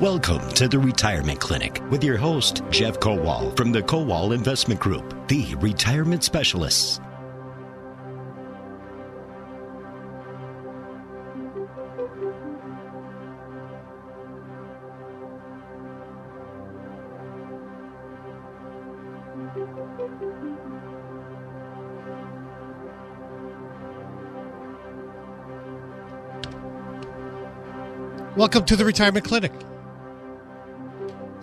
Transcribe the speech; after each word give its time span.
Welcome 0.00 0.48
to 0.50 0.68
the 0.68 0.78
Retirement 0.78 1.40
Clinic 1.40 1.82
with 1.90 2.04
your 2.04 2.16
host, 2.16 2.62
Jeff 2.70 3.00
Kowal 3.00 3.56
from 3.56 3.72
the 3.72 3.82
Kowal 3.82 4.32
Investment 4.32 4.78
Group, 4.78 5.26
the 5.26 5.56
retirement 5.56 6.22
specialists. 6.22 7.00
Welcome 28.36 28.64
to 28.66 28.76
the 28.76 28.84
Retirement 28.84 29.24
Clinic. 29.24 29.50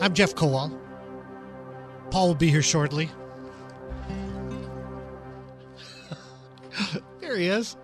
I'm 0.05 0.13
Jeff 0.13 0.35
Kowal. 0.35 0.71
Paul 2.11 2.27
will 2.27 2.35
be 2.35 2.51
here 2.51 2.61
shortly. 2.61 3.09
there 7.19 7.35
he 7.35 7.47
is. 7.47 7.75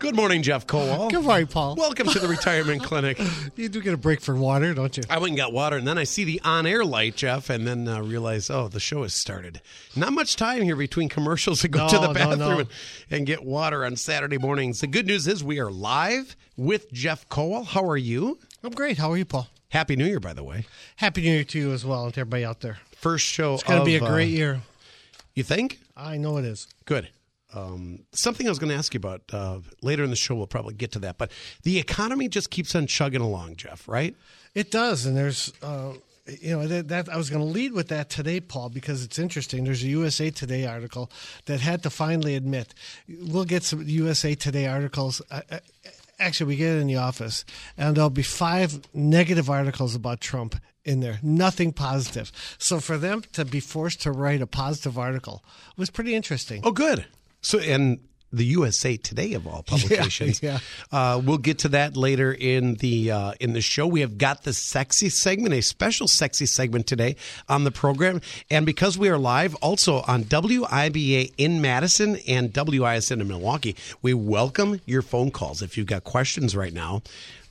Good 0.00 0.16
morning, 0.16 0.42
Jeff 0.42 0.66
Kowal. 0.66 1.08
Good 1.08 1.22
morning, 1.22 1.46
Paul. 1.46 1.76
Welcome 1.76 2.08
to 2.08 2.18
the 2.18 2.26
Retirement 2.36 2.82
Clinic. 2.82 3.16
You 3.54 3.68
do 3.68 3.80
get 3.80 3.94
a 3.94 3.96
break 3.96 4.20
for 4.20 4.34
water, 4.34 4.74
don't 4.74 4.96
you? 4.96 5.04
I 5.08 5.18
went 5.18 5.28
and 5.28 5.36
got 5.36 5.52
water, 5.52 5.76
and 5.76 5.86
then 5.86 5.98
I 5.98 6.02
see 6.02 6.24
the 6.24 6.40
on-air 6.42 6.84
light, 6.84 7.14
Jeff, 7.14 7.48
and 7.48 7.64
then 7.64 7.86
uh, 7.86 8.02
realize, 8.02 8.50
oh, 8.50 8.66
the 8.66 8.80
show 8.80 9.04
has 9.04 9.14
started. 9.14 9.60
Not 9.94 10.12
much 10.12 10.34
time 10.34 10.62
here 10.62 10.74
between 10.74 11.08
commercials 11.08 11.60
to 11.60 11.68
go 11.68 11.86
No, 11.86 11.88
to 11.88 11.98
the 12.00 12.08
no, 12.08 12.12
bathroom 12.12 12.38
no. 12.40 12.58
And, 12.58 12.68
and 13.08 13.24
get 13.24 13.44
water 13.44 13.84
on 13.84 13.94
Saturday 13.94 14.38
mornings. 14.38 14.80
The 14.80 14.88
good 14.88 15.06
news 15.06 15.28
is 15.28 15.44
we 15.44 15.60
are 15.60 15.70
live 15.70 16.34
with 16.56 16.92
Jeff 16.92 17.28
Kowal. 17.28 17.64
How 17.64 17.88
are 17.88 17.96
you? 17.96 18.40
I'm 18.64 18.70
great. 18.70 18.98
How 18.98 19.10
are 19.10 19.16
you, 19.16 19.24
Paul? 19.24 19.48
Happy 19.70 19.96
New 19.96 20.06
Year, 20.06 20.20
by 20.20 20.34
the 20.34 20.44
way. 20.44 20.66
Happy 20.96 21.22
New 21.22 21.32
Year 21.32 21.44
to 21.44 21.58
you 21.58 21.72
as 21.72 21.84
well, 21.84 22.04
and 22.04 22.14
to 22.14 22.20
everybody 22.20 22.44
out 22.44 22.60
there. 22.60 22.78
First 22.94 23.26
show. 23.26 23.54
It's 23.54 23.64
going 23.64 23.80
to 23.80 23.84
be 23.84 23.96
a 23.96 24.00
great 24.00 24.28
uh, 24.28 24.36
year. 24.36 24.60
You 25.34 25.42
think? 25.42 25.80
I 25.96 26.16
know 26.16 26.36
it 26.36 26.44
is. 26.44 26.68
Good. 26.84 27.08
Um, 27.54 28.04
something 28.12 28.46
I 28.46 28.50
was 28.50 28.60
going 28.60 28.70
to 28.70 28.76
ask 28.76 28.94
you 28.94 28.98
about 28.98 29.22
uh, 29.32 29.58
later 29.82 30.04
in 30.04 30.10
the 30.10 30.16
show. 30.16 30.36
We'll 30.36 30.46
probably 30.46 30.74
get 30.74 30.92
to 30.92 31.00
that, 31.00 31.18
but 31.18 31.32
the 31.64 31.78
economy 31.78 32.28
just 32.28 32.50
keeps 32.50 32.74
on 32.76 32.86
chugging 32.86 33.20
along, 33.20 33.56
Jeff. 33.56 33.88
Right? 33.88 34.14
It 34.54 34.70
does, 34.70 35.06
and 35.06 35.16
there's, 35.16 35.52
uh, 35.62 35.94
you 36.40 36.52
know, 36.52 36.66
that, 36.68 36.88
that 36.88 37.08
I 37.08 37.16
was 37.16 37.30
going 37.30 37.44
to 37.44 37.50
lead 37.50 37.72
with 37.72 37.88
that 37.88 38.10
today, 38.10 38.40
Paul, 38.40 38.68
because 38.68 39.02
it's 39.02 39.18
interesting. 39.18 39.64
There's 39.64 39.82
a 39.82 39.88
USA 39.88 40.30
Today 40.30 40.66
article 40.66 41.10
that 41.46 41.60
had 41.60 41.82
to 41.82 41.90
finally 41.90 42.36
admit. 42.36 42.74
We'll 43.08 43.44
get 43.44 43.64
some 43.64 43.82
USA 43.82 44.34
Today 44.34 44.66
articles. 44.66 45.20
Uh, 45.30 45.40
uh, 45.50 45.58
actually, 46.22 46.48
we 46.48 46.56
get 46.56 46.76
it 46.76 46.80
in 46.80 46.86
the 46.86 46.96
office, 46.96 47.44
and 47.76 47.96
there'll 47.96 48.10
be 48.10 48.22
five 48.22 48.80
negative 48.94 49.50
articles 49.50 49.94
about 49.94 50.20
Trump 50.20 50.56
in 50.84 51.00
there. 51.00 51.18
Nothing 51.22 51.72
positive. 51.72 52.32
So 52.58 52.80
for 52.80 52.98
them 52.98 53.22
to 53.32 53.44
be 53.44 53.60
forced 53.60 54.02
to 54.02 54.12
write 54.12 54.40
a 54.40 54.46
positive 54.46 54.98
article 54.98 55.44
was 55.76 55.90
pretty 55.90 56.14
interesting. 56.14 56.62
Oh, 56.64 56.72
good. 56.72 57.06
So, 57.40 57.58
and 57.58 58.00
the 58.32 58.44
USA 58.46 58.96
Today 58.96 59.34
of 59.34 59.46
all 59.46 59.62
publications. 59.66 60.42
yeah. 60.42 60.58
Uh, 60.90 61.20
we'll 61.22 61.38
get 61.38 61.58
to 61.60 61.68
that 61.70 61.96
later 61.96 62.32
in 62.32 62.74
the 62.76 63.10
uh, 63.10 63.32
in 63.40 63.52
the 63.52 63.60
show. 63.60 63.86
We 63.86 64.00
have 64.00 64.18
got 64.18 64.44
the 64.44 64.52
sexy 64.52 65.08
segment, 65.08 65.54
a 65.54 65.60
special 65.60 66.08
sexy 66.08 66.46
segment 66.46 66.86
today 66.86 67.16
on 67.48 67.64
the 67.64 67.70
program, 67.70 68.20
and 68.50 68.64
because 68.66 68.96
we 68.96 69.08
are 69.08 69.18
live, 69.18 69.54
also 69.56 70.00
on 70.02 70.24
WIBA 70.24 71.32
in 71.36 71.60
Madison 71.60 72.16
and 72.26 72.52
WISN 72.52 73.20
in 73.20 73.28
Milwaukee, 73.28 73.76
we 74.00 74.14
welcome 74.14 74.80
your 74.86 75.02
phone 75.02 75.30
calls. 75.30 75.62
If 75.62 75.76
you've 75.76 75.86
got 75.86 76.04
questions 76.04 76.56
right 76.56 76.72
now. 76.72 77.02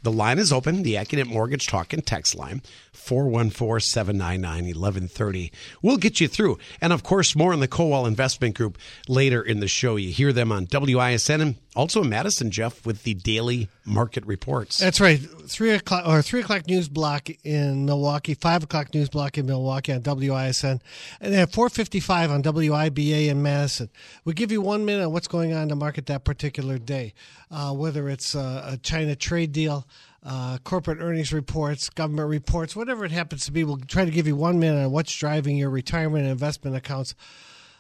The 0.04 0.12
line 0.12 0.40
is 0.40 0.52
open, 0.52 0.82
the 0.82 0.96
Accunet 0.96 1.28
Mortgage 1.28 1.68
Talk 1.68 1.94
and 1.94 2.04
Text 2.04 2.34
line, 2.34 2.64
414-799-1130. 2.94 5.52
We'll 5.82 5.98
get 5.98 6.20
you 6.20 6.28
through. 6.28 6.60
And 6.82 6.94
of 6.94 7.02
course, 7.04 7.36
more 7.36 7.54
on 7.54 7.60
the 7.60 7.68
Kowal 7.68 8.08
Investment 8.08 8.56
Group 8.56 8.78
later 9.08 9.42
in 9.42 9.60
the 9.60 9.68
show. 9.68 9.96
You 9.96 10.12
hear 10.12 10.32
them 10.34 10.52
on 10.52 10.68
WISN 10.68 11.42
and 11.42 11.56
also 11.76 12.02
in 12.02 12.10
Madison, 12.10 12.52
Jeff, 12.52 12.86
with 12.86 13.04
the 13.04 13.14
daily 13.14 13.70
market 13.86 14.26
reports. 14.26 14.78
That's 14.78 15.00
right. 15.00 15.18
Three 15.18 15.72
o'clock 15.72 16.06
or 16.06 16.22
three 16.22 16.42
o'clock 16.42 16.68
news 16.68 16.90
block 16.90 17.30
in 17.44 17.86
Milwaukee, 17.86 18.34
five 18.34 18.64
o'clock 18.64 18.94
news 18.94 19.08
block 19.10 19.38
in 19.38 19.46
Milwaukee 19.46 19.94
on 19.94 20.02
WISN, 20.02 20.82
and 21.22 21.34
at 21.34 21.54
four 21.54 21.70
fifty 21.70 22.02
five 22.02 22.30
on 22.30 22.44
WIBA 22.44 23.30
in 23.30 23.42
Madison. 23.42 23.90
We 24.26 24.34
give 24.34 24.52
you 24.52 24.62
one 24.62 24.84
minute 24.86 25.06
on 25.06 25.14
what's 25.14 25.30
going 25.30 25.54
on 25.54 25.62
in 25.64 25.70
the 25.70 25.76
market 25.76 26.08
that 26.08 26.26
particular 26.26 26.78
day, 26.78 27.14
uh, 27.50 27.74
whether 27.74 28.10
it's 28.10 28.36
a 28.36 28.78
China 28.84 29.16
trade 29.16 29.54
deal. 29.54 29.88
Uh, 30.24 30.58
corporate 30.64 31.00
earnings 31.02 31.34
reports, 31.34 31.90
government 31.90 32.30
reports, 32.30 32.76
whatever 32.76 33.04
it 33.06 33.12
happens 33.12 33.46
to 33.46 33.52
be, 33.52 33.64
we'll 33.64 33.78
try 33.78 34.06
to 34.06 34.12
give 34.12 34.28
you 34.28 34.36
one 34.36 34.60
minute 34.60 34.86
on 34.86 34.92
what's 34.92 35.16
driving 35.16 35.58
your 35.58 35.70
retirement 35.72 36.24
and 36.24 36.32
investment 36.32 36.76
accounts 36.76 37.16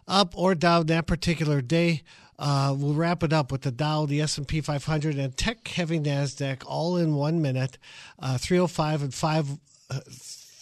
up 0.08 0.36
or 0.36 0.56
down 0.56 0.88
that 0.88 1.06
particular 1.06 1.62
day. 1.62 2.02
Uh, 2.40 2.76
we'll 2.76 2.96
wrap 2.96 3.22
it 3.22 3.32
up 3.32 3.52
with 3.52 3.62
the 3.62 3.72
Dow, 3.72 4.08
the 4.08 4.20
S&P 4.22 4.62
500, 4.62 5.16
and 5.20 5.38
tech-heavy 5.38 6.00
Nasdaq 6.00 6.64
all 6.66 6.98
in 6.98 7.14
one 7.14 7.40
minute, 7.44 7.78
uh, 8.18 8.40
305 8.40 9.04
and 9.04 9.14
five. 9.14 9.48
Uh, 9.90 10.00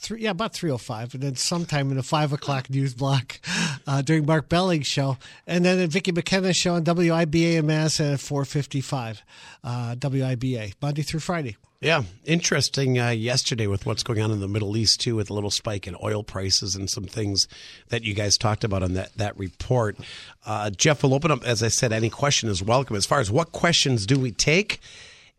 Three, 0.02 0.22
yeah, 0.22 0.30
about 0.32 0.54
305, 0.54 1.16
and 1.16 1.24
then 1.24 1.36
sometime 1.36 1.92
in 1.92 1.98
the 1.98 2.04
5 2.04 2.32
o'clock 2.32 2.70
news 2.70 2.94
block 2.94 3.42
uh, 3.86 4.02
during 4.02 4.26
Mark 4.26 4.48
Belling's 4.48 4.88
show. 4.88 5.18
And 5.46 5.66
then 5.66 5.78
at 5.78 5.90
Vicki 5.90 6.14
McKenna's 6.14 6.56
show 6.56 6.76
on 6.76 6.86
WIBA 6.86 7.58
in 7.58 7.68
Mass 7.68 8.00
at 8.00 8.22
455, 8.22 9.22
uh, 9.62 9.96
WIBA, 10.00 10.74
Monday 10.82 11.02
through 11.02 11.20
Friday. 11.20 11.58
Yeah, 11.82 12.04
interesting 12.26 13.00
uh, 13.00 13.12
yesterday 13.12 13.66
with 13.66 13.86
what's 13.86 14.04
going 14.04 14.22
on 14.22 14.32
in 14.32 14.42
the 14.42 14.50
Middle 14.50 14.76
East 14.76 15.00
too, 15.00 15.16
with 15.16 15.30
a 15.30 15.34
little 15.34 15.50
spike 15.50 15.88
in 15.88 15.96
oil 16.04 16.24
prices 16.24 16.76
and 16.76 16.90
some 16.90 17.06
things 17.06 17.48
that 17.88 18.04
you 18.04 18.14
guys 18.14 18.38
talked 18.38 18.66
about 18.66 18.84
on 18.84 18.96
that 18.96 19.14
that 19.16 19.40
report. 19.40 19.96
Uh, 20.46 20.72
Jeff 20.72 21.04
will 21.04 21.14
open 21.14 21.32
up, 21.32 21.42
as 21.46 21.64
I 21.64 21.70
said. 21.70 21.94
Any 21.94 22.10
question 22.10 22.50
is 22.50 22.62
welcome. 22.62 22.98
As 22.98 23.06
far 23.06 23.22
as 23.22 23.32
what 23.32 23.54
questions 23.54 24.06
do 24.06 24.20
we 24.20 24.34
take? 24.34 24.82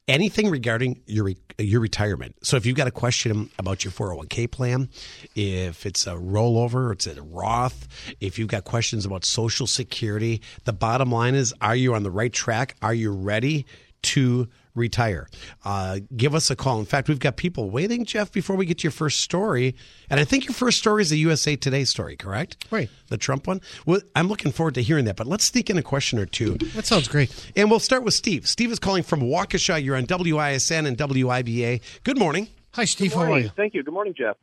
Anything 0.09 0.49
regarding 0.49 1.03
your 1.05 1.31
your 1.59 1.83
retirement. 1.83 2.37
So 2.43 2.57
if 2.57 2.65
you've 2.65 2.75
got 2.75 2.87
a 2.87 2.91
question 2.91 3.51
about 3.59 3.84
your 3.84 3.93
401k 3.93 4.51
plan, 4.51 4.89
if 5.34 5.84
it's 5.84 6.07
a 6.07 6.15
rollover, 6.15 6.91
it's 6.91 7.07
a 7.07 7.21
Roth, 7.21 7.87
if 8.19 8.39
you've 8.39 8.49
got 8.49 8.65
questions 8.65 9.05
about 9.05 9.27
Social 9.27 9.67
Security, 9.67 10.41
the 10.65 10.72
bottom 10.72 11.12
line 11.12 11.34
is: 11.34 11.53
Are 11.61 11.77
you 11.77 11.95
on 11.95 12.03
the 12.03 12.11
right 12.11 12.33
track? 12.33 12.77
Are 12.81 12.95
you 12.95 13.12
ready 13.12 13.67
to 14.03 14.49
retire. 14.75 15.28
Uh, 15.64 16.00
give 16.16 16.34
us 16.34 16.50
a 16.50 16.56
call. 16.56 16.78
In 16.78 16.86
fact, 16.86 17.08
we've 17.08 17.19
got 17.19 17.36
people 17.36 17.70
waiting, 17.70 18.04
Jeff, 18.04 18.32
before 18.32 18.56
we 18.56 18.66
get 18.66 18.78
to 18.78 18.84
your 18.84 18.92
first 18.92 19.20
story. 19.20 19.75
And 20.08 20.20
I 20.20 20.25
think 20.25 20.44
your 20.44 20.54
first 20.54 20.78
story 20.78 21.03
is 21.03 21.10
the 21.10 21.19
USA 21.19 21.56
Today 21.56 21.84
story, 21.84 22.16
correct? 22.16 22.66
Right. 22.70 22.91
The 23.09 23.16
Trump 23.16 23.47
one. 23.47 23.60
Well, 23.86 24.00
I'm 24.14 24.28
looking 24.28 24.53
forward 24.53 24.75
to 24.75 24.82
hearing 24.82 25.04
that. 25.06 25.16
But 25.16 25.26
let's 25.26 25.47
sneak 25.47 25.70
in 25.70 25.78
a 25.78 25.82
question 25.82 26.19
or 26.19 26.26
two. 26.26 26.54
That 26.75 26.86
sounds 26.86 27.09
great. 27.09 27.34
And 27.56 27.70
we'll 27.70 27.80
start 27.80 28.04
with 28.04 28.14
Steve. 28.14 28.48
Steve 28.48 28.70
is 28.70 28.78
calling 28.78 29.03
from 29.03 29.20
Waukesha. 29.20 29.82
You're 29.82 29.97
on 29.97 30.06
WISN 30.06 30.86
and 30.86 30.97
WIBA. 30.97 31.80
Good 32.04 32.19
morning. 32.19 32.48
Hi, 32.75 32.84
Steve. 32.84 33.12
Good 33.12 33.19
How 33.19 33.32
are 33.32 33.38
you? 33.38 33.48
Thank 33.50 33.75
you. 33.75 33.82
Good 33.82 33.94
morning, 33.94 34.14
Jeff. 34.16 34.36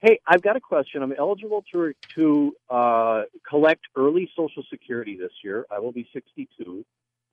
Hey, 0.00 0.20
I've 0.26 0.42
got 0.42 0.54
a 0.54 0.60
question. 0.60 1.02
I'm 1.02 1.14
eligible 1.18 1.64
to 1.72 1.94
to 2.14 2.54
uh, 2.68 3.22
collect 3.48 3.86
early 3.96 4.30
Social 4.36 4.62
Security 4.68 5.16
this 5.16 5.32
year. 5.42 5.64
I 5.70 5.78
will 5.78 5.92
be 5.92 6.06
62, 6.12 6.84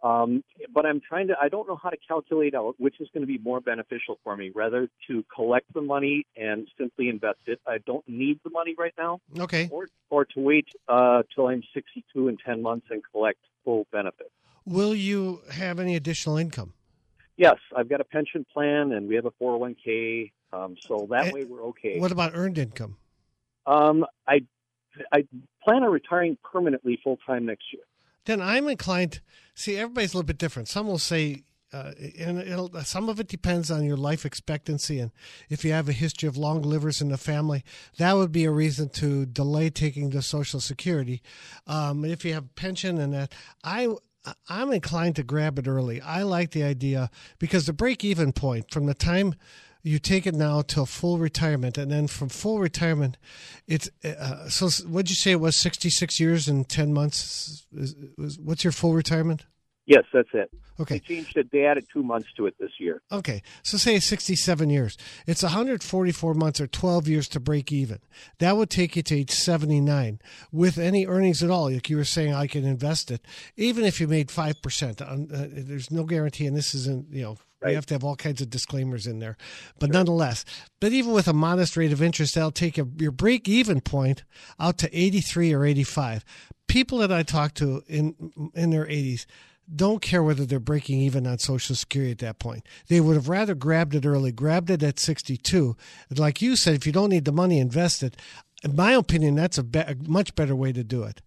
um, 0.03 0.43
but 0.73 0.85
I'm 0.85 0.99
trying 1.07 1.27
to. 1.27 1.35
I 1.39 1.49
don't 1.49 1.67
know 1.67 1.79
how 1.81 1.89
to 1.89 1.97
calculate 2.07 2.55
out 2.55 2.75
which 2.79 2.95
is 2.99 3.07
going 3.13 3.21
to 3.21 3.27
be 3.27 3.37
more 3.37 3.59
beneficial 3.61 4.19
for 4.23 4.35
me. 4.35 4.51
Rather 4.53 4.89
to 5.07 5.23
collect 5.33 5.71
the 5.73 5.81
money 5.81 6.25
and 6.35 6.67
simply 6.77 7.09
invest 7.09 7.39
it. 7.45 7.59
I 7.67 7.77
don't 7.85 8.07
need 8.07 8.39
the 8.43 8.49
money 8.49 8.75
right 8.77 8.93
now, 8.97 9.19
Okay. 9.39 9.69
or 9.71 9.87
or 10.09 10.25
to 10.25 10.39
wait 10.39 10.67
uh, 10.87 11.23
till 11.33 11.47
I'm 11.47 11.63
62 11.73 12.27
in 12.27 12.37
10 12.37 12.61
months 12.61 12.87
and 12.89 13.01
collect 13.11 13.39
full 13.63 13.85
benefit. 13.91 14.31
Will 14.65 14.93
you 14.95 15.41
have 15.51 15.79
any 15.79 15.95
additional 15.95 16.37
income? 16.37 16.73
Yes, 17.37 17.55
I've 17.75 17.89
got 17.89 18.01
a 18.01 18.03
pension 18.03 18.45
plan 18.53 18.91
and 18.91 19.07
we 19.07 19.15
have 19.15 19.25
a 19.25 19.31
401k, 19.31 20.31
um, 20.53 20.75
so 20.87 21.07
that 21.09 21.27
Eh, 21.27 21.31
way 21.31 21.43
we're 21.45 21.63
okay. 21.69 21.99
What 21.99 22.11
about 22.11 22.31
earned 22.35 22.57
income? 22.57 22.97
Um, 23.65 24.05
I 24.27 24.41
I 25.11 25.25
plan 25.63 25.83
on 25.83 25.91
retiring 25.91 26.37
permanently 26.43 26.99
full 27.03 27.17
time 27.25 27.45
next 27.45 27.65
year. 27.73 27.83
Then 28.25 28.41
I'm 28.41 28.67
inclined. 28.67 29.21
See, 29.55 29.77
everybody's 29.77 30.13
a 30.13 30.17
little 30.17 30.27
bit 30.27 30.37
different. 30.37 30.67
Some 30.67 30.87
will 30.87 30.97
say, 30.97 31.43
uh, 31.73 31.91
and 32.19 32.69
some 32.85 33.09
of 33.09 33.19
it 33.19 33.27
depends 33.27 33.71
on 33.71 33.83
your 33.83 33.97
life 33.97 34.25
expectancy, 34.25 34.99
and 34.99 35.11
if 35.49 35.63
you 35.63 35.71
have 35.71 35.87
a 35.87 35.93
history 35.93 36.27
of 36.27 36.35
long 36.37 36.61
livers 36.61 37.01
in 37.01 37.09
the 37.09 37.17
family, 37.17 37.63
that 37.97 38.13
would 38.13 38.31
be 38.31 38.45
a 38.45 38.51
reason 38.51 38.89
to 38.89 39.25
delay 39.25 39.69
taking 39.69 40.09
the 40.09 40.21
Social 40.21 40.59
Security. 40.59 41.21
Um, 41.67 42.03
if 42.03 42.25
you 42.25 42.33
have 42.33 42.45
a 42.45 42.55
pension 42.55 42.97
and 42.97 43.13
that, 43.13 43.33
I. 43.63 43.89
I'm 44.47 44.71
inclined 44.71 45.15
to 45.15 45.23
grab 45.23 45.57
it 45.57 45.67
early. 45.67 45.99
I 45.99 46.21
like 46.21 46.51
the 46.51 46.61
idea 46.61 47.09
because 47.39 47.65
the 47.65 47.73
break 47.73 48.05
even 48.05 48.33
point 48.33 48.69
from 48.69 48.85
the 48.85 48.93
time 48.93 49.33
you 49.83 49.99
take 49.99 50.27
it 50.27 50.35
now 50.35 50.61
till 50.61 50.85
full 50.85 51.17
retirement, 51.17 51.77
and 51.77 51.91
then 51.91 52.07
from 52.07 52.29
full 52.29 52.59
retirement, 52.59 53.17
it's 53.67 53.89
uh, 54.03 54.49
so. 54.49 54.69
What'd 54.87 55.09
you 55.09 55.15
say 55.15 55.31
it 55.31 55.39
was? 55.39 55.55
Sixty 55.55 55.89
six 55.89 56.19
years 56.19 56.47
and 56.47 56.67
ten 56.67 56.93
months. 56.93 57.65
Is, 57.73 57.95
was, 58.17 58.39
what's 58.39 58.63
your 58.63 58.73
full 58.73 58.93
retirement? 58.93 59.45
Yes, 59.85 60.03
that's 60.13 60.29
it. 60.33 60.49
Okay. 60.79 60.95
They 60.95 61.15
changed 61.15 61.37
it. 61.37 61.51
They 61.51 61.65
added 61.65 61.85
two 61.91 62.01
months 62.01 62.29
to 62.37 62.45
it 62.45 62.55
this 62.59 62.71
year. 62.79 63.01
Okay, 63.11 63.41
so 63.61 63.77
say 63.77 63.99
67 63.99 64.69
years. 64.69 64.97
It's 65.27 65.43
144 65.43 66.33
months 66.33 66.61
or 66.61 66.67
12 66.67 67.07
years 67.07 67.27
to 67.29 67.39
break 67.39 67.71
even. 67.71 67.99
That 68.39 68.57
would 68.57 68.69
take 68.69 68.95
you 68.95 69.03
to 69.03 69.15
age 69.15 69.31
79 69.31 70.19
with 70.51 70.77
any 70.77 71.05
earnings 71.05 71.43
at 71.43 71.49
all. 71.49 71.71
Like 71.71 71.89
you 71.89 71.97
were 71.97 72.03
saying, 72.03 72.33
I 72.33 72.47
can 72.47 72.63
invest 72.63 73.11
it, 73.11 73.21
even 73.57 73.83
if 73.83 73.99
you 73.99 74.07
made 74.07 74.29
5%. 74.29 75.01
Uh, 75.01 75.47
there's 75.51 75.91
no 75.91 76.03
guarantee, 76.03 76.45
and 76.45 76.55
this 76.55 76.73
isn't, 76.73 77.11
you 77.11 77.23
know, 77.23 77.37
right. 77.61 77.71
you 77.71 77.75
have 77.75 77.85
to 77.87 77.93
have 77.93 78.03
all 78.03 78.15
kinds 78.15 78.41
of 78.41 78.49
disclaimers 78.49 79.07
in 79.07 79.19
there. 79.19 79.37
But 79.79 79.87
sure. 79.87 79.93
nonetheless, 79.93 80.45
but 80.79 80.91
even 80.91 81.13
with 81.13 81.27
a 81.27 81.33
modest 81.33 81.77
rate 81.77 81.91
of 81.91 82.01
interest, 82.01 82.35
that'll 82.35 82.51
take 82.51 82.77
a, 82.77 82.87
your 82.97 83.11
break 83.11 83.47
even 83.47 83.81
point 83.81 84.23
out 84.59 84.77
to 84.79 84.97
83 84.97 85.53
or 85.53 85.65
85. 85.65 86.25
People 86.67 86.99
that 86.99 87.11
I 87.11 87.23
talk 87.23 87.53
to 87.55 87.83
in 87.87 88.15
in 88.55 88.69
their 88.69 88.85
80s, 88.85 89.25
don't 89.73 90.01
care 90.01 90.23
whether 90.23 90.45
they're 90.45 90.59
breaking 90.59 90.99
even 90.99 91.25
on 91.25 91.37
Social 91.37 91.75
Security 91.75 92.11
at 92.11 92.17
that 92.19 92.39
point. 92.39 92.65
They 92.87 92.99
would 92.99 93.15
have 93.15 93.29
rather 93.29 93.55
grabbed 93.55 93.95
it 93.95 94.05
early, 94.05 94.31
grabbed 94.31 94.69
it 94.69 94.83
at 94.83 94.99
62. 94.99 95.77
Like 96.15 96.41
you 96.41 96.55
said, 96.55 96.75
if 96.75 96.85
you 96.85 96.91
don't 96.91 97.09
need 97.09 97.25
the 97.25 97.31
money, 97.31 97.59
invest 97.59 98.03
it. 98.03 98.17
In 98.63 98.75
my 98.75 98.93
opinion, 98.93 99.35
that's 99.35 99.57
a, 99.57 99.63
be- 99.63 99.79
a 99.79 99.95
much 100.07 100.35
better 100.35 100.55
way 100.55 100.71
to 100.71 100.83
do 100.83 101.03
it. 101.03 101.21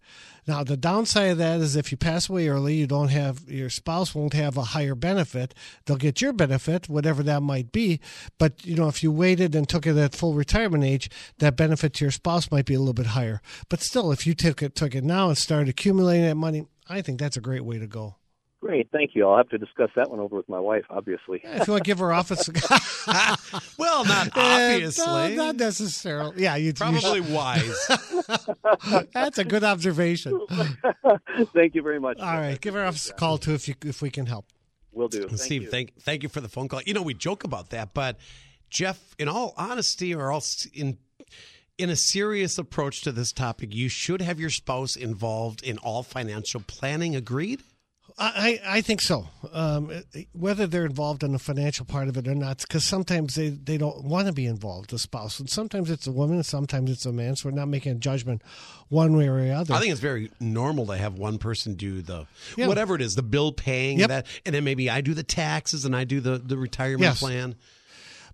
Now, 0.47 0.63
the 0.63 0.77
downside 0.77 1.31
of 1.31 1.37
that 1.39 1.59
is 1.59 1.75
if 1.75 1.91
you 1.91 1.97
pass 1.97 2.29
away 2.29 2.47
early, 2.47 2.75
you 2.75 2.87
don't 2.87 3.09
have 3.09 3.49
your 3.49 3.69
spouse 3.69 4.15
won't 4.15 4.33
have 4.33 4.57
a 4.57 4.63
higher 4.63 4.95
benefit. 4.95 5.53
They'll 5.85 5.97
get 5.97 6.21
your 6.21 6.33
benefit, 6.33 6.87
whatever 6.87 7.23
that 7.23 7.41
might 7.41 7.71
be. 7.71 7.99
But 8.37 8.65
you 8.65 8.75
know, 8.75 8.87
if 8.87 9.03
you 9.03 9.11
waited 9.11 9.55
and 9.55 9.67
took 9.67 9.85
it 9.85 9.97
at 9.97 10.15
full 10.15 10.33
retirement 10.33 10.83
age, 10.83 11.09
that 11.39 11.57
benefit 11.57 11.93
to 11.95 12.05
your 12.05 12.11
spouse 12.11 12.51
might 12.51 12.65
be 12.65 12.75
a 12.75 12.79
little 12.79 12.93
bit 12.93 13.07
higher. 13.07 13.41
But 13.69 13.81
still, 13.81 14.11
if 14.11 14.25
you 14.25 14.33
took 14.33 14.61
it 14.61 14.75
took 14.75 14.95
it 14.95 15.03
now 15.03 15.29
and 15.29 15.37
started 15.37 15.69
accumulating 15.69 16.25
that 16.25 16.35
money, 16.35 16.67
I 16.87 17.01
think 17.01 17.19
that's 17.19 17.37
a 17.37 17.41
great 17.41 17.65
way 17.65 17.79
to 17.79 17.87
go. 17.87 18.15
Great, 18.65 18.89
thank 18.91 19.11
you. 19.13 19.27
I'll 19.27 19.37
have 19.37 19.49
to 19.49 19.59
discuss 19.59 19.91
that 19.95 20.09
one 20.09 20.19
over 20.19 20.35
with 20.37 20.49
my 20.49 20.59
wife, 20.59 20.85
obviously. 20.89 21.39
Yeah, 21.43 21.61
if 21.61 21.67
you 21.67 21.73
want 21.73 21.83
to 21.83 21.87
give 21.87 21.99
her 21.99 22.11
office, 22.11 22.49
well, 23.77 24.03
not 24.05 24.35
eh, 24.35 24.73
obviously, 24.73 25.05
no, 25.05 25.35
not 25.35 25.55
necessarily. 25.57 26.41
Yeah, 26.41 26.55
you 26.55 26.73
probably 26.73 27.19
you 27.19 27.35
wise. 27.35 27.87
That's 29.13 29.37
a 29.37 29.43
good 29.43 29.63
observation. 29.63 30.41
thank 31.53 31.75
you 31.75 31.83
very 31.83 31.99
much. 31.99 32.17
All 32.19 32.25
right, 32.25 32.59
give 32.59 32.73
her 32.73 32.83
office 32.83 33.07
a 33.11 33.13
call 33.13 33.37
too 33.37 33.53
if 33.53 33.67
you 33.67 33.75
if 33.85 34.01
we 34.01 34.09
can 34.09 34.25
help. 34.25 34.47
We'll 34.91 35.09
do. 35.09 35.27
Thank 35.27 35.41
Steve, 35.41 35.61
you. 35.63 35.69
thank 35.69 36.01
thank 36.01 36.23
you 36.23 36.29
for 36.29 36.41
the 36.41 36.49
phone 36.49 36.67
call. 36.67 36.81
You 36.87 36.95
know, 36.95 37.03
we 37.03 37.13
joke 37.13 37.43
about 37.43 37.69
that, 37.69 37.93
but 37.93 38.17
Jeff, 38.71 39.13
in 39.19 39.27
all 39.27 39.53
honesty, 39.57 40.15
or 40.15 40.31
all 40.31 40.43
in 40.73 40.97
in 41.77 41.91
a 41.91 41.95
serious 41.95 42.57
approach 42.57 43.01
to 43.01 43.11
this 43.11 43.31
topic, 43.31 43.75
you 43.75 43.89
should 43.89 44.23
have 44.23 44.39
your 44.39 44.49
spouse 44.49 44.95
involved 44.95 45.61
in 45.61 45.77
all 45.77 46.01
financial 46.01 46.63
planning. 46.65 47.15
Agreed. 47.15 47.61
I, 48.17 48.61
I 48.65 48.81
think 48.81 49.01
so. 49.01 49.27
Um, 49.51 49.91
whether 50.31 50.67
they're 50.67 50.85
involved 50.85 51.21
in 51.21 51.33
the 51.33 51.39
financial 51.39 51.85
part 51.85 52.07
of 52.07 52.15
it 52.15 52.27
or 52.27 52.35
not, 52.35 52.59
because 52.59 52.85
sometimes 52.85 53.35
they, 53.35 53.49
they 53.49 53.77
don't 53.77 54.05
want 54.05 54.27
to 54.27 54.33
be 54.33 54.45
involved, 54.45 54.91
the 54.91 54.99
spouse. 54.99 55.37
And 55.39 55.49
sometimes 55.49 55.89
it's 55.89 56.07
a 56.07 56.13
woman, 56.13 56.37
and 56.37 56.45
sometimes 56.45 56.89
it's 56.89 57.05
a 57.05 57.11
man. 57.11 57.35
So 57.35 57.49
we're 57.49 57.55
not 57.55 57.67
making 57.67 57.91
a 57.91 57.95
judgment 57.95 58.41
one 58.87 59.17
way 59.17 59.27
or 59.27 59.41
the 59.41 59.51
other. 59.51 59.73
I 59.73 59.79
think 59.79 59.91
it's 59.91 59.99
very 59.99 60.31
normal 60.39 60.85
to 60.87 60.97
have 60.97 61.15
one 61.15 61.37
person 61.37 61.75
do 61.75 62.01
the 62.01 62.25
yeah. 62.55 62.67
whatever 62.67 62.95
it 62.95 63.01
is, 63.01 63.15
the 63.15 63.23
bill 63.23 63.51
paying, 63.51 63.99
yep. 63.99 64.07
that, 64.07 64.27
and 64.45 64.55
then 64.55 64.63
maybe 64.63 64.89
I 64.89 65.01
do 65.01 65.13
the 65.13 65.23
taxes 65.23 65.83
and 65.83 65.93
I 65.93 66.05
do 66.05 66.21
the, 66.21 66.37
the 66.37 66.57
retirement 66.57 67.01
yes. 67.01 67.19
plan. 67.19 67.55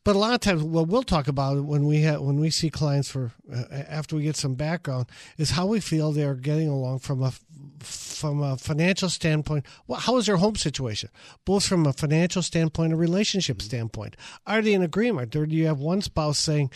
But 0.04 0.16
a 0.16 0.20
lot 0.20 0.34
of 0.34 0.40
times, 0.40 0.64
what 0.64 0.88
we'll 0.88 1.04
talk 1.04 1.28
about 1.28 1.64
when 1.64 1.86
we 1.86 2.02
have, 2.02 2.22
when 2.22 2.40
we 2.40 2.50
see 2.50 2.72
clients 2.72 3.10
for 3.10 3.32
uh, 3.52 3.64
after 3.72 4.16
we 4.16 4.24
get 4.24 4.36
some 4.36 4.56
background 4.56 5.06
is 5.38 5.52
how 5.52 5.68
we 5.68 5.80
feel 5.80 6.12
they 6.12 6.24
are 6.24 6.34
getting 6.34 6.68
along 6.68 7.00
from 7.00 7.22
a 7.22 7.34
from 7.82 8.42
a 8.42 8.58
financial 8.58 9.10
standpoint. 9.10 9.66
How 10.00 10.18
is 10.18 10.26
their 10.26 10.38
home 10.38 10.56
situation, 10.56 11.10
both 11.46 11.66
from 11.66 11.86
a 11.86 11.94
financial 11.94 12.42
standpoint 12.42 12.92
and 12.92 13.00
relationship 13.00 13.58
mm-hmm. 13.58 13.66
standpoint? 13.66 14.16
Are 14.46 14.62
they 14.62 14.74
in 14.74 14.82
agreement, 14.82 15.36
or 15.36 15.46
do 15.46 15.56
you 15.56 15.68
have 15.68 15.80
one 15.80 16.02
spouse 16.02 16.38
saying, 16.38 16.72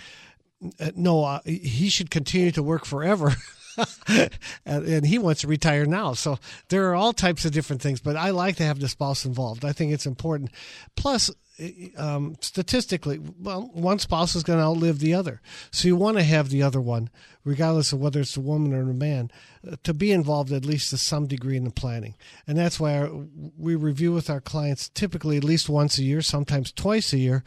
uh, 0.79 0.91
"No, 0.95 1.23
uh, 1.23 1.39
he 1.45 1.89
should 1.89 2.09
continue 2.09 2.51
to 2.51 2.63
work 2.63 2.85
forever"? 2.85 3.35
and, 4.65 5.05
he 5.05 5.17
wants 5.17 5.41
to 5.41 5.47
retire 5.47 5.85
now. 5.85 6.13
So 6.13 6.39
there 6.69 6.89
are 6.89 6.95
all 6.95 7.13
types 7.13 7.45
of 7.45 7.51
different 7.51 7.81
things, 7.81 7.99
but 7.99 8.15
I 8.15 8.31
like 8.31 8.55
to 8.57 8.63
have 8.63 8.79
the 8.79 8.87
spouse 8.87 9.25
involved. 9.25 9.65
I 9.65 9.71
think 9.71 9.91
it's 9.91 10.05
important. 10.05 10.51
Plus, 10.95 11.31
um, 11.97 12.35
statistically, 12.41 13.19
well, 13.39 13.69
one 13.73 13.99
spouse 13.99 14.35
is 14.35 14.43
going 14.43 14.59
to 14.59 14.65
outlive 14.65 14.99
the 14.99 15.13
other. 15.13 15.41
So 15.71 15.87
you 15.87 15.95
want 15.95 16.17
to 16.17 16.23
have 16.23 16.49
the 16.49 16.63
other 16.63 16.81
one, 16.81 17.09
regardless 17.43 17.93
of 17.93 17.99
whether 17.99 18.19
it's 18.19 18.35
a 18.35 18.41
woman 18.41 18.73
or 18.73 18.89
a 18.89 18.93
man, 18.93 19.31
uh, 19.69 19.75
to 19.83 19.93
be 19.93 20.11
involved 20.11 20.51
at 20.51 20.65
least 20.65 20.89
to 20.89 20.97
some 20.97 21.27
degree 21.27 21.55
in 21.55 21.63
the 21.63 21.71
planning. 21.71 22.15
And 22.45 22.57
that's 22.57 22.79
why 22.79 22.97
our, 22.97 23.09
we 23.57 23.75
review 23.75 24.11
with 24.11 24.29
our 24.29 24.41
clients 24.41 24.89
typically 24.89 25.37
at 25.37 25.43
least 25.43 25.69
once 25.69 25.97
a 25.97 26.03
year, 26.03 26.21
sometimes 26.21 26.71
twice 26.71 27.13
a 27.13 27.19
year. 27.19 27.43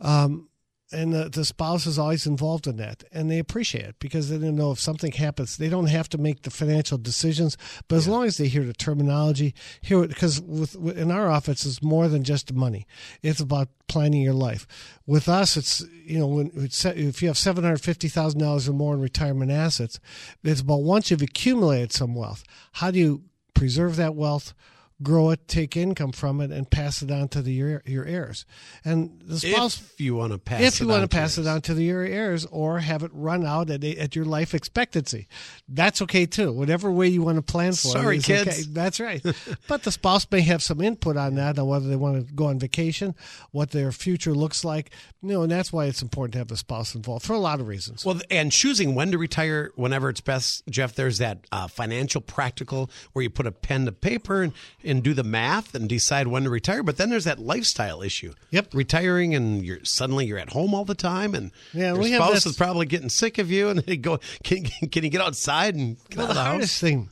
Um, 0.00 0.48
and 0.92 1.12
the, 1.12 1.28
the, 1.28 1.44
spouse 1.44 1.86
is 1.86 1.98
always 1.98 2.26
involved 2.26 2.66
in 2.66 2.76
that 2.76 3.04
and 3.12 3.30
they 3.30 3.38
appreciate 3.38 3.84
it 3.84 3.96
because 3.98 4.28
they 4.28 4.38
don't 4.38 4.56
know 4.56 4.72
if 4.72 4.80
something 4.80 5.12
happens. 5.12 5.56
They 5.56 5.68
don't 5.68 5.86
have 5.86 6.08
to 6.10 6.18
make 6.18 6.42
the 6.42 6.50
financial 6.50 6.98
decisions 6.98 7.56
but 7.88 7.96
as 7.96 8.06
yeah. 8.06 8.12
long 8.12 8.24
as 8.24 8.36
they 8.36 8.48
hear 8.48 8.64
the 8.64 8.72
terminology 8.72 9.54
hear 9.80 10.02
it 10.02 10.08
because 10.08 10.40
with, 10.40 10.74
in 10.96 11.10
our 11.10 11.30
office 11.30 11.64
it's 11.64 11.82
more 11.82 12.08
than 12.08 12.24
just 12.24 12.52
money. 12.52 12.86
It's 13.22 13.40
about 13.40 13.68
planning 13.88 14.22
your 14.22 14.34
life. 14.34 14.66
With 15.06 15.28
us 15.28 15.56
it's 15.56 15.84
you 16.04 16.18
know 16.18 16.26
when 16.26 16.50
it's, 16.54 16.84
if 16.84 17.22
you 17.22 17.28
have 17.28 17.36
$750000 17.36 18.68
or 18.68 18.72
more 18.72 18.94
in 18.94 19.00
retirement 19.00 19.50
assets 19.50 20.00
it's 20.42 20.60
about 20.60 20.82
once 20.82 21.10
you've 21.10 21.22
accumulated 21.22 21.92
some 21.92 22.14
wealth 22.14 22.42
how 22.72 22.90
do 22.90 22.98
you 22.98 23.22
preserve 23.54 23.96
that 23.96 24.14
wealth 24.14 24.54
grow 25.02 25.30
it, 25.30 25.48
take 25.48 25.76
income 25.76 26.12
from 26.12 26.40
it, 26.40 26.50
and 26.50 26.70
pass 26.70 27.02
it 27.02 27.10
on 27.10 27.28
to 27.28 27.42
the 27.42 27.52
your, 27.52 27.82
your 27.86 28.04
heirs. 28.04 28.44
And 28.84 29.20
the 29.24 29.38
spouse, 29.38 29.80
if 29.80 30.00
you 30.00 30.14
want 30.14 30.32
to 30.32 30.38
pass, 30.38 30.60
if 30.60 30.80
you 30.80 30.88
want 30.88 31.02
to 31.02 31.08
pass 31.08 31.38
it 31.38 31.46
on 31.46 31.60
to 31.62 31.74
the 31.74 31.84
your 31.84 32.02
heirs, 32.02 32.46
or 32.46 32.80
have 32.80 33.02
it 33.02 33.10
run 33.14 33.46
out 33.46 33.70
at, 33.70 33.82
at 33.84 34.14
your 34.14 34.24
life 34.24 34.54
expectancy, 34.54 35.26
that's 35.68 36.02
okay 36.02 36.26
too. 36.26 36.52
Whatever 36.52 36.90
way 36.90 37.08
you 37.08 37.22
want 37.22 37.36
to 37.36 37.42
plan 37.42 37.72
for 37.72 37.88
Sorry, 37.88 38.18
it. 38.18 38.24
Kids. 38.24 38.48
Okay. 38.48 38.62
That's 38.70 39.00
right. 39.00 39.24
but 39.68 39.82
the 39.82 39.92
spouse 39.92 40.26
may 40.30 40.40
have 40.42 40.62
some 40.62 40.80
input 40.80 41.16
on 41.16 41.34
that, 41.36 41.58
on 41.58 41.66
whether 41.66 41.88
they 41.88 41.96
want 41.96 42.26
to 42.26 42.32
go 42.32 42.46
on 42.46 42.58
vacation, 42.58 43.14
what 43.52 43.70
their 43.70 43.92
future 43.92 44.34
looks 44.34 44.64
like. 44.64 44.90
You 45.22 45.30
know, 45.30 45.42
and 45.42 45.50
that's 45.50 45.72
why 45.72 45.86
it's 45.86 46.02
important 46.02 46.32
to 46.34 46.38
have 46.38 46.48
the 46.48 46.56
spouse 46.56 46.94
involved 46.94 47.24
for 47.24 47.32
a 47.32 47.38
lot 47.38 47.60
of 47.60 47.68
reasons. 47.68 48.04
Well, 48.04 48.20
and 48.30 48.52
choosing 48.52 48.94
when 48.94 49.10
to 49.12 49.18
retire 49.18 49.72
whenever 49.76 50.10
it's 50.10 50.20
best, 50.20 50.62
Jeff. 50.68 50.94
There's 50.94 51.18
that 51.18 51.46
uh, 51.52 51.68
financial 51.68 52.20
practical 52.20 52.90
where 53.12 53.22
you 53.22 53.30
put 53.30 53.46
a 53.46 53.52
pen 53.52 53.86
to 53.86 53.92
paper 53.92 54.42
and 54.42 54.52
and 54.90 55.02
do 55.02 55.14
the 55.14 55.24
math 55.24 55.74
and 55.74 55.88
decide 55.88 56.26
when 56.26 56.42
to 56.42 56.50
retire. 56.50 56.82
But 56.82 56.96
then 56.96 57.10
there's 57.10 57.24
that 57.24 57.38
lifestyle 57.38 58.02
issue. 58.02 58.34
Yep, 58.50 58.74
retiring 58.74 59.34
and 59.34 59.64
you're 59.64 59.78
suddenly 59.84 60.26
you're 60.26 60.38
at 60.38 60.50
home 60.50 60.74
all 60.74 60.84
the 60.84 60.94
time, 60.94 61.34
and 61.34 61.52
yeah, 61.72 61.94
your 61.94 62.02
spouse 62.02 62.44
is 62.44 62.56
probably 62.56 62.86
getting 62.86 63.08
sick 63.08 63.38
of 63.38 63.50
you, 63.50 63.68
and 63.68 63.78
they 63.80 63.96
go, 63.96 64.18
can, 64.44 64.64
can 64.64 65.04
you 65.04 65.10
get 65.10 65.20
outside 65.20 65.74
and 65.74 65.96
get 66.10 66.18
well, 66.18 66.26
out 66.26 66.30
of 66.30 66.36
the, 66.36 66.42
the 66.42 66.48
hardest 66.48 66.80
thing, 66.80 67.08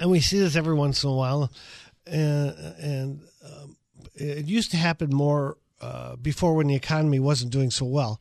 and 0.00 0.10
we 0.10 0.20
see 0.20 0.38
this 0.38 0.56
every 0.56 0.74
once 0.74 1.04
in 1.04 1.10
a 1.10 1.14
while, 1.14 1.50
and 2.06 2.50
and 2.78 3.20
um, 3.44 3.76
it 4.14 4.46
used 4.46 4.72
to 4.72 4.76
happen 4.76 5.10
more 5.10 5.56
uh, 5.80 6.16
before 6.16 6.54
when 6.54 6.66
the 6.66 6.74
economy 6.74 7.20
wasn't 7.20 7.52
doing 7.52 7.70
so 7.70 7.86
well, 7.86 8.20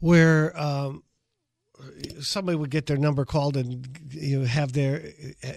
where. 0.00 0.58
Um, 0.58 1.04
somebody 2.20 2.56
would 2.56 2.70
get 2.70 2.86
their 2.86 2.96
number 2.96 3.24
called 3.24 3.56
and 3.56 3.88
you 4.10 4.38
know, 4.38 4.46
have 4.46 4.72
their 4.72 5.02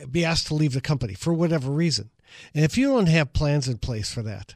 be 0.10 0.26
asked 0.26 0.48
to 0.48 0.56
leave 0.56 0.74
the 0.74 0.82
company 0.82 1.14
for 1.14 1.32
whatever 1.32 1.70
reason. 1.70 2.10
And 2.54 2.64
if 2.64 2.78
you 2.78 2.88
don't 2.88 3.08
have 3.08 3.34
plans 3.34 3.68
in 3.68 3.78
place 3.78 4.12
for 4.12 4.22
that, 4.24 4.56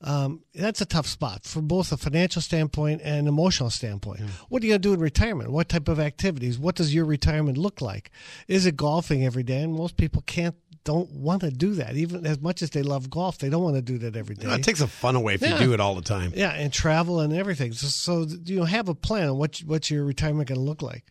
um, 0.00 0.42
that's 0.54 0.80
a 0.80 0.86
tough 0.86 1.06
spot 1.06 1.44
from 1.44 1.66
both 1.66 1.90
a 1.90 1.96
financial 1.96 2.40
standpoint 2.40 3.00
and 3.02 3.26
emotional 3.26 3.70
standpoint. 3.70 4.20
Mm. 4.20 4.28
What 4.48 4.62
are 4.62 4.66
you 4.66 4.72
going 4.72 4.82
to 4.82 4.88
do 4.88 4.94
in 4.94 5.00
retirement? 5.00 5.50
What 5.50 5.68
type 5.68 5.88
of 5.88 5.98
activities? 5.98 6.58
What 6.58 6.76
does 6.76 6.94
your 6.94 7.04
retirement 7.04 7.58
look 7.58 7.80
like? 7.80 8.12
Is 8.46 8.64
it 8.64 8.76
golfing 8.76 9.24
every 9.24 9.42
day? 9.42 9.60
And 9.60 9.74
most 9.74 9.96
people 9.96 10.22
can't 10.22 10.54
don't 10.88 11.10
want 11.10 11.42
to 11.42 11.50
do 11.50 11.74
that. 11.74 11.96
Even 11.96 12.24
as 12.24 12.40
much 12.40 12.62
as 12.62 12.70
they 12.70 12.82
love 12.82 13.10
golf, 13.10 13.36
they 13.36 13.50
don't 13.50 13.62
want 13.62 13.76
to 13.76 13.82
do 13.82 13.98
that 13.98 14.16
every 14.16 14.34
day. 14.34 14.44
You 14.44 14.48
know, 14.48 14.54
it 14.54 14.62
takes 14.62 14.78
the 14.78 14.86
fun 14.86 15.16
away 15.16 15.34
if 15.34 15.42
yeah. 15.42 15.58
you 15.58 15.66
do 15.66 15.74
it 15.74 15.80
all 15.80 15.94
the 15.94 16.00
time. 16.00 16.32
Yeah, 16.34 16.50
and 16.50 16.72
travel 16.72 17.20
and 17.20 17.30
everything. 17.30 17.74
So, 17.74 17.88
so 17.88 18.34
you 18.46 18.56
know, 18.56 18.64
have 18.64 18.88
a 18.88 18.94
plan. 18.94 19.36
What 19.36 19.58
what's 19.66 19.90
your 19.90 20.06
retirement 20.06 20.48
going 20.48 20.58
to 20.58 20.64
look 20.64 20.80
like? 20.80 21.04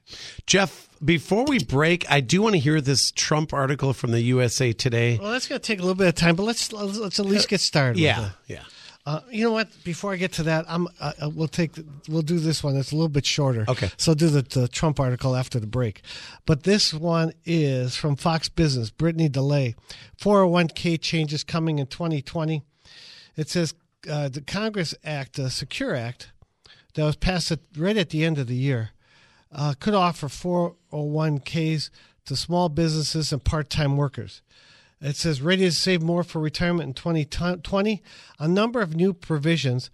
Jeff, 0.48 0.89
before 1.05 1.46
we 1.46 1.63
break, 1.63 2.10
I 2.10 2.22
do 2.22 2.41
want 2.41 2.55
to 2.55 2.60
hear 2.60 2.81
this 2.81 3.12
Trump 3.12 3.53
article 3.53 3.93
from 3.93 4.13
the 4.13 4.22
USA 4.22 4.74
Today. 4.74 5.19
Well, 5.22 5.31
that's 5.31 5.48
going 5.48 5.62
to 5.62 5.67
take 5.67 5.77
a 5.77 5.84
little 5.84 5.93
bit 5.93 6.07
of 6.07 6.15
time, 6.15 6.36
but 6.36 6.43
let's 6.43 6.74
let's, 6.74 6.98
let's 6.98 7.19
at 7.19 7.27
least 7.27 7.48
get 7.48 7.62
started. 7.62 8.00
Yeah, 8.00 8.31
yeah. 8.48 8.63
Uh, 9.07 9.21
you 9.31 9.41
know 9.41 9.53
what? 9.53 9.69
Before 9.85 10.11
I 10.11 10.17
get 10.17 10.33
to 10.33 10.43
that, 10.43 10.65
I'm 10.67 10.85
uh, 10.99 11.13
uh 11.21 11.29
we'll 11.29 11.47
take 11.47 11.71
we'll 12.09 12.23
do 12.23 12.39
this 12.39 12.61
one. 12.61 12.75
It's 12.75 12.91
a 12.91 12.95
little 12.95 13.07
bit 13.07 13.25
shorter. 13.25 13.63
Okay. 13.65 13.89
So 13.95 14.11
I'll 14.11 14.15
do 14.15 14.27
the, 14.27 14.41
the, 14.41 14.67
Trump 14.67 14.99
article 14.99 15.33
after 15.33 15.61
the 15.61 15.65
break, 15.65 16.01
but 16.45 16.63
this 16.63 16.93
one 16.93 17.31
is 17.45 17.95
from 17.95 18.17
Fox 18.17 18.49
Business. 18.49 18.89
Brittany 18.89 19.29
De 19.29 19.41
Lea, 19.41 19.75
401k 20.19 20.99
changes 20.99 21.45
coming 21.45 21.79
in 21.79 21.87
2020. 21.87 22.63
It 23.37 23.47
says 23.47 23.73
uh, 24.11 24.27
the 24.27 24.41
Congress 24.41 24.93
Act, 25.05 25.37
the 25.37 25.49
Secure 25.49 25.95
Act, 25.95 26.33
that 26.95 27.05
was 27.05 27.15
passed 27.15 27.49
at, 27.49 27.59
right 27.77 27.95
at 27.95 28.09
the 28.09 28.25
end 28.25 28.37
of 28.37 28.47
the 28.47 28.55
year, 28.55 28.89
uh, 29.53 29.73
could 29.79 29.93
offer 29.93 30.27
401ks 30.27 31.91
to 32.25 32.35
small 32.35 32.67
businesses 32.67 33.31
and 33.31 33.41
part-time 33.41 33.95
workers. 33.95 34.41
It 35.00 35.16
says 35.16 35.42
ready 35.42 35.66
to 35.66 35.72
save 35.72 36.01
more 36.01 36.24
for 36.24 36.39
retirement 36.39 36.88
in 36.88 36.94
2020. 36.94 38.01
A 38.39 38.48
number 38.48 38.82
of 38.82 38.96
new 38.96 39.13
provisions 39.13 39.92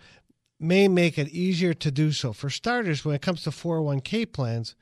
may 0.60 0.88
make 0.88 1.18
it 1.18 1.28
easier 1.30 1.74
to 1.74 1.92
do 1.92 2.12
so. 2.12 2.32
For 2.32 2.50
starters, 2.50 3.04
when 3.04 3.16
it 3.16 3.22
comes 3.22 3.44
to 3.44 3.50
401k 3.50 4.32
plans, 4.32 4.76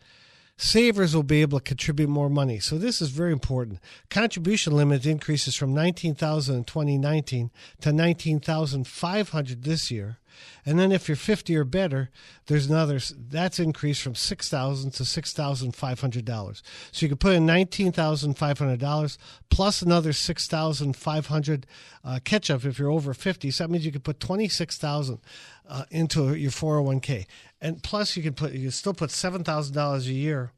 savers 0.58 1.16
will 1.16 1.24
be 1.24 1.42
able 1.42 1.60
to 1.60 1.64
contribute 1.64 2.08
more 2.10 2.30
money. 2.30 2.60
So 2.60 2.78
this 2.78 3.02
is 3.02 3.10
very 3.10 3.32
important. 3.32 3.80
Contribution 4.10 4.74
limit 4.74 5.08
increases 5.08 5.56
from 5.56 5.74
19,000 5.74 6.56
in 6.56 6.64
2019 6.66 7.50
to 7.82 7.92
19,500 7.92 9.64
this 9.64 9.90
year. 9.90 10.18
And 10.66 10.80
then 10.80 10.92
if 10.92 11.08
you're 11.08 11.16
50 11.16 11.56
or 11.56 11.64
better, 11.64 12.10
there's 12.48 12.68
another 12.68 13.00
that's 13.30 13.60
increased 13.60 14.02
from 14.02 14.16
6,000 14.16 14.92
to 14.92 15.04
$6,500. 15.04 16.62
So 16.92 17.06
you 17.06 17.10
can 17.10 17.18
put 17.18 17.34
in 17.34 17.48
$19,500 17.48 19.18
plus 19.50 19.82
another 19.82 20.14
6,500 20.14 21.68
uh, 22.04 22.20
catch 22.24 22.50
up 22.50 22.66
if 22.66 22.80
you're 22.80 22.92
over 22.92 23.14
50. 23.14 23.52
So 23.52 23.64
that 23.64 23.70
means 23.70 23.86
you 23.86 23.92
could 23.92 24.04
put 24.04 24.20
26,000 24.20 25.20
uh, 25.68 25.86
into 25.90 26.34
your 26.36 26.52
401k. 26.52 27.26
And 27.62 27.82
plus 27.82 28.18
you 28.18 28.24
can 28.24 28.34
put 28.34 28.54
you 28.54 28.62
can 28.62 28.72
still 28.72 28.94
put 28.94 29.10
$7,000 29.10 30.08
a 30.08 30.12
year 30.12 30.52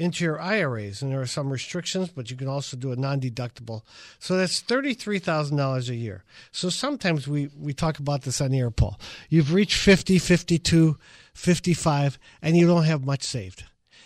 into 0.00 0.24
your 0.24 0.40
IRAs, 0.40 1.02
and 1.02 1.12
there 1.12 1.20
are 1.20 1.26
some 1.26 1.52
restrictions, 1.52 2.08
but 2.08 2.30
you 2.30 2.36
can 2.36 2.48
also 2.48 2.74
do 2.74 2.90
a 2.90 2.96
non-deductible. 2.96 3.82
So 4.18 4.34
that's 4.34 4.60
thirty-three 4.60 5.18
thousand 5.18 5.58
dollars 5.58 5.90
a 5.90 5.94
year. 5.94 6.24
So 6.52 6.70
sometimes 6.70 7.28
we 7.28 7.50
we 7.54 7.74
talk 7.74 7.98
about 7.98 8.22
this 8.22 8.40
on 8.40 8.54
air, 8.54 8.70
Paul. 8.70 8.98
You've 9.28 9.52
reached 9.52 9.76
50, 9.76 10.18
52, 10.18 10.96
55, 11.34 12.18
and 12.40 12.56
you 12.56 12.66
don't 12.66 12.84
have 12.84 13.04
much 13.04 13.22
saved. 13.22 13.64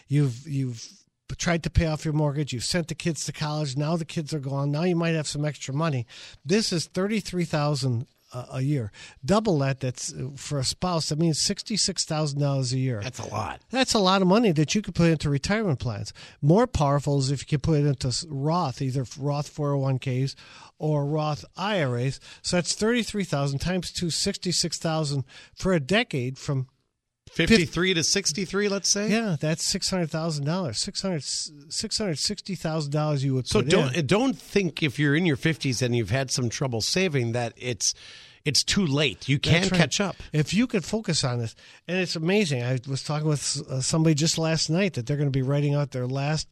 You've 0.08 0.46
you've 0.48 0.84
tried 1.38 1.62
to 1.62 1.70
pay 1.70 1.86
off 1.86 2.04
your 2.04 2.14
mortgage. 2.14 2.52
You've 2.52 2.64
sent 2.64 2.88
the 2.88 2.96
kids 2.96 3.24
to 3.26 3.32
college. 3.32 3.76
Now 3.76 3.96
the 3.96 4.04
kids 4.04 4.34
are 4.34 4.40
gone. 4.40 4.72
Now 4.72 4.82
you 4.82 4.96
might 4.96 5.14
have 5.14 5.28
some 5.28 5.44
extra 5.44 5.72
money. 5.72 6.08
This 6.44 6.72
is 6.72 6.86
thirty-three 6.86 7.44
thousand 7.44 8.08
a 8.50 8.61
year. 8.61 8.91
Double 9.25 9.59
that. 9.59 9.81
That's 9.81 10.12
uh, 10.12 10.31
for 10.37 10.59
a 10.59 10.64
spouse. 10.64 11.09
That 11.09 11.19
means 11.19 11.41
sixty 11.41 11.76
six 11.76 12.05
thousand 12.05 12.41
dollars 12.41 12.73
a 12.73 12.79
year. 12.79 13.00
That's 13.03 13.19
a 13.19 13.29
lot. 13.29 13.61
That's 13.71 13.95
a 13.95 13.99
lot 13.99 14.23
of 14.23 14.29
money 14.29 14.53
that 14.53 14.75
you 14.75 14.83
could 14.83 14.95
put 14.95 15.11
into 15.11 15.31
retirement 15.31 15.79
plans. 15.79 16.12
More 16.43 16.67
powerful 16.67 17.19
is 17.19 17.31
if 17.31 17.43
you 17.43 17.47
can 17.47 17.61
put 17.61 17.81
it 17.81 17.87
into 17.87 18.26
Roth, 18.29 18.83
either 18.83 19.05
Roth 19.19 19.49
four 19.49 19.71
hundred 19.71 19.83
one 19.83 19.99
ks 19.99 20.37
or 20.79 21.07
Roth 21.07 21.45
IRAs. 21.57 22.21
So 22.43 22.57
that's 22.57 22.75
thirty 22.75 23.03
three 23.03 23.25
thousand 23.25 23.61
times 23.61 23.93
two, 23.93 24.11
sixty 24.11 24.53
six 24.53 24.79
thousand 24.79 25.25
for 25.55 25.73
a 25.73 25.81
decade 25.81 26.38
from 26.38 26.69
53 27.35 27.95
to 27.95 28.05
63 28.05 28.69
let's 28.69 28.88
say 28.88 29.09
yeah 29.09 29.37
that's 29.41 29.73
$600000 29.73 30.43
$660000 30.43 33.23
you 33.23 33.35
would 33.35 33.47
so 33.47 33.62
don't 33.62 33.95
in. 33.95 34.07
don't 34.07 34.37
think 34.38 34.83
if 34.83 34.99
you're 34.99 35.14
in 35.14 35.26
your 35.26 35.37
50s 35.37 35.83
and 35.83 35.95
you've 35.97 36.11
had 36.11 36.31
some 36.31 36.49
trouble 36.49 36.81
saving 36.81 37.33
that 37.33 37.53
it's 37.57 37.95
it's 38.45 38.62
too 38.62 38.87
late. 38.87 39.29
You 39.29 39.38
can 39.38 39.62
right. 39.62 39.73
catch 39.73 40.00
up 40.00 40.17
if 40.33 40.53
you 40.53 40.67
could 40.67 40.85
focus 40.85 41.25
on 41.25 41.38
this. 41.38 41.55
And 41.88 41.99
it's 41.99 42.17
amazing. 42.17 42.62
I 42.62 42.79
was 42.87 43.03
talking 43.03 43.26
with 43.26 43.62
uh, 43.71 43.81
somebody 43.81 44.14
just 44.14 44.37
last 44.37 44.69
night 44.69 44.95
that 44.95 45.07
they're 45.07 45.17
going 45.17 45.33
to 45.33 45.37
be 45.37 45.43
writing 45.43 45.75
out 45.75 45.93
their 45.93 46.07
last 46.07 46.49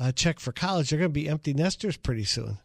uh, 0.00 0.12
check 0.12 0.40
for 0.40 0.52
college. 0.52 0.90
They're 0.90 0.98
going 0.98 1.10
to 1.10 1.14
be 1.14 1.28
empty 1.28 1.52
nesters 1.52 1.96
pretty 1.96 2.24
soon, 2.24 2.58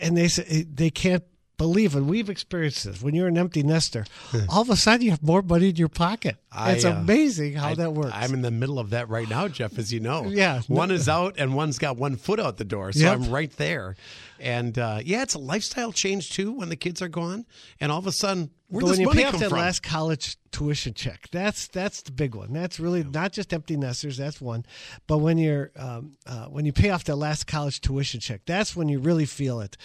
and 0.00 0.16
they 0.16 0.28
say 0.28 0.62
they 0.62 0.90
can't 0.90 1.24
believe 1.62 1.94
it. 1.94 2.00
We've 2.00 2.28
experienced 2.28 2.82
this. 2.82 3.00
When 3.00 3.14
you're 3.14 3.28
an 3.28 3.38
empty 3.38 3.62
nester, 3.62 4.04
all 4.48 4.62
of 4.62 4.70
a 4.70 4.74
sudden 4.74 5.02
you 5.02 5.12
have 5.12 5.22
more 5.22 5.42
money 5.42 5.68
in 5.68 5.76
your 5.76 5.88
pocket. 5.88 6.36
I, 6.50 6.72
it's 6.72 6.84
uh, 6.84 6.90
amazing 6.90 7.54
how 7.54 7.68
I, 7.68 7.74
that 7.76 7.92
works. 7.92 8.10
I'm 8.12 8.34
in 8.34 8.42
the 8.42 8.50
middle 8.50 8.80
of 8.80 8.90
that 8.90 9.08
right 9.08 9.28
now, 9.28 9.46
Jeff, 9.46 9.78
as 9.78 9.92
you 9.92 10.00
know. 10.00 10.24
Yeah. 10.24 10.62
One 10.66 10.90
is 10.90 11.08
out 11.08 11.36
and 11.38 11.54
one's 11.54 11.78
got 11.78 11.96
one 11.96 12.16
foot 12.16 12.40
out 12.40 12.56
the 12.56 12.64
door. 12.64 12.90
So 12.90 13.04
yep. 13.04 13.14
I'm 13.14 13.30
right 13.30 13.52
there. 13.58 13.94
And 14.42 14.76
uh, 14.76 14.98
yeah, 15.04 15.22
it's 15.22 15.34
a 15.34 15.38
lifestyle 15.38 15.92
change 15.92 16.30
too 16.30 16.52
when 16.52 16.68
the 16.68 16.76
kids 16.76 17.00
are 17.00 17.08
gone. 17.08 17.46
And 17.80 17.92
all 17.92 17.98
of 17.98 18.08
a 18.08 18.12
sudden, 18.12 18.50
where 18.68 18.80
does 18.80 18.98
when 18.98 19.06
money 19.06 19.20
you 19.20 19.24
pay 19.24 19.28
off 19.28 19.40
that 19.40 19.50
from? 19.50 19.58
last 19.58 19.82
college 19.84 20.36
tuition 20.50 20.94
check, 20.94 21.28
that's 21.30 21.68
that's 21.68 22.02
the 22.02 22.10
big 22.10 22.34
one. 22.34 22.52
That's 22.52 22.80
really 22.80 23.04
not 23.04 23.32
just 23.32 23.52
empty 23.52 23.76
nesters. 23.76 24.16
That's 24.16 24.40
one, 24.40 24.66
but 25.06 25.18
when 25.18 25.38
you're 25.38 25.70
um, 25.76 26.16
uh, 26.26 26.46
when 26.46 26.64
you 26.64 26.72
pay 26.72 26.90
off 26.90 27.04
that 27.04 27.16
last 27.16 27.46
college 27.46 27.80
tuition 27.80 28.18
check, 28.18 28.40
that's 28.44 28.74
when 28.74 28.88
you 28.88 28.98
really 28.98 29.26
feel 29.26 29.60
it, 29.60 29.76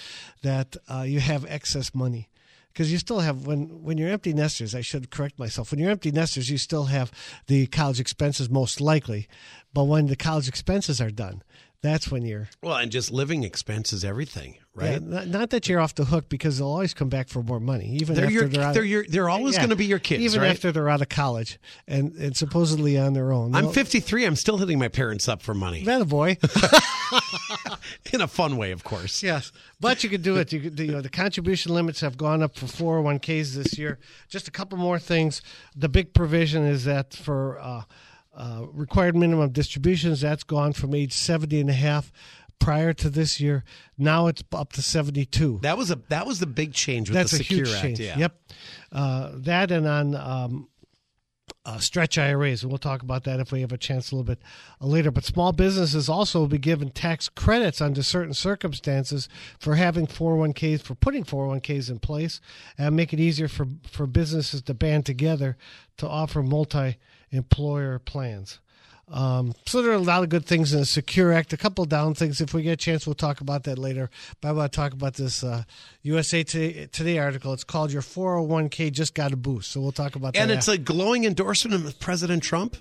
that 0.42 0.76
uh, 0.90 1.04
you 1.08 1.20
have 1.20 1.46
excess 1.46 1.94
money 1.94 2.30
because 2.74 2.92
you 2.92 2.98
still 2.98 3.20
have 3.20 3.46
when 3.46 3.84
when 3.84 3.98
you're 3.98 4.10
empty 4.10 4.34
nesters. 4.34 4.74
I 4.74 4.82
should 4.82 5.12
correct 5.12 5.38
myself. 5.38 5.72
When 5.72 5.80
you're 5.80 5.92
empty 5.92 6.12
nesters, 6.12 6.50
you 6.50 6.58
still 6.58 6.86
have 6.86 7.12
the 7.46 7.68
college 7.68 8.00
expenses 8.00 8.50
most 8.50 8.80
likely, 8.80 9.28
but 9.74 9.84
when 9.84 10.08
the 10.08 10.16
college 10.16 10.48
expenses 10.48 11.02
are 11.02 11.12
done, 11.12 11.44
that's 11.82 12.10
when 12.10 12.26
you're 12.26 12.50
well, 12.64 12.76
and 12.76 12.92
just 12.92 13.12
living 13.12 13.44
expenses, 13.44 14.04
everything, 14.04 14.58
right? 14.74 14.94
Yeah, 14.94 15.00
not, 15.02 15.28
not, 15.28 15.50
that 15.52 15.70
you're 15.70 15.80
off 15.80 15.94
the 15.94 16.06
hook 16.06 16.28
because 16.28 16.58
they'll 16.58 16.68
always 16.68 16.96
come 16.96 17.08
back 17.08 17.30
for 17.30 17.44
more 17.44 17.60
money, 17.60 17.98
even 18.02 18.16
they're 18.16 18.26
after 18.26 18.34
your, 18.34 18.48
they're 18.48 18.64
out, 18.64 18.74
they're 18.74 18.84
your, 18.84 19.06
they're 19.08 19.30
always 19.30 19.56
yeah, 19.56 19.62
going 19.62 19.70
to 19.70 19.76
be 19.76 19.86
your 19.86 20.00
kids, 20.00 20.24
even 20.24 20.42
right? 20.42 20.50
after 20.50 20.72
they're 20.72 20.90
out 20.90 21.02
of 21.02 21.10
college 21.10 21.60
and 21.88 22.14
and 22.16 22.36
supposedly 22.36 22.98
on 22.98 23.14
their 23.14 23.32
own. 23.32 23.54
I'm 23.54 23.70
53. 23.70 24.26
I'm 24.26 24.36
still 24.36 24.58
hitting 24.58 24.80
my 24.80 24.88
parents 24.88 25.28
up 25.28 25.44
for 25.44 25.54
money. 25.54 25.84
That 25.84 26.08
boy, 26.08 26.38
in 28.14 28.22
a 28.22 28.28
fun 28.28 28.58
way, 28.58 28.72
of 28.72 28.84
course. 28.84 29.22
Yes, 29.22 29.52
but 29.80 30.04
you 30.04 30.10
could 30.10 30.24
do 30.24 30.38
it. 30.38 30.52
You, 30.52 30.60
could, 30.62 30.80
you 30.80 30.92
know, 30.92 31.02
the 31.02 31.10
contribution 31.10 31.74
limits 31.74 32.02
have 32.02 32.18
gone 32.18 32.42
up 32.42 32.56
for 32.58 32.66
401ks 32.66 33.54
this 33.54 33.78
year. 33.78 34.00
Just 34.28 34.48
a 34.48 34.52
couple 34.52 34.80
more 34.80 34.98
things. 34.98 35.44
The 35.76 35.90
big 35.90 36.14
provision 36.16 36.66
is 36.66 36.86
that 36.86 37.14
for 37.14 37.60
uh, 37.60 37.84
uh, 38.38 38.66
required 38.72 39.16
minimum 39.16 39.50
distributions, 39.52 40.22
that's 40.22 40.44
gone 40.44 40.72
from 40.72 40.94
age 40.94 41.12
70 41.12 41.60
and 41.60 41.70
a 41.70 41.74
half 41.74 42.12
prior 42.60 42.94
to 42.94 43.10
this 43.10 43.40
year. 43.40 43.64
Now 43.98 44.28
it's 44.28 44.44
up 44.54 44.74
to 44.74 44.82
72. 44.82 45.60
That 45.64 45.78
was 45.78 45.92
a 45.92 45.96
that 46.10 46.28
was 46.28 46.40
the 46.40 46.46
big 46.46 46.74
change 46.74 47.10
with 47.10 47.16
That's 47.16 47.32
the 47.32 47.38
Secure 47.40 47.64
a 47.64 47.68
huge 47.68 47.74
Act. 47.74 47.82
Change. 47.84 48.00
Yeah. 48.00 48.18
Yep. 48.18 48.42
Uh, 48.92 49.32
that 49.34 49.72
and 49.72 49.88
on 49.88 50.16
um, 50.16 50.70
uh, 51.66 51.80
stretch 51.80 52.18
IRAs. 52.18 52.64
and 52.64 52.72
We'll 52.72 52.78
talk 52.78 53.02
about 53.02 53.24
that 53.26 53.40
if 53.40 53.52
we 53.52 53.62
have 53.62 53.72
a 53.72 53.78
chance 53.78 54.12
a 54.12 54.16
little 54.16 54.24
bit 54.24 54.42
later. 54.80 55.12
But 55.12 55.26
small 55.26 55.52
businesses 55.52 56.08
also 56.08 56.40
will 56.40 56.48
be 56.48 56.58
given 56.58 56.92
tax 56.92 57.30
credits 57.30 57.82
under 57.82 58.04
certain 58.04 58.34
circumstances 58.34 59.28
for 59.60 59.76
having 59.76 60.08
401ks, 60.08 60.82
for 60.82 60.96
putting 60.96 61.26
401ks 61.26 61.90
in 61.90 62.00
place, 62.00 62.40
and 62.78 62.96
make 62.96 63.14
it 63.14 63.20
easier 63.20 63.48
for, 63.48 63.68
for 63.90 64.08
businesses 64.08 64.62
to 64.64 64.74
band 64.74 65.06
together 65.06 65.58
to 65.98 66.08
offer 66.08 66.42
multi 66.42 66.98
employer 67.32 68.00
plans. 68.00 68.60
Um, 69.10 69.54
so 69.66 69.82
there 69.82 69.92
are 69.92 69.96
a 69.96 70.00
lot 70.00 70.24
of 70.24 70.30
good 70.30 70.46
things 70.46 70.74
in 70.74 70.82
the 70.82 70.86
Secure 70.86 71.32
Act. 71.32 71.54
A 71.54 71.58
couple 71.58 71.86
down 71.86 72.14
things. 72.14 72.42
If 72.42 72.54
we 72.54 72.62
get 72.62 72.74
a 72.74 72.78
chance, 72.78 73.08
we'll 73.08 73.16
talk 73.16 73.40
about 73.40 73.64
that 73.64 73.80
later. 73.80 74.10
But 74.42 74.50
I 74.50 74.52
want 74.52 74.72
to 74.72 74.76
talk 74.76 74.92
about 74.92 75.14
this 75.14 75.44
uh, 75.44 75.64
USA 76.02 76.44
Today, 76.44 76.88
Today, 76.92 77.18
article. 77.18 77.54
It's 77.54 77.64
called 77.64 77.92
"Your 77.92 78.02
401k 78.02 78.92
Just 78.92 79.14
Got 79.14 79.32
a 79.32 79.38
Boost." 79.38 79.72
So 79.72 79.80
we'll 79.80 79.94
talk 79.94 80.16
about 80.16 80.34
that. 80.34 80.42
And 80.42 80.52
it's 80.52 80.68
a 80.68 80.78
glowing 80.78 81.24
endorsement 81.24 81.86
of 81.86 82.00
President 82.00 82.44
Trump. 82.44 82.76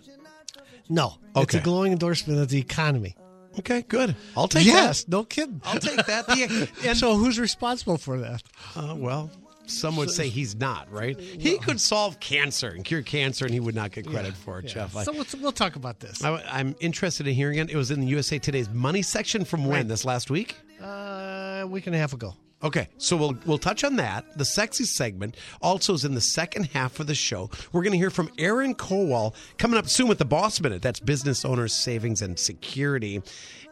No, 0.88 1.14
okay. 1.34 1.42
it's 1.42 1.54
a 1.54 1.60
glowing 1.60 1.92
endorsement 1.92 2.40
of 2.40 2.48
the 2.48 2.58
economy. 2.58 3.16
Okay, 3.58 3.82
good. 3.82 4.16
I'll 4.36 4.48
take 4.48 4.66
yes, 4.66 5.04
that. 5.04 5.10
no 5.10 5.24
kidding. 5.24 5.60
I'll 5.64 5.78
take 5.80 6.04
that. 6.06 6.26
The, 6.26 6.68
and 6.88 6.96
so, 6.96 7.16
who's 7.16 7.38
responsible 7.38 7.98
for 7.98 8.18
that? 8.18 8.42
Uh, 8.74 8.94
well, 8.96 9.30
some 9.66 9.96
would 9.96 10.10
say 10.10 10.28
he's 10.28 10.54
not, 10.54 10.90
right? 10.90 11.18
He 11.18 11.58
could 11.58 11.80
solve 11.80 12.20
cancer 12.20 12.68
and 12.68 12.84
cure 12.84 13.02
cancer, 13.02 13.44
and 13.44 13.54
he 13.54 13.60
would 13.60 13.74
not 13.74 13.92
get 13.92 14.06
credit 14.06 14.34
for 14.34 14.60
it. 14.60 14.66
Jeff. 14.66 14.92
So 14.92 15.12
we'll, 15.12 15.26
we'll, 15.40 15.52
talk 15.52 15.76
about 15.76 16.00
this. 16.00 16.22
I, 16.22 16.60
am 16.60 16.74
interested 16.80 17.26
in 17.26 17.34
hearing 17.34 17.58
it. 17.58 17.70
It 17.70 17.76
was 17.76 17.90
in 17.90 18.00
the 18.00 18.06
USA 18.08 18.38
Today's 18.38 18.68
money 18.70 19.02
section 19.02 19.44
from 19.44 19.64
when? 19.64 19.88
This 19.88 20.04
last 20.04 20.30
week? 20.30 20.56
Uh, 20.82 21.60
a 21.62 21.66
week 21.66 21.86
and 21.86 21.94
a 21.94 21.98
half 21.98 22.12
ago. 22.12 22.34
Okay, 22.62 22.88
so 22.96 23.16
we'll 23.16 23.36
we'll 23.44 23.58
touch 23.58 23.84
on 23.84 23.96
that. 23.96 24.38
The 24.38 24.44
sexy 24.44 24.84
segment 24.84 25.36
also 25.60 25.92
is 25.92 26.06
in 26.06 26.14
the 26.14 26.22
second 26.22 26.70
half 26.72 26.98
of 27.00 27.06
the 27.06 27.14
show. 27.14 27.50
We're 27.72 27.82
going 27.82 27.92
to 27.92 27.98
hear 27.98 28.10
from 28.10 28.30
Aaron 28.38 28.74
Kowal 28.74 29.34
coming 29.58 29.78
up 29.78 29.88
soon 29.88 30.08
with 30.08 30.18
the 30.18 30.24
Boss 30.24 30.60
Minute. 30.60 30.80
That's 30.80 30.98
business 30.98 31.44
owners, 31.44 31.74
savings, 31.74 32.22
and 32.22 32.38
security. 32.38 33.22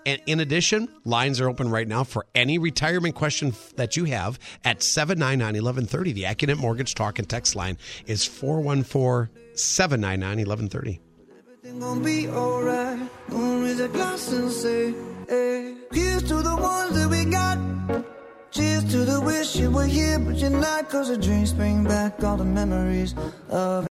And 0.06 0.20
in 0.26 0.40
addition, 0.40 0.88
lines 1.04 1.40
are 1.40 1.48
open 1.48 1.70
right 1.70 1.88
now 1.88 2.04
for 2.04 2.26
any 2.34 2.58
retirement 2.58 3.14
question 3.14 3.54
that 3.76 3.96
you 3.96 4.04
have 4.04 4.38
at 4.64 4.82
799 4.82 5.62
1130. 5.62 6.12
The 6.12 6.22
Accunet 6.24 6.58
Mortgage 6.58 6.94
Talk 6.94 7.18
and 7.18 7.28
Text 7.28 7.56
line 7.56 7.78
is 8.06 8.24
414 8.24 9.30
799 9.54 10.46
1130. 10.46 11.00
Gonna 11.80 12.00
be 12.04 12.28
alright. 12.28 13.00
raise 13.28 13.80
a 13.80 13.88
glass 13.88 14.30
and 14.30 14.50
say, 14.50 14.94
hey. 15.28 15.74
Here's 15.92 16.22
to 16.24 16.42
the 16.42 16.56
ones 16.56 16.94
that 16.94 17.08
we 17.08 17.24
got. 17.24 17.58
Cheers 18.50 18.84
to 18.92 18.98
the 18.98 19.20
wish 19.20 19.56
you 19.56 19.70
were 19.70 19.86
here, 19.86 20.18
but 20.18 20.36
you're 20.36 20.50
not. 20.50 20.90
Cause 20.90 21.08
the 21.08 21.16
dreams 21.16 21.52
bring 21.52 21.82
back 21.82 22.22
all 22.22 22.36
the 22.36 22.44
memories 22.44 23.14
of. 23.48 23.86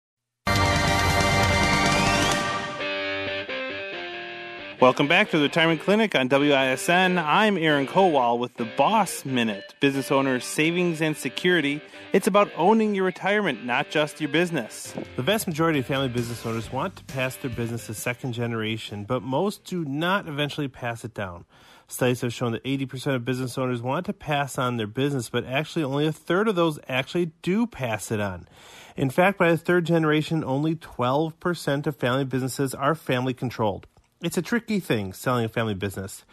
Welcome 4.83 5.07
back 5.07 5.29
to 5.29 5.37
the 5.37 5.43
Retirement 5.43 5.79
Clinic 5.79 6.13
on 6.13 6.27
WISN. 6.27 7.17
I'm 7.17 7.57
Aaron 7.57 7.87
Kowal 7.87 8.37
with 8.37 8.53
the 8.55 8.65
Boss 8.65 9.23
Minute, 9.23 9.75
business 9.79 10.11
Owners 10.11 10.43
savings 10.43 11.01
and 11.01 11.15
security. 11.15 11.81
It's 12.11 12.27
about 12.27 12.51
owning 12.57 12.93
your 12.93 13.05
retirement, 13.05 13.63
not 13.63 13.89
just 13.89 14.19
your 14.19 14.29
business. 14.29 14.93
The 15.15 15.21
vast 15.21 15.47
majority 15.47 15.79
of 15.79 15.85
family 15.85 16.09
business 16.09 16.45
owners 16.45 16.69
want 16.69 16.97
to 16.97 17.05
pass 17.05 17.37
their 17.37 17.49
business 17.49 17.85
to 17.85 17.93
second 17.93 18.33
generation, 18.33 19.05
but 19.05 19.23
most 19.23 19.63
do 19.63 19.85
not 19.85 20.27
eventually 20.27 20.67
pass 20.67 21.05
it 21.05 21.13
down. 21.13 21.45
Studies 21.87 22.19
have 22.19 22.33
shown 22.33 22.51
that 22.51 22.65
80% 22.65 23.15
of 23.15 23.23
business 23.23 23.57
owners 23.57 23.81
want 23.81 24.05
to 24.07 24.13
pass 24.13 24.57
on 24.57 24.75
their 24.75 24.85
business, 24.85 25.29
but 25.29 25.45
actually 25.45 25.85
only 25.85 26.07
a 26.07 26.11
third 26.11 26.49
of 26.49 26.55
those 26.55 26.77
actually 26.89 27.31
do 27.41 27.65
pass 27.65 28.11
it 28.11 28.19
on. 28.19 28.49
In 28.97 29.09
fact, 29.09 29.37
by 29.37 29.49
the 29.49 29.57
third 29.57 29.85
generation, 29.85 30.43
only 30.43 30.75
12% 30.75 31.87
of 31.87 31.95
family 31.95 32.25
businesses 32.25 32.75
are 32.75 32.95
family 32.95 33.33
controlled. 33.33 33.87
It's 34.23 34.37
a 34.37 34.41
tricky 34.41 34.79
thing, 34.79 35.11
selling 35.11 35.43
a 35.43 35.49
family 35.49 35.73
business. 35.73 36.23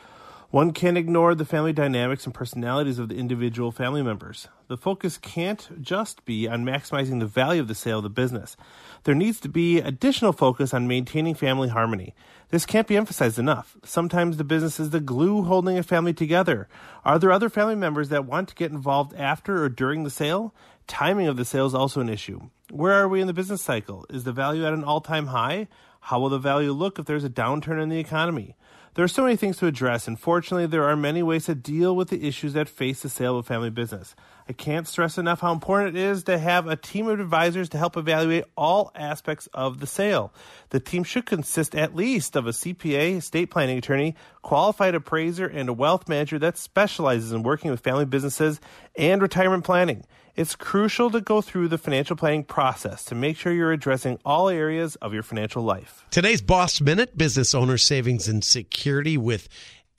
One 0.50 0.70
can't 0.73 0.97
ignore 0.97 1.35
the 1.35 1.44
family 1.44 1.73
dynamics 1.73 2.25
and 2.25 2.32
personalities 2.32 3.00
of 3.00 3.09
the 3.09 3.16
individual 3.16 3.73
family 3.73 4.00
members. 4.00 4.47
The 4.68 4.76
focus 4.76 5.18
can't 5.18 5.82
just 5.82 6.25
be 6.25 6.47
on 6.47 6.64
maximizing 6.64 7.18
the 7.18 7.26
value 7.26 7.61
of 7.61 7.66
the 7.66 7.75
sale 7.75 7.97
of 7.97 8.04
the 8.04 8.09
business. 8.09 8.56
There 9.02 9.14
needs 9.16 9.40
to 9.40 9.49
be 9.49 9.80
additional 9.80 10.32
focus 10.32 10.73
on 10.73 10.87
maintaining 10.87 11.35
family 11.35 11.68
harmony. 11.68 12.14
This 12.50 12.64
can't 12.64 12.87
be 12.87 12.97
emphasized 12.97 13.40
enough. 13.40 13.76
Sometimes 13.85 14.37
the 14.37 14.44
business 14.44 14.78
is 14.78 14.90
the 14.90 15.00
glue 15.00 15.42
holding 15.42 15.76
a 15.76 15.82
family 15.82 16.12
together. 16.12 16.68
Are 17.04 17.18
there 17.18 17.32
other 17.32 17.49
family 17.49 17.75
members 17.75 18.09
that 18.11 18.25
want 18.25 18.50
to 18.50 18.54
get 18.54 18.70
involved 18.70 19.16
after 19.16 19.64
or 19.64 19.68
during 19.68 20.04
the 20.04 20.11
sale? 20.11 20.54
Timing 20.87 21.26
of 21.26 21.37
the 21.37 21.44
sale 21.44 21.66
is 21.66 21.75
also 21.75 22.00
an 22.00 22.09
issue. 22.09 22.40
Where 22.70 22.92
are 22.92 23.09
we 23.09 23.20
in 23.20 23.26
the 23.26 23.32
business 23.32 23.62
cycle? 23.62 24.06
Is 24.09 24.23
the 24.23 24.32
value 24.32 24.64
at 24.64 24.75
an 24.75 24.85
all 24.85 25.00
time 25.00 25.26
high? 25.26 25.66
How 26.00 26.19
will 26.19 26.28
the 26.30 26.38
value 26.38 26.73
look 26.73 26.99
if 26.99 27.07
there's 27.07 27.25
a 27.25 27.30
downturn 27.30 27.83
in 27.83 27.88
the 27.88 27.99
economy? 27.99 28.57
There 28.95 29.04
are 29.04 29.09
so 29.09 29.23
many 29.23 29.37
things 29.37 29.59
to 29.59 29.66
address, 29.66 30.09
and 30.09 30.19
fortunately, 30.19 30.66
there 30.66 30.85
are 30.85 30.97
many 30.97 31.23
ways 31.23 31.47
to 31.47 31.54
deal 31.54 31.95
with 31.95 32.09
the 32.09 32.26
issues 32.26 32.54
that 32.54 32.69
face 32.69 33.02
the 33.02 33.09
sale 33.09 33.38
of 33.38 33.45
a 33.45 33.49
family 33.49 33.71
business. 33.71 34.16
I 34.50 34.52
can't 34.52 34.88
stress 34.88 35.16
enough 35.16 35.42
how 35.42 35.52
important 35.52 35.97
it 35.97 36.00
is 36.00 36.25
to 36.25 36.37
have 36.37 36.66
a 36.66 36.75
team 36.75 37.07
of 37.07 37.21
advisors 37.21 37.69
to 37.69 37.78
help 37.78 37.97
evaluate 37.97 38.42
all 38.57 38.90
aspects 38.97 39.47
of 39.54 39.78
the 39.78 39.87
sale. 39.87 40.35
The 40.71 40.80
team 40.80 41.04
should 41.04 41.25
consist 41.25 41.73
at 41.76 41.95
least 41.95 42.35
of 42.35 42.49
a 42.49 42.50
CPA, 42.50 43.19
estate 43.19 43.52
planning 43.52 43.78
attorney, 43.78 44.16
qualified 44.42 44.97
appraiser, 44.97 45.47
and 45.47 45.69
a 45.69 45.73
wealth 45.73 46.09
manager 46.09 46.37
that 46.40 46.59
specializes 46.59 47.30
in 47.30 47.45
working 47.45 47.71
with 47.71 47.78
family 47.78 48.07
businesses 48.07 48.61
and 48.99 49.23
retirement 49.23 49.62
planning. 49.62 50.04
It's 50.35 50.57
crucial 50.57 51.11
to 51.11 51.21
go 51.21 51.40
through 51.40 51.69
the 51.69 51.78
financial 51.78 52.16
planning 52.16 52.42
process 52.42 53.04
to 53.04 53.14
make 53.14 53.37
sure 53.37 53.52
you're 53.52 53.73
addressing 53.73 54.19
all 54.25 54.49
areas 54.49 54.97
of 54.97 55.14
your 55.14 55.23
financial 55.23 55.62
life. 55.62 56.07
Today's 56.11 56.42
Boss 56.42 56.80
Minute 56.80 57.16
Business 57.16 57.54
Owner 57.54 57.78
Savings 57.78 58.26
and 58.26 58.42
Security 58.42 59.16
with 59.16 59.49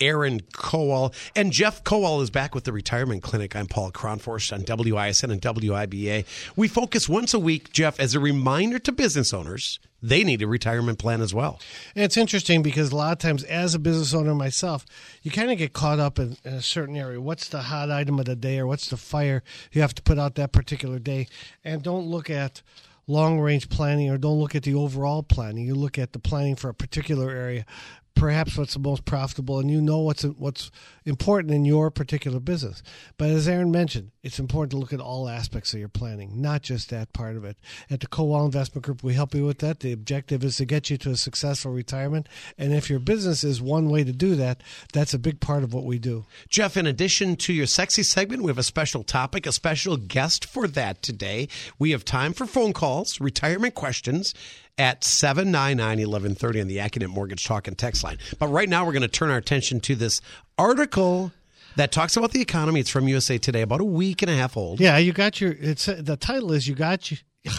Aaron 0.02 0.42
Kowal. 0.54 1.14
And 1.36 1.52
Jeff 1.52 1.84
Kowal 1.84 2.22
is 2.22 2.30
back 2.30 2.54
with 2.54 2.66
the 2.66 2.74
Retirement 2.74 3.24
Clinic. 3.24 3.56
I'm 3.56 3.68
Paul 3.68 3.92
Kronforst 3.92 4.52
on 4.52 4.64
WISN 4.64 5.32
and 5.32 5.42
WIBA. 5.42 6.26
We 6.56 6.68
focus 6.68 7.08
once 7.08 7.34
a 7.34 7.40
week, 7.40 7.72
Jeff, 7.72 8.00
as 8.00 8.16
a 8.16 8.20
reminder 8.20 8.80
to 8.80 8.92
business 8.92 9.34
owners 9.34 9.80
they 10.04 10.24
need 10.24 10.42
a 10.42 10.48
retirement 10.48 10.98
plan 10.98 11.22
as 11.22 11.34
well. 11.34 11.60
And 11.96 12.04
it's 12.04 12.18
interesting 12.18 12.64
because 12.64 12.92
a 12.92 12.96
lot 12.96 13.12
of 13.12 13.20
times, 13.20 13.44
as 13.44 13.76
a 13.76 13.80
business 13.80 14.14
owner 14.14 14.34
myself, 14.34 14.84
you 15.22 15.30
kind 15.30 15.52
of 15.52 15.60
get 15.60 15.74
caught 15.74 16.00
up 16.00 16.18
in, 16.18 16.38
in, 16.44 16.54
a 16.54 16.62
certain 16.62 16.96
area. 16.96 17.22
What's 17.22 17.48
the 17.50 17.62
hot 17.62 17.92
item 17.92 18.18
of 18.18 18.26
the 18.26 18.36
day, 18.36 18.58
or 18.58 18.66
what's 18.66 18.90
the 18.90 18.98
fire 18.98 19.44
you 19.72 19.82
have 19.82 19.94
to 19.94 20.02
put 20.02 20.18
out 20.18 20.36
that 20.36 20.52
particular 20.52 20.98
day, 20.98 21.28
and 21.64 21.84
don't 21.84 22.08
look 22.08 22.32
at 22.32 22.64
long 23.08 23.40
range 23.40 23.70
planning 23.70 24.10
or 24.10 24.18
don't 24.18 24.40
look 24.40 24.56
at 24.56 24.64
the 24.64 24.74
overall 24.74 25.22
planning. 25.22 25.66
You 25.66 25.76
look 25.76 25.98
at 25.98 26.14
the 26.14 26.20
planning 26.20 26.56
for 26.56 26.70
a 26.70 26.74
particular 26.74 27.30
area 27.30 27.66
perhaps 28.16 28.58
what's 28.58 28.74
the 28.74 28.80
most 28.80 29.06
profitable 29.06 29.60
and 29.60 29.72
you 29.72 29.82
know 29.82 30.00
what's 30.00 30.24
what's 30.24 30.70
important 31.06 31.54
in 31.54 31.66
your 31.66 31.90
particular 31.90 32.40
business. 32.40 32.84
But 33.18 33.30
as 33.30 33.48
aaron 33.48 33.72
mentioned 33.72 34.12
it's 34.24 34.40
important 34.40 34.72
to 34.72 34.78
look 34.78 34.94
at 34.94 35.00
all 35.00 35.28
aspects 35.28 35.74
of 35.74 35.80
your 35.80 35.90
planning 35.90 36.42
not 36.42 36.62
just 36.62 36.90
that 36.90 37.14
part 37.14 37.36
of 37.36 37.46
it. 37.46 37.58
At 37.90 38.02
the 38.02 38.08
Kowal 38.08 38.46
investment 38.46 38.86
group 38.86 39.04
we 39.04 39.14
help 39.14 39.34
you 39.34 39.46
with 39.46 39.60
that. 39.60 39.80
The 39.80 39.92
objective 39.92 40.44
is 40.44 40.58
to 40.58 40.66
get 40.66 40.90
you 40.90 40.98
to 41.00 41.12
a 41.12 41.18
successful 41.18 41.72
retirement 41.72 42.28
and 42.58 42.74
if 42.74 42.90
your 42.90 43.00
business 43.00 43.44
is 43.44 43.62
one 43.62 43.90
way 43.90 44.04
to 44.04 44.12
do 44.12 44.36
that 44.36 44.62
that's 44.94 45.14
a 45.14 45.20
big 45.20 45.40
part 45.40 45.64
of 45.64 45.74
what 45.74 45.86
we 45.86 45.98
do. 45.98 46.26
Jeff 46.50 46.78
in 46.78 46.86
addition 46.86 47.36
to 47.38 47.54
your 47.54 47.66
sexy 47.66 48.04
segment 48.04 48.44
we 48.44 48.50
have 48.50 48.58
a 48.58 48.64
special 48.64 49.04
topic 49.04 49.46
a 49.48 49.52
special 49.52 49.98
guest 49.98 50.46
for 50.46 50.68
that 50.68 51.02
today. 51.02 51.48
We 51.80 51.92
have 51.92 52.06
time 52.06 52.34
for 52.34 52.46
phone 52.46 52.74
calls 52.74 53.20
retirement 53.20 53.74
questions 53.74 54.34
at 54.78 55.02
799-1130 55.02 56.62
on 56.62 56.68
the 56.68 56.78
Accunet 56.78 57.10
Mortgage 57.10 57.46
Talk 57.46 57.68
and 57.68 57.78
Text 57.78 58.04
line. 58.04 58.18
But 58.40 58.48
right 58.48 58.70
now 58.70 58.86
we're 58.86 58.94
going 58.94 59.02
to 59.02 59.08
turn 59.08 59.30
our 59.30 59.38
attention 59.38 59.80
to 59.82 59.96
this 59.96 60.22
article 60.58 61.32
that 61.76 61.92
talks 61.92 62.18
about 62.18 62.32
the 62.32 62.42
economy. 62.42 62.80
It's 62.80 62.90
from 62.90 63.08
USA 63.08 63.38
Today, 63.38 63.62
about 63.62 63.82
a 63.82 63.86
week 63.86 64.22
and 64.22 64.32
a 64.32 64.36
half 64.36 64.58
old. 64.58 64.80
Yeah, 64.80 64.98
you 64.98 65.14
got 65.14 65.40
your 65.40 65.56
it's 65.60 65.86
the 65.86 66.18
title 66.18 66.52
is 66.52 66.68
you 66.68 66.76
got 66.76 67.12
your, 67.44 67.54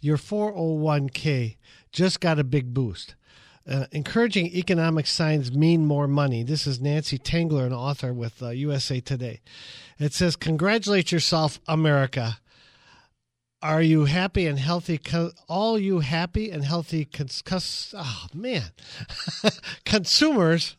your 0.00 0.16
401k 0.16 1.56
just 1.92 2.20
got 2.20 2.38
a 2.38 2.44
big 2.44 2.74
boost. 2.74 3.14
Uh, 3.68 3.86
encouraging 3.90 4.46
economic 4.54 5.08
signs 5.08 5.50
mean 5.50 5.84
more 5.84 6.06
money. 6.06 6.44
This 6.44 6.68
is 6.68 6.80
Nancy 6.80 7.18
Tengler, 7.18 7.66
an 7.66 7.72
author 7.72 8.12
with 8.12 8.40
uh, 8.40 8.50
USA 8.50 9.00
Today. 9.00 9.40
It 9.98 10.12
says, 10.12 10.36
Congratulate 10.36 11.10
yourself, 11.10 11.58
America. 11.66 12.38
Are 13.66 13.82
you 13.82 14.04
happy 14.04 14.46
and 14.46 14.60
healthy? 14.60 15.00
All 15.48 15.76
you 15.76 15.98
happy 15.98 16.52
and 16.52 16.64
healthy, 16.64 17.04
cons- 17.04 17.42
cons- 17.42 17.92
oh 17.98 18.26
man, 18.32 18.70
consumers 19.84 20.76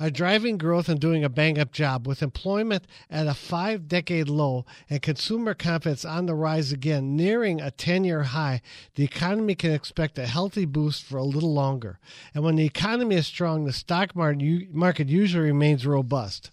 are 0.00 0.10
driving 0.10 0.58
growth 0.58 0.88
and 0.88 0.98
doing 0.98 1.22
a 1.22 1.28
bang 1.28 1.56
up 1.56 1.70
job 1.70 2.04
with 2.08 2.20
employment 2.20 2.84
at 3.08 3.28
a 3.28 3.32
five 3.32 3.86
decade 3.86 4.28
low 4.28 4.66
and 4.90 5.02
consumer 5.02 5.54
confidence 5.54 6.04
on 6.04 6.26
the 6.26 6.34
rise 6.34 6.72
again, 6.72 7.14
nearing 7.14 7.60
a 7.60 7.70
10 7.70 8.02
year 8.02 8.24
high. 8.24 8.60
The 8.96 9.04
economy 9.04 9.54
can 9.54 9.70
expect 9.70 10.18
a 10.18 10.26
healthy 10.26 10.64
boost 10.64 11.04
for 11.04 11.18
a 11.18 11.22
little 11.22 11.54
longer. 11.54 12.00
And 12.34 12.42
when 12.42 12.56
the 12.56 12.66
economy 12.66 13.14
is 13.14 13.28
strong, 13.28 13.66
the 13.66 13.72
stock 13.72 14.16
market 14.16 15.08
usually 15.08 15.44
remains 15.44 15.86
robust. 15.86 16.50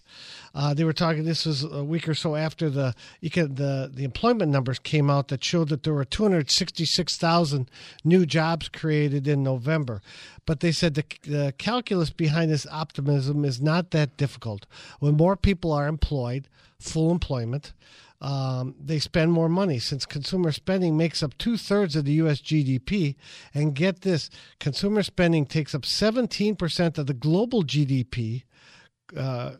Uh, 0.54 0.74
they 0.74 0.84
were 0.84 0.92
talking. 0.92 1.24
This 1.24 1.46
was 1.46 1.64
a 1.64 1.82
week 1.82 2.08
or 2.08 2.14
so 2.14 2.36
after 2.36 2.68
the 2.68 2.94
the 3.20 3.90
the 3.92 4.04
employment 4.04 4.52
numbers 4.52 4.78
came 4.78 5.08
out 5.08 5.28
that 5.28 5.42
showed 5.42 5.68
that 5.70 5.82
there 5.82 5.94
were 5.94 6.04
266,000 6.04 7.70
new 8.04 8.26
jobs 8.26 8.68
created 8.68 9.26
in 9.26 9.42
November. 9.42 10.02
But 10.44 10.60
they 10.60 10.72
said 10.72 10.94
the, 10.94 11.04
the 11.22 11.54
calculus 11.56 12.10
behind 12.10 12.50
this 12.50 12.66
optimism 12.70 13.44
is 13.44 13.60
not 13.60 13.92
that 13.92 14.16
difficult. 14.16 14.66
When 14.98 15.16
more 15.16 15.36
people 15.36 15.72
are 15.72 15.88
employed, 15.88 16.48
full 16.78 17.10
employment. 17.10 17.72
Um, 18.20 18.76
they 18.80 19.00
spend 19.00 19.32
more 19.32 19.48
money 19.48 19.80
since 19.80 20.06
consumer 20.06 20.52
spending 20.52 20.96
makes 20.96 21.24
up 21.24 21.36
two 21.38 21.56
thirds 21.56 21.96
of 21.96 22.04
the 22.04 22.12
U.S. 22.12 22.40
GDP. 22.40 23.16
And 23.52 23.74
get 23.74 24.02
this 24.02 24.30
consumer 24.60 25.02
spending 25.02 25.44
takes 25.44 25.74
up 25.74 25.82
17% 25.82 26.98
of 26.98 27.06
the 27.06 27.14
global 27.14 27.64
GDP. 27.64 28.44
Uh, 29.16 29.54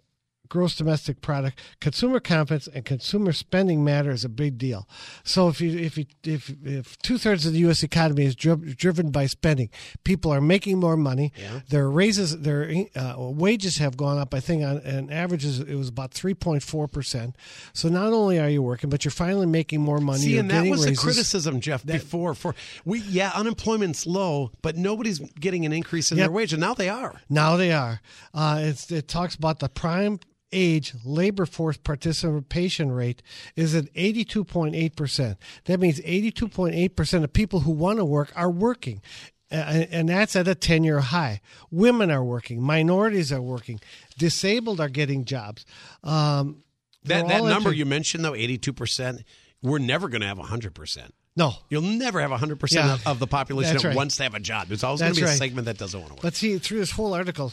gross 0.53 0.77
domestic 0.77 1.23
product, 1.23 1.59
consumer 1.81 2.21
confidence, 2.21 2.69
and 2.75 2.85
consumer 2.85 3.33
spending 3.33 3.83
matter 3.83 4.11
is 4.11 4.23
a 4.23 4.29
big 4.29 4.59
deal. 4.59 4.87
So 5.25 5.49
if 5.49 5.62
you 5.62 5.79
if 5.79 5.97
you, 5.97 6.05
if 6.25 6.55
if 6.62 6.99
two 6.99 7.17
thirds 7.17 7.47
of 7.47 7.55
the 7.55 7.61
U.S. 7.61 7.83
economy 7.83 8.27
is 8.27 8.37
dri- 8.37 8.75
driven 8.75 9.11
by 9.11 9.25
spending, 9.25 9.71
people 10.05 10.31
are 10.31 10.43
making 10.43 10.79
more 10.79 10.95
money. 10.95 11.33
Yeah. 11.38 11.61
Their 11.71 11.88
raises, 11.88 12.38
their 12.41 12.71
uh, 12.95 13.15
wages 13.19 13.79
have 13.79 13.97
gone 13.97 14.19
up. 14.19 14.35
I 14.35 14.41
think 14.41 14.62
on, 14.62 14.87
on 14.87 15.11
average 15.11 15.47
it 15.47 15.75
was 15.75 15.88
about 15.88 16.12
three 16.12 16.35
point 16.35 16.62
four 16.62 16.87
percent. 16.87 17.35
So 17.73 17.88
not 17.88 18.12
only 18.12 18.38
are 18.38 18.51
you 18.51 18.61
working, 18.61 18.91
but 18.91 19.07
you're 19.07 19.11
finally 19.11 19.47
making 19.47 19.81
more 19.81 20.01
money. 20.01 20.21
See, 20.21 20.37
and 20.37 20.51
that 20.51 20.67
was 20.67 20.85
raises. 20.85 20.99
the 20.99 21.03
criticism, 21.03 21.61
Jeff, 21.61 21.83
that, 21.85 21.95
before 21.95 22.35
for 22.35 22.55
we 22.85 23.01
yeah 23.01 23.33
unemployment's 23.35 24.07
low, 24.07 24.51
but 24.61 24.77
nobody's 24.77 25.19
getting 25.41 25.65
an 25.65 25.73
increase 25.73 26.12
in 26.12 26.19
yep. 26.19 26.27
their 26.27 26.33
wage, 26.33 26.53
and 26.53 26.61
now 26.61 26.75
they 26.75 26.91
are. 26.91 27.15
Now 27.31 27.57
they 27.57 27.73
are. 27.73 28.03
Uh, 28.35 28.73
it 28.91 29.09
talks 29.09 29.35
about 29.35 29.59
the 29.59 29.71
prime 29.71 30.19
age 30.53 30.95
labor 31.05 31.47
force 31.47 31.77
participation 31.77 32.93
rate 32.93 33.23
is 33.57 33.75
at 33.75 33.93
82.8%. 33.95 35.37
That 35.65 35.81
means 35.81 36.01
82.8% 36.01 37.25
of 37.25 37.33
people 37.33 37.61
who 37.61 37.73
want 37.73 37.99
to 37.99 38.05
work 38.05 38.33
are 38.37 38.51
working. 38.51 39.03
And 39.51 40.09
that's 40.09 40.35
at 40.35 40.49
a 40.49 40.55
10 40.55 40.83
year 40.83 41.01
high. 41.01 41.43
Women 41.71 42.11
are 42.11 42.25
working, 42.25 42.62
minorities 42.62 43.31
are 43.33 43.43
working, 43.43 43.81
disabled 44.17 44.81
are 44.81 44.88
getting 44.88 45.27
jobs. 45.27 45.67
Um, 46.03 46.62
that 47.05 47.29
that 47.29 47.45
number 47.45 47.71
inter- 47.71 47.73
you 47.73 47.85
mentioned, 47.85 48.25
though, 48.25 48.33
82%, 48.33 49.25
we're 49.62 49.79
never 49.79 50.09
going 50.09 50.23
to 50.23 50.27
have 50.27 50.38
100%. 50.38 51.11
No. 51.37 51.55
You'll 51.71 51.83
never 51.83 52.21
have 52.21 52.31
100% 52.31 52.73
yeah, 52.73 52.99
of 53.07 53.19
the 53.19 53.27
population 53.27 53.77
that 53.77 53.85
right. 53.85 53.97
wants 53.97 54.17
to 54.19 54.23
have 54.25 54.35
a 54.35 54.41
job. 54.41 54.69
There's 54.69 54.85
always 54.85 55.01
going 55.01 55.15
to 55.15 55.21
be 55.21 55.25
a 55.25 55.29
right. 55.29 55.38
segment 55.38 55.65
that 55.67 55.79
doesn't 55.79 55.99
want 55.99 56.11
to 56.11 56.15
work. 56.17 56.25
Let's 56.25 56.38
see, 56.38 56.59
through 56.59 56.79
this 56.79 56.91
whole 56.91 57.15
article, 57.15 57.53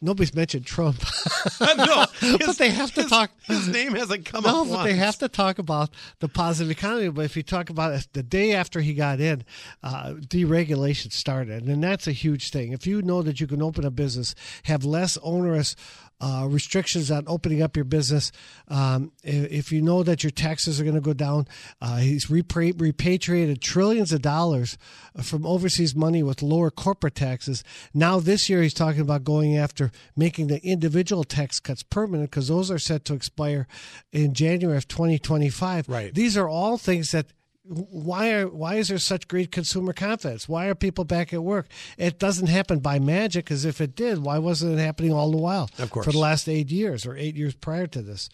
Nobody's 0.00 0.34
mentioned 0.34 0.66
Trump. 0.66 1.02
no, 1.60 2.06
but 2.38 2.58
they 2.58 2.70
have 2.70 2.92
to 2.94 3.02
his, 3.02 3.10
talk. 3.10 3.30
His 3.44 3.68
name 3.68 3.94
hasn't 3.94 4.24
come 4.24 4.44
no, 4.44 4.62
up. 4.62 4.68
but 4.68 4.84
they 4.84 4.94
have 4.94 5.18
to 5.18 5.28
talk 5.28 5.58
about 5.58 5.90
the 6.20 6.28
positive 6.28 6.70
economy. 6.70 7.08
But 7.08 7.24
if 7.24 7.36
you 7.36 7.42
talk 7.42 7.70
about 7.70 7.92
it, 7.92 8.08
the 8.12 8.22
day 8.22 8.52
after 8.52 8.80
he 8.80 8.94
got 8.94 9.20
in, 9.20 9.44
uh, 9.82 10.14
deregulation 10.18 11.12
started, 11.12 11.64
and 11.64 11.82
that's 11.82 12.06
a 12.06 12.12
huge 12.12 12.50
thing. 12.50 12.72
If 12.72 12.86
you 12.86 13.02
know 13.02 13.22
that 13.22 13.40
you 13.40 13.46
can 13.46 13.62
open 13.62 13.84
a 13.84 13.90
business, 13.90 14.34
have 14.64 14.84
less 14.84 15.16
onerous 15.18 15.74
uh, 16.20 16.46
restrictions 16.48 17.10
on 17.10 17.24
opening 17.26 17.62
up 17.62 17.76
your 17.76 17.84
business. 17.84 18.32
Um, 18.68 19.12
if, 19.22 19.52
if, 19.52 19.72
you 19.72 19.80
know 19.80 20.02
that 20.02 20.24
your 20.24 20.30
taxes 20.30 20.80
are 20.80 20.84
going 20.84 20.96
to 20.96 21.00
go 21.00 21.12
down, 21.12 21.46
uh, 21.80 21.98
he's 21.98 22.28
repatriated 22.28 23.62
trillions 23.62 24.12
of 24.12 24.22
dollars 24.22 24.76
from 25.22 25.46
overseas 25.46 25.94
money 25.94 26.22
with 26.22 26.42
lower 26.42 26.70
corporate 26.70 27.14
taxes. 27.14 27.62
Now, 27.94 28.18
this 28.18 28.48
year, 28.48 28.62
he's 28.62 28.74
talking 28.74 29.00
about 29.00 29.24
going 29.24 29.56
after 29.56 29.90
making 30.16 30.48
the 30.48 30.64
individual 30.64 31.24
tax 31.24 31.60
cuts 31.60 31.82
permanent 31.82 32.30
because 32.30 32.48
those 32.48 32.70
are 32.70 32.78
set 32.78 33.04
to 33.06 33.14
expire 33.14 33.66
in 34.12 34.34
January 34.34 34.76
of 34.76 34.88
2025. 34.88 35.88
Right. 35.88 36.14
These 36.14 36.36
are 36.36 36.48
all 36.48 36.78
things 36.78 37.12
that 37.12 37.26
why 37.68 38.32
are 38.32 38.48
why 38.48 38.76
is 38.76 38.88
there 38.88 38.98
such 38.98 39.28
great 39.28 39.52
consumer 39.52 39.92
confidence? 39.92 40.48
Why 40.48 40.66
are 40.66 40.74
people 40.74 41.04
back 41.04 41.34
at 41.34 41.42
work? 41.42 41.66
It 41.98 42.18
doesn't 42.18 42.46
happen 42.46 42.78
by 42.78 42.98
magic, 42.98 43.44
because 43.44 43.64
if 43.64 43.80
it 43.80 43.94
did, 43.94 44.18
why 44.18 44.38
wasn't 44.38 44.78
it 44.78 44.82
happening 44.82 45.12
all 45.12 45.30
the 45.30 45.36
while? 45.36 45.68
Of 45.78 45.90
course. 45.90 46.06
for 46.06 46.12
the 46.12 46.18
last 46.18 46.48
eight 46.48 46.70
years 46.70 47.04
or 47.04 47.16
eight 47.16 47.36
years 47.36 47.54
prior 47.54 47.86
to 47.88 48.00
this, 48.00 48.30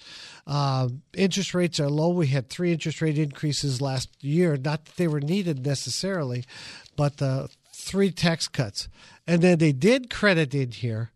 uh, 0.46 0.88
interest 1.14 1.52
rates 1.52 1.80
are 1.80 1.90
low. 1.90 2.10
We 2.10 2.28
had 2.28 2.48
three 2.48 2.72
interest 2.72 3.02
rate 3.02 3.18
increases 3.18 3.80
last 3.80 4.08
year. 4.22 4.56
Not 4.56 4.84
that 4.84 4.96
they 4.96 5.08
were 5.08 5.20
needed 5.20 5.66
necessarily, 5.66 6.44
but 6.96 7.20
uh, 7.20 7.48
three 7.72 8.12
tax 8.12 8.46
cuts, 8.46 8.88
and 9.26 9.42
then 9.42 9.58
they 9.58 9.72
did 9.72 10.10
credit 10.10 10.54
in 10.54 10.70
here. 10.70 11.10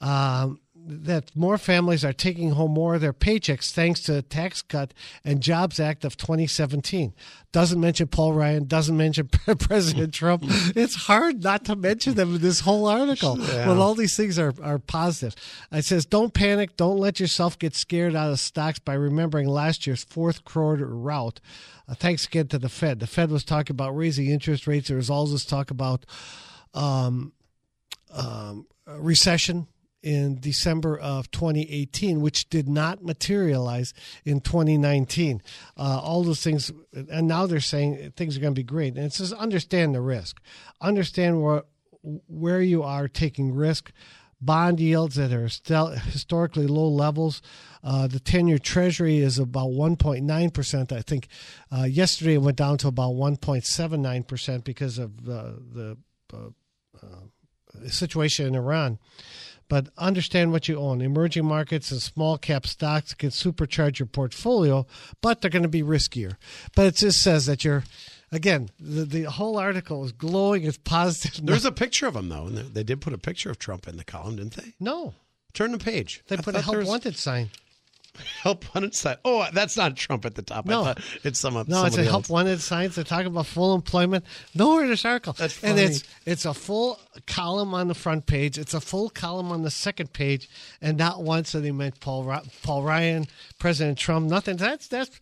Um, 0.00 0.60
that 0.88 1.34
more 1.34 1.58
families 1.58 2.04
are 2.04 2.12
taking 2.12 2.50
home 2.52 2.70
more 2.70 2.94
of 2.94 3.00
their 3.00 3.12
paychecks 3.12 3.72
thanks 3.72 4.00
to 4.00 4.12
the 4.12 4.22
Tax 4.22 4.62
Cut 4.62 4.94
and 5.24 5.40
Jobs 5.40 5.80
Act 5.80 6.04
of 6.04 6.16
2017. 6.16 7.12
Doesn't 7.52 7.80
mention 7.80 8.06
Paul 8.06 8.34
Ryan, 8.34 8.66
doesn't 8.66 8.96
mention 8.96 9.28
President 9.58 10.14
Trump. 10.14 10.44
It's 10.76 10.94
hard 10.94 11.42
not 11.42 11.64
to 11.66 11.76
mention 11.76 12.14
them 12.14 12.36
in 12.36 12.40
this 12.40 12.60
whole 12.60 12.86
article 12.86 13.38
yeah. 13.38 13.68
when 13.68 13.78
all 13.78 13.94
these 13.94 14.16
things 14.16 14.38
are, 14.38 14.52
are 14.62 14.78
positive. 14.78 15.34
It 15.72 15.84
says, 15.84 16.04
don't 16.04 16.34
panic. 16.34 16.76
Don't 16.76 16.98
let 16.98 17.18
yourself 17.18 17.58
get 17.58 17.74
scared 17.74 18.14
out 18.14 18.30
of 18.30 18.38
stocks 18.38 18.78
by 18.78 18.94
remembering 18.94 19.48
last 19.48 19.86
year's 19.86 20.04
fourth 20.04 20.44
quarter 20.44 20.86
rout. 20.86 21.40
Uh, 21.88 21.94
thanks 21.94 22.26
again 22.26 22.48
to 22.48 22.58
the 22.58 22.68
Fed. 22.68 23.00
The 23.00 23.06
Fed 23.06 23.30
was 23.30 23.44
talking 23.44 23.74
about 23.74 23.96
raising 23.96 24.26
interest 24.26 24.66
rates. 24.66 24.88
There 24.88 24.96
was 24.96 25.10
all 25.10 25.26
this 25.26 25.44
talk 25.44 25.70
about 25.70 26.04
um, 26.74 27.32
um, 28.12 28.66
recession 28.86 29.66
in 30.06 30.38
December 30.38 30.96
of 30.96 31.28
2018, 31.32 32.20
which 32.20 32.48
did 32.48 32.68
not 32.68 33.02
materialize 33.02 33.92
in 34.24 34.38
2019. 34.40 35.42
Uh, 35.76 36.00
all 36.00 36.22
those 36.22 36.44
things, 36.44 36.70
and 36.92 37.26
now 37.26 37.44
they're 37.44 37.58
saying 37.58 38.12
things 38.16 38.36
are 38.36 38.40
going 38.40 38.54
to 38.54 38.58
be 38.58 38.62
great. 38.62 38.94
And 38.94 39.04
it 39.04 39.12
says 39.12 39.32
understand 39.32 39.96
the 39.96 40.00
risk, 40.00 40.40
understand 40.80 41.42
where 41.42 41.64
where 42.28 42.62
you 42.62 42.84
are 42.84 43.08
taking 43.08 43.52
risk. 43.52 43.90
Bond 44.40 44.78
yields 44.78 45.16
that 45.16 45.32
are 45.32 45.48
still 45.48 45.88
historically 45.88 46.68
low 46.68 46.86
levels. 46.86 47.42
Uh, 47.82 48.06
the 48.06 48.20
10 48.20 48.46
year 48.46 48.58
treasury 48.58 49.18
is 49.18 49.40
about 49.40 49.70
1.9%. 49.70 50.92
I 50.92 51.02
think 51.02 51.26
uh, 51.76 51.82
yesterday 51.82 52.34
it 52.34 52.42
went 52.42 52.58
down 52.58 52.78
to 52.78 52.88
about 52.88 53.14
1.79% 53.14 54.62
because 54.62 54.98
of 54.98 55.24
the 55.24 55.96
uh, 56.32 56.36
uh, 56.36 57.88
situation 57.88 58.46
in 58.46 58.54
Iran 58.54 58.98
but 59.68 59.88
understand 59.98 60.52
what 60.52 60.68
you 60.68 60.78
own. 60.78 61.00
Emerging 61.00 61.44
markets 61.44 61.90
and 61.90 62.00
small 62.00 62.38
cap 62.38 62.66
stocks 62.66 63.14
can 63.14 63.30
supercharge 63.30 63.98
your 63.98 64.06
portfolio, 64.06 64.86
but 65.20 65.40
they're 65.40 65.50
going 65.50 65.62
to 65.62 65.68
be 65.68 65.82
riskier. 65.82 66.36
But 66.74 66.86
it 66.86 66.96
just 66.96 67.22
says 67.22 67.46
that 67.46 67.64
you're, 67.64 67.84
again, 68.30 68.68
the, 68.78 69.04
the 69.04 69.22
whole 69.24 69.58
article 69.58 70.04
is 70.04 70.12
glowing, 70.12 70.64
it's 70.64 70.78
positive. 70.78 71.44
There's 71.44 71.64
a 71.66 71.72
picture 71.72 72.06
of 72.06 72.16
him, 72.16 72.28
though, 72.28 72.46
and 72.46 72.58
they 72.58 72.84
did 72.84 73.00
put 73.00 73.12
a 73.12 73.18
picture 73.18 73.50
of 73.50 73.58
Trump 73.58 73.88
in 73.88 73.96
the 73.96 74.04
column, 74.04 74.36
didn't 74.36 74.54
they? 74.54 74.74
No. 74.80 75.14
Turn 75.52 75.72
the 75.72 75.78
page. 75.78 76.22
They 76.28 76.36
put 76.36 76.54
a 76.54 76.60
help 76.60 76.84
wanted 76.84 77.16
sign. 77.16 77.50
Help 78.42 78.74
wanted 78.74 78.94
sign. 78.94 79.16
Oh, 79.24 79.46
that's 79.52 79.76
not 79.76 79.96
Trump 79.96 80.24
at 80.24 80.34
the 80.34 80.42
top. 80.42 80.66
No, 80.66 80.94
it's 81.24 81.38
some. 81.38 81.54
No, 81.54 81.84
it's 81.84 81.96
a 81.96 82.00
else. 82.00 82.10
help 82.10 82.28
wanted 82.28 82.60
sign. 82.60 82.90
They're 82.90 83.04
talking 83.04 83.28
about 83.28 83.46
full 83.46 83.74
employment. 83.74 84.24
Nowhere 84.54 84.84
in 84.84 84.90
this 84.90 85.04
article. 85.04 85.34
That's 85.34 85.54
funny. 85.54 85.70
And 85.70 85.80
it's 85.80 86.04
it's 86.24 86.44
a 86.44 86.54
full 86.54 87.00
column 87.26 87.74
on 87.74 87.88
the 87.88 87.94
front 87.94 88.26
page. 88.26 88.58
It's 88.58 88.74
a 88.74 88.80
full 88.80 89.10
column 89.10 89.52
on 89.52 89.62
the 89.62 89.70
second 89.70 90.12
page, 90.12 90.48
and 90.80 90.96
not 90.98 91.22
once 91.22 91.52
did 91.52 91.64
he 91.64 91.72
mention 91.72 91.98
Paul 92.00 92.42
Paul 92.62 92.82
Ryan, 92.82 93.26
President 93.58 93.98
Trump. 93.98 94.28
Nothing. 94.28 94.56
That's 94.56 94.88
that's 94.88 95.20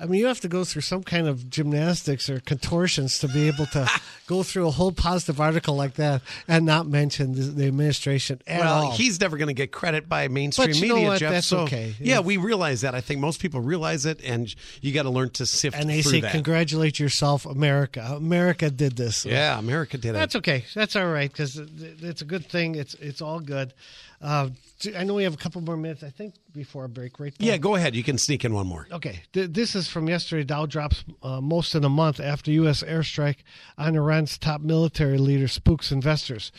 I 0.00 0.06
mean, 0.06 0.20
you 0.20 0.26
have 0.26 0.40
to 0.40 0.48
go 0.48 0.64
through 0.64 0.82
some 0.82 1.02
kind 1.02 1.28
of 1.28 1.50
gymnastics 1.50 2.30
or 2.30 2.40
contortions 2.40 3.18
to 3.18 3.28
be 3.28 3.48
able 3.48 3.66
to 3.66 3.86
go 4.26 4.42
through 4.42 4.66
a 4.66 4.70
whole 4.70 4.92
positive 4.92 5.40
article 5.40 5.76
like 5.76 5.94
that 5.94 6.22
and 6.48 6.64
not 6.64 6.86
mention 6.86 7.34
the, 7.34 7.42
the 7.42 7.66
administration 7.66 8.40
at 8.46 8.60
well, 8.60 8.84
all. 8.86 8.92
he's 8.92 9.20
never 9.20 9.36
going 9.36 9.48
to 9.48 9.54
get 9.54 9.72
credit 9.72 10.08
by 10.08 10.28
mainstream 10.28 10.68
but 10.68 10.80
media, 10.80 11.18
Jeff. 11.18 11.32
That's 11.32 11.46
so, 11.46 11.60
okay. 11.60 11.94
Yeah, 12.00 12.20
we 12.20 12.38
realize 12.38 12.80
that. 12.80 12.94
I 12.94 13.02
think 13.02 13.20
most 13.20 13.40
people 13.42 13.60
realize 13.60 14.06
it, 14.06 14.22
and 14.24 14.52
you 14.80 14.94
got 14.94 15.02
to 15.02 15.10
learn 15.10 15.30
to 15.30 15.44
sift. 15.44 15.76
And 15.76 15.90
they 15.90 16.00
say, 16.00 16.20
that. 16.20 16.32
"Congratulate 16.32 16.98
yourself, 16.98 17.44
America! 17.44 18.14
America 18.16 18.70
did 18.70 18.96
this." 18.96 19.26
Yeah, 19.26 19.58
America 19.58 19.98
did 19.98 20.14
That's 20.14 20.34
it. 20.34 20.42
That's 20.42 20.48
okay. 20.48 20.64
That's 20.74 20.96
all 20.96 21.08
right 21.08 21.30
because 21.30 21.56
it's 21.56 22.22
a 22.22 22.26
good 22.26 22.46
thing. 22.46 22.74
It's 22.74 22.94
it's 22.94 23.20
all 23.20 23.40
good. 23.40 23.74
Uh, 24.20 24.50
I 24.96 25.04
know 25.04 25.14
we 25.14 25.24
have 25.24 25.34
a 25.34 25.38
couple 25.38 25.62
more 25.62 25.76
minutes, 25.76 26.02
I 26.02 26.10
think, 26.10 26.34
before 26.52 26.84
a 26.84 26.88
break, 26.88 27.18
right? 27.18 27.32
Yeah, 27.38 27.56
go 27.56 27.74
ahead. 27.74 27.94
You 27.94 28.02
can 28.02 28.18
sneak 28.18 28.44
in 28.44 28.52
one 28.52 28.66
more. 28.66 28.86
Okay. 28.92 29.22
This 29.32 29.74
is 29.74 29.88
from 29.88 30.08
yesterday. 30.08 30.44
Dow 30.44 30.66
drops 30.66 31.04
uh, 31.22 31.40
most 31.40 31.74
in 31.74 31.84
a 31.84 31.88
month 31.88 32.20
after 32.20 32.50
U.S. 32.50 32.82
airstrike 32.82 33.38
on 33.78 33.96
Iran's 33.96 34.36
top 34.36 34.60
military 34.60 35.16
leader 35.16 35.48
spooks 35.48 35.90
investors. 35.90 36.52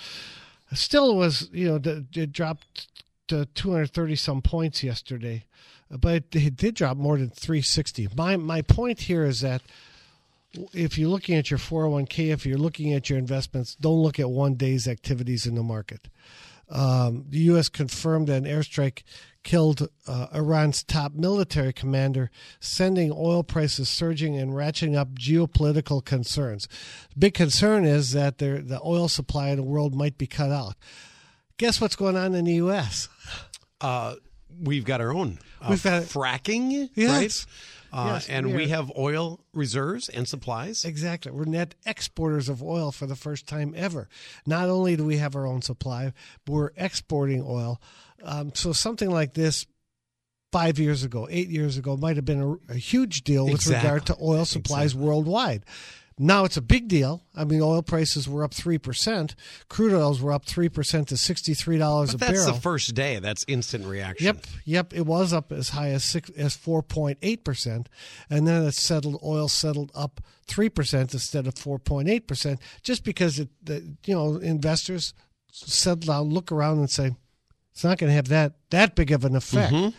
Still, 0.73 1.15
was 1.15 1.49
you 1.51 1.67
know 1.67 2.03
it 2.13 2.31
dropped 2.31 2.87
to 3.27 3.45
230 3.45 4.15
some 4.15 4.41
points 4.41 4.83
yesterday, 4.83 5.45
but 5.89 6.23
it 6.31 6.55
did 6.55 6.75
drop 6.75 6.97
more 6.97 7.17
than 7.17 7.29
360. 7.29 8.07
My 8.15 8.37
my 8.37 8.61
point 8.61 9.01
here 9.01 9.25
is 9.25 9.41
that 9.41 9.61
if 10.73 10.97
you're 10.97 11.09
looking 11.09 11.35
at 11.35 11.51
your 11.51 11.59
401k, 11.59 12.31
if 12.31 12.45
you're 12.45 12.57
looking 12.57 12.93
at 12.93 13.09
your 13.09 13.19
investments, 13.19 13.75
don't 13.75 14.01
look 14.01 14.19
at 14.19 14.29
one 14.29 14.55
day's 14.55 14.87
activities 14.87 15.45
in 15.45 15.55
the 15.55 15.63
market. 15.63 16.07
Um, 16.71 17.25
the 17.29 17.39
U.S. 17.39 17.69
confirmed 17.69 18.29
an 18.29 18.45
airstrike 18.45 19.03
killed 19.43 19.89
uh, 20.07 20.27
Iran's 20.33 20.83
top 20.83 21.13
military 21.13 21.73
commander, 21.73 22.29
sending 22.59 23.11
oil 23.11 23.43
prices 23.43 23.89
surging 23.89 24.37
and 24.37 24.51
ratcheting 24.51 24.95
up 24.95 25.13
geopolitical 25.13 26.03
concerns. 26.03 26.67
The 27.13 27.19
big 27.19 27.33
concern 27.33 27.85
is 27.85 28.11
that 28.11 28.37
the 28.37 28.79
oil 28.83 29.07
supply 29.07 29.49
in 29.49 29.57
the 29.57 29.63
world 29.63 29.95
might 29.95 30.17
be 30.17 30.27
cut 30.27 30.51
out. 30.51 30.75
Guess 31.57 31.81
what's 31.81 31.95
going 31.95 32.17
on 32.17 32.33
in 32.33 32.45
the 32.45 32.53
U.S.? 32.53 33.09
Uh, 33.79 34.15
we've 34.59 34.85
got 34.85 35.01
our 35.01 35.13
own. 35.13 35.39
Uh, 35.61 35.67
we've 35.69 35.83
got 35.83 36.03
fracking, 36.03 36.89
yes. 36.95 37.09
right? 37.09 37.45
Uh, 37.91 38.11
yes, 38.13 38.29
and 38.29 38.47
we, 38.47 38.53
we, 38.53 38.67
have 38.69 38.91
oil 38.97 39.41
reserves 39.53 40.07
and 40.07 40.27
supplies. 40.27 40.85
Exactly. 40.85 41.31
We're 41.31 41.45
net 41.45 41.75
exporters 41.85 42.47
of 42.47 42.63
oil 42.63 42.91
for 42.91 43.05
the 43.05 43.17
first 43.17 43.47
time 43.47 43.73
ever. 43.75 44.07
Not 44.45 44.69
only 44.69 44.95
do 44.95 45.03
we 45.03 45.17
have 45.17 45.35
our 45.35 45.45
own 45.45 45.61
supply, 45.61 46.13
but 46.45 46.53
we're 46.53 46.71
exporting 46.77 47.43
oil. 47.45 47.81
Um, 48.23 48.51
so 48.55 48.71
something 48.71 49.09
like 49.09 49.33
this 49.33 49.65
five 50.51 50.79
years 50.79 51.03
ago, 51.03 51.27
eight 51.29 51.49
years 51.49 51.77
ago, 51.77 51.97
might 51.97 52.15
have 52.15 52.25
been 52.25 52.41
a, 52.41 52.73
a 52.73 52.77
huge 52.77 53.23
deal 53.23 53.45
with 53.45 53.55
exactly. 53.55 53.89
regard 53.89 54.05
to 54.07 54.17
oil 54.21 54.45
supplies 54.45 54.91
exactly. 54.91 55.07
worldwide. 55.07 55.65
Now 56.19 56.43
it's 56.43 56.57
a 56.57 56.61
big 56.61 56.87
deal. 56.87 57.23
I 57.35 57.45
mean, 57.45 57.61
oil 57.61 57.81
prices 57.81 58.27
were 58.29 58.43
up 58.43 58.53
three 58.53 58.77
percent. 58.77 59.35
Crude 59.69 59.93
oils 59.93 60.21
were 60.21 60.31
up 60.31 60.45
three 60.45 60.69
percent 60.69 61.07
to 61.07 61.17
sixty 61.17 61.53
three 61.53 61.77
dollars 61.77 62.13
a 62.13 62.17
that's 62.17 62.31
barrel. 62.31 62.45
That's 62.45 62.57
the 62.57 62.61
first 62.61 62.93
day. 62.93 63.19
That's 63.19 63.45
instant 63.47 63.85
reaction. 63.85 64.25
Yep, 64.25 64.45
yep. 64.65 64.93
It 64.93 65.05
was 65.05 65.33
up 65.33 65.51
as 65.51 65.69
high 65.69 65.89
as 65.89 66.03
six 66.03 66.29
as 66.31 66.55
four 66.55 66.83
point 66.83 67.17
eight 67.21 67.43
percent, 67.43 67.89
and 68.29 68.47
then 68.47 68.63
it 68.63 68.73
settled. 68.73 69.19
Oil 69.23 69.47
settled 69.47 69.91
up 69.95 70.21
three 70.45 70.69
percent 70.69 71.13
instead 71.13 71.47
of 71.47 71.55
four 71.55 71.79
point 71.79 72.09
eight 72.09 72.27
percent, 72.27 72.59
just 72.83 73.03
because 73.03 73.39
it, 73.39 73.49
the, 73.63 73.95
you 74.05 74.13
know 74.13 74.37
investors 74.37 75.13
settle 75.51 76.13
down, 76.13 76.29
look 76.29 76.51
around, 76.51 76.79
and 76.79 76.89
say 76.89 77.15
it's 77.71 77.83
not 77.83 77.97
going 77.97 78.09
to 78.09 78.15
have 78.15 78.27
that 78.27 78.53
that 78.69 78.95
big 78.95 79.11
of 79.11 79.25
an 79.25 79.35
effect. 79.35 79.73
Mm-hmm. 79.73 79.97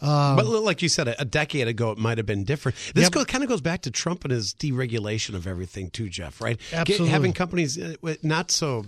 Um, 0.00 0.36
but 0.36 0.46
like 0.46 0.82
you 0.82 0.88
said, 0.88 1.14
a 1.18 1.24
decade 1.24 1.68
ago 1.68 1.92
it 1.92 1.98
might 1.98 2.18
have 2.18 2.26
been 2.26 2.44
different. 2.44 2.76
This 2.94 3.04
yep. 3.04 3.12
go, 3.12 3.24
kind 3.24 3.44
of 3.44 3.48
goes 3.48 3.60
back 3.60 3.82
to 3.82 3.90
Trump 3.90 4.24
and 4.24 4.32
his 4.32 4.54
deregulation 4.54 5.34
of 5.34 5.46
everything, 5.46 5.90
too, 5.90 6.08
Jeff. 6.08 6.40
Right? 6.40 6.60
Absolutely. 6.72 7.06
Get, 7.06 7.12
having 7.12 7.32
companies 7.32 7.78
uh, 7.78 7.94
not 8.22 8.50
so. 8.50 8.84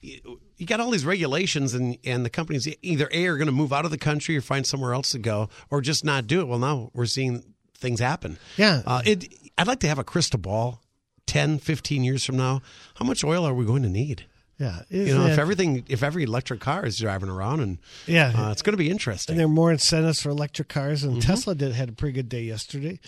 You 0.00 0.66
got 0.66 0.80
all 0.80 0.90
these 0.90 1.06
regulations, 1.06 1.74
and, 1.74 1.98
and 2.04 2.24
the 2.24 2.30
companies 2.30 2.68
either 2.82 3.08
a 3.12 3.26
are 3.26 3.36
going 3.36 3.46
to 3.46 3.52
move 3.52 3.72
out 3.72 3.84
of 3.84 3.90
the 3.90 3.98
country 3.98 4.36
or 4.36 4.40
find 4.40 4.66
somewhere 4.66 4.94
else 4.94 5.12
to 5.12 5.18
go, 5.18 5.48
or 5.70 5.80
just 5.80 6.04
not 6.04 6.26
do 6.26 6.40
it. 6.40 6.48
Well, 6.48 6.58
now 6.58 6.90
we're 6.92 7.06
seeing 7.06 7.44
things 7.76 8.00
happen. 8.00 8.38
Yeah. 8.56 8.82
Uh, 8.84 9.02
it. 9.04 9.32
I'd 9.58 9.66
like 9.66 9.80
to 9.80 9.88
have 9.88 9.98
a 9.98 10.04
crystal 10.04 10.40
ball. 10.40 10.80
10, 11.26 11.60
15 11.60 12.04
years 12.04 12.24
from 12.24 12.36
now, 12.36 12.60
how 12.96 13.06
much 13.06 13.24
oil 13.24 13.46
are 13.46 13.54
we 13.54 13.64
going 13.64 13.82
to 13.82 13.88
need? 13.88 14.26
Yeah, 14.62 14.82
you 14.90 15.02
isn't 15.02 15.18
know, 15.18 15.26
if 15.26 15.38
everything, 15.38 15.84
if 15.88 16.02
every 16.02 16.22
electric 16.24 16.60
car 16.60 16.86
is 16.86 16.98
driving 16.98 17.28
around, 17.28 17.60
and 17.60 17.78
Yeah. 18.06 18.32
uh, 18.36 18.50
it's 18.52 18.62
going 18.62 18.74
to 18.74 18.84
be 18.84 18.90
interesting. 18.90 19.32
And 19.34 19.40
there 19.40 19.46
are 19.46 19.50
more 19.62 19.72
incentives 19.72 20.20
for 20.22 20.30
electric 20.30 20.68
cars, 20.68 21.02
Mm-hmm. 21.02 21.12
and 21.14 21.22
Tesla 21.22 21.54
did 21.54 21.72
had 21.72 21.88
a 21.88 21.92
pretty 21.92 22.12
good 22.12 22.28
day 22.28 22.42
yesterday. 22.44 23.00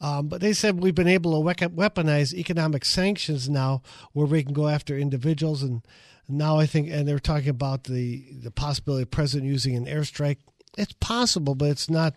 Um, 0.00 0.28
but 0.28 0.40
they 0.40 0.52
said 0.52 0.80
we've 0.80 0.94
been 0.94 1.08
able 1.08 1.32
to 1.42 1.68
weaponize 1.68 2.32
economic 2.34 2.84
sanctions 2.84 3.48
now, 3.48 3.82
where 4.12 4.26
we 4.26 4.42
can 4.42 4.52
go 4.54 4.68
after 4.68 4.96
individuals. 4.96 5.62
And 5.62 5.82
now 6.28 6.58
I 6.58 6.66
think, 6.66 6.88
and 6.90 7.06
they're 7.06 7.18
talking 7.18 7.50
about 7.50 7.84
the 7.84 8.24
the 8.42 8.50
possibility 8.50 9.02
of 9.02 9.10
president 9.10 9.50
using 9.50 9.76
an 9.76 9.86
airstrike. 9.86 10.38
It's 10.78 10.94
possible, 11.00 11.54
but 11.54 11.68
it's 11.68 11.90
not 11.90 12.14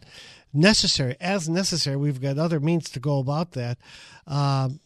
necessary. 0.53 1.17
As 1.19 1.49
necessary, 1.49 1.97
we've 1.97 2.21
got 2.21 2.37
other 2.37 2.59
means 2.61 2.89
to 2.91 2.99
go 3.01 3.19
about 3.19 3.51
that. 3.51 3.77
Um, 4.27 4.79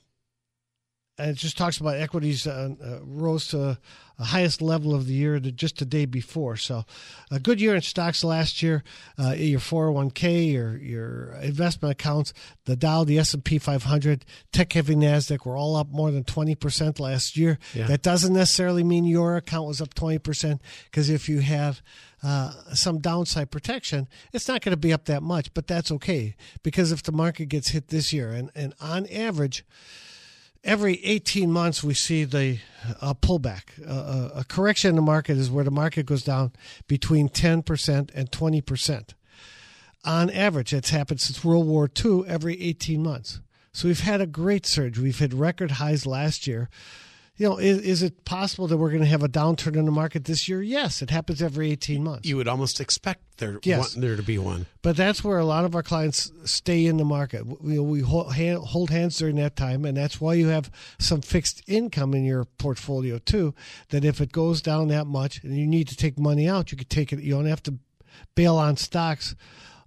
it 1.20 1.36
just 1.36 1.58
talks 1.58 1.78
about 1.78 1.98
equities 1.98 2.48
uh, 2.48 2.70
uh, 2.84 3.00
rose 3.04 3.48
to 3.50 3.78
the 4.18 4.26
highest 4.26 4.62
level 4.62 4.94
of 4.94 5.08
the 5.08 5.14
year 5.14 5.40
to 5.40 5.52
just 5.52 5.78
the 5.78 5.86
day 5.86 6.06
before. 6.06 6.58
So, 6.58 6.84
a 7.32 7.40
good 7.40 7.62
year 7.62 7.74
in 7.74 7.82
stocks 7.82 8.24
last 8.24 8.62
year. 8.62 8.84
Uh, 9.18 9.32
your 9.32 9.60
401k, 9.60 10.52
your 10.52 10.78
your 10.78 11.34
investment 11.42 11.94
accounts, 11.94 12.34
the 12.66 12.76
Dow, 12.76 13.04
the 13.04 13.18
S 13.18 13.34
and 13.34 13.44
P 13.44 13.58
500, 13.58 14.26
tech 14.52 14.74
heavy 14.74 14.96
Nasdaq 14.96 15.46
were 15.46 15.56
all 15.56 15.76
up 15.76 15.90
more 15.90 16.12
than 16.12 16.24
20 16.24 16.56
percent 16.56 17.00
last 17.00 17.38
year. 17.38 17.60
Yeah. 17.74 17.88
That 17.88 18.02
doesn't 18.02 18.34
necessarily 18.34 18.84
mean 18.84 19.06
your 19.06 19.38
account 19.38 19.68
was 19.68 19.82
up 19.82 19.94
20 19.94 20.20
percent 20.20 20.62
because 20.86 21.10
if 21.10 21.30
you 21.30 21.40
have 21.40 21.82
uh, 22.22 22.52
some 22.74 23.00
downside 23.00 23.52
protection, 23.52 24.08
it's 24.34 24.48
not 24.48 24.62
going 24.62 24.74
to 24.74 24.78
be 24.78 24.92
up 24.92 25.06
that 25.06 25.24
much, 25.24 25.54
but 25.54 25.68
that's 25.68 25.92
okay 25.92 26.36
because 26.64 26.92
if 26.92 27.04
the 27.04 27.12
market 27.12 27.46
gets 27.46 27.70
hit 27.70 27.88
this 27.88 28.12
year, 28.12 28.30
and, 28.30 28.52
and 28.56 28.74
on 28.82 29.08
average, 29.08 29.64
every 30.64 31.04
18 31.04 31.52
months 31.52 31.84
we 31.84 31.94
see 31.94 32.24
the 32.24 32.60
pullback. 33.22 33.78
A 33.86 34.44
correction 34.48 34.90
in 34.90 34.96
the 34.96 35.02
market 35.02 35.38
is 35.38 35.50
where 35.52 35.64
the 35.64 35.72
market 35.72 36.06
goes 36.06 36.24
down 36.24 36.52
between 36.88 37.30
10% 37.30 38.10
and 38.14 38.32
20%. 38.32 39.14
On 40.06 40.30
average, 40.30 40.74
it's 40.74 40.92
happened 40.92 41.20
since 41.20 41.44
World 41.44 41.68
War 41.68 41.90
II 42.06 42.24
every 42.26 42.62
18 42.62 43.04
months. 43.04 43.42
So 43.74 43.88
we've 43.88 44.00
had 44.00 44.22
a 44.22 44.28
great 44.28 44.66
surge. 44.66 44.98
We've 44.98 45.20
hit 45.20 45.34
record 45.34 45.72
highs 45.72 46.06
last 46.06 46.48
year. 46.48 46.70
You 47.40 47.48
know, 47.48 47.58
is, 47.58 47.78
is 47.80 48.04
it 48.04 48.26
possible 48.26 48.68
that 48.68 48.76
we're 48.78 48.90
going 48.90 49.02
to 49.02 49.08
have 49.08 49.24
a 49.24 49.30
downturn 49.30 49.78
in 49.78 49.86
the 49.86 49.92
market 49.92 50.26
this 50.26 50.50
year? 50.50 50.62
Yes, 50.62 51.02
it 51.02 51.10
happens 51.10 51.42
every 51.42 51.72
18 51.72 52.04
months. 52.04 52.28
you 52.28 52.36
would 52.36 52.50
almost 52.50 52.82
expect 52.82 53.38
there 53.38 53.62
Yes. 53.64 53.94
there 53.94 54.18
to 54.18 54.22
be 54.22 54.38
one. 54.38 54.66
But 54.82 54.98
that's 54.98 55.24
where 55.24 55.38
a 55.40 55.46
lot 55.46 55.64
of 55.64 55.74
our 55.74 55.82
clients 55.82 56.30
stay 56.44 56.86
in 56.86 56.98
the 56.98 57.06
market. 57.06 57.46
We, 57.62 57.80
we 57.80 58.02
hold, 58.02 58.34
hand, 58.34 58.60
hold 58.60 58.90
hands 58.90 59.18
during 59.18 59.38
that 59.38 59.56
time, 59.56 59.86
and 59.86 59.96
that's 59.96 60.20
why 60.20 60.34
you 60.34 60.48
have 60.48 60.70
some 61.00 61.22
fixed 61.22 61.64
income 61.66 62.14
in 62.14 62.26
your 62.26 62.44
portfolio 62.44 63.20
too. 63.20 63.56
That 63.92 64.04
if 64.04 64.20
it 64.20 64.34
goes 64.34 64.62
down 64.62 64.90
that 64.90 65.08
much 65.08 65.42
and 65.42 65.56
you 65.58 65.66
need 65.66 65.88
to 65.88 65.96
take 65.96 66.20
money 66.20 66.48
out, 66.50 66.74
you 66.74 66.78
could 66.78 66.90
take 66.90 67.14
it. 67.14 67.22
You 67.22 67.36
don't 67.36 67.46
have 67.46 67.64
to 67.64 67.76
bail 68.36 68.58
on 68.58 68.76
stocks 68.76 69.34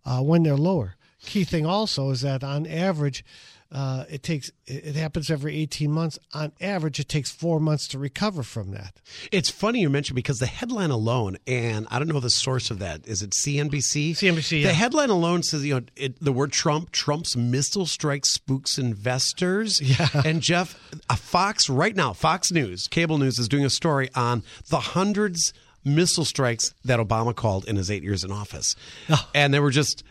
uh, 0.07 0.21
when 0.23 0.43
they're 0.43 0.57
lower. 0.57 0.97
Key 1.21 1.45
thing 1.45 1.67
also 1.67 2.09
is 2.11 2.23
that 2.23 2.43
on 2.43 2.67
average, 2.67 3.25
uh, 3.72 4.04
it 4.11 4.22
takes 4.22 4.50
it 4.66 4.94
happens 4.96 5.30
every 5.30 5.56
18 5.56 5.90
months. 5.90 6.18
On 6.35 6.52
average, 6.61 7.00
it 7.00 7.08
takes 7.08 7.30
four 7.30 7.58
months 7.58 7.88
to 7.88 7.98
recover 7.98 8.42
from 8.42 8.70
that. 8.72 9.00
It's 9.30 9.48
funny 9.50 9.80
you 9.80 9.88
mentioned 9.88 10.14
because 10.16 10.38
the 10.38 10.46
headline 10.46 10.90
alone, 10.90 11.38
and 11.46 11.87
I 11.90 11.98
don't 11.98 12.08
know 12.08 12.20
the 12.20 12.28
source 12.30 12.70
of 12.70 12.78
that. 12.80 13.06
Is 13.06 13.22
it 13.22 13.30
CNBC? 13.30 14.11
CNBC, 14.12 14.61
yeah. 14.61 14.68
The 14.68 14.74
headline 14.74 15.08
alone 15.11 15.42
says 15.42 15.64
you 15.64 15.74
know 15.76 15.87
it, 15.96 16.22
the 16.22 16.32
word 16.32 16.52
Trump. 16.52 16.92
Trump's 16.92 17.35
missile 17.37 17.87
strike 17.87 18.26
spooks 18.26 18.78
investors. 18.78 19.80
Yeah. 19.92 20.08
And 20.24 20.40
Jeff, 20.40 20.78
a 21.11 21.16
Fox 21.16 21.68
right 21.68 21.94
now, 21.94 22.12
Fox 22.12 22.50
News, 22.52 22.88
cable 22.88 23.18
news 23.18 23.38
is 23.38 23.48
doing 23.48 23.64
a 23.64 23.70
story 23.70 24.08
on 24.14 24.42
the 24.68 24.78
hundreds 24.80 25.52
missile 25.85 26.24
strikes 26.24 26.72
that 26.85 26.98
Obama 27.00 27.35
called 27.35 27.66
in 27.66 27.76
his 27.76 27.90
eight 27.90 28.02
years 28.02 28.22
in 28.24 28.30
office, 28.32 28.74
Oh. 29.11 29.28
and 29.35 29.52
they 29.52 29.61
were 29.61 29.70
just. 29.70 30.02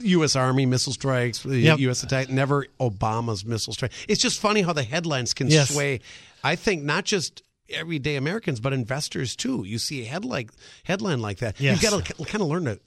U.S. 0.00 0.36
Army 0.36 0.66
missile 0.66 0.92
strikes, 0.92 1.42
the 1.42 1.58
Yep. 1.58 1.78
U.S. 1.80 2.02
attack, 2.02 2.28
never 2.30 2.66
Obama's 2.80 3.44
missile 3.44 3.72
strike. 3.72 3.92
It's 4.08 4.20
just 4.20 4.40
funny 4.40 4.62
how 4.62 4.72
the 4.72 4.82
headlines 4.82 5.34
can 5.34 5.48
Yes. 5.48 5.70
sway. 5.72 6.00
I 6.42 6.56
think 6.56 6.82
not 6.82 7.04
just 7.04 7.42
everyday 7.70 8.16
Americans, 8.16 8.60
but 8.60 8.72
investors 8.72 9.34
too. 9.34 9.64
You 9.64 9.78
see 9.78 10.02
a 10.02 10.04
headline 10.04 10.50
headline 10.84 11.20
like 11.20 11.38
that, 11.38 11.58
Yes. 11.60 11.82
you've 11.82 11.90
got 11.90 12.04
to 12.04 12.24
kind 12.24 12.42
of 12.42 12.48
learn 12.48 12.64
to 12.66 12.78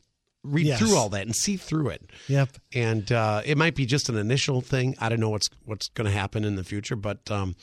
read 0.43 0.67
Yes. 0.67 0.79
through 0.79 0.95
all 0.95 1.09
that 1.09 1.23
and 1.25 1.35
see 1.35 1.57
through 1.57 1.89
it. 1.89 2.09
Yep. 2.27 2.49
And 2.73 3.11
uh, 3.11 3.41
it 3.45 3.57
might 3.57 3.75
be 3.75 3.85
just 3.85 4.07
an 4.09 4.17
initial 4.17 4.61
thing. 4.61 4.95
I 4.99 5.09
don't 5.09 5.19
know 5.19 5.29
what's 5.29 5.49
what's 5.65 5.89
going 5.89 6.05
to 6.05 6.11
happen 6.11 6.43
in 6.43 6.55
the 6.55 6.63
future, 6.63 6.95
but 6.95 7.29
um, 7.31 7.55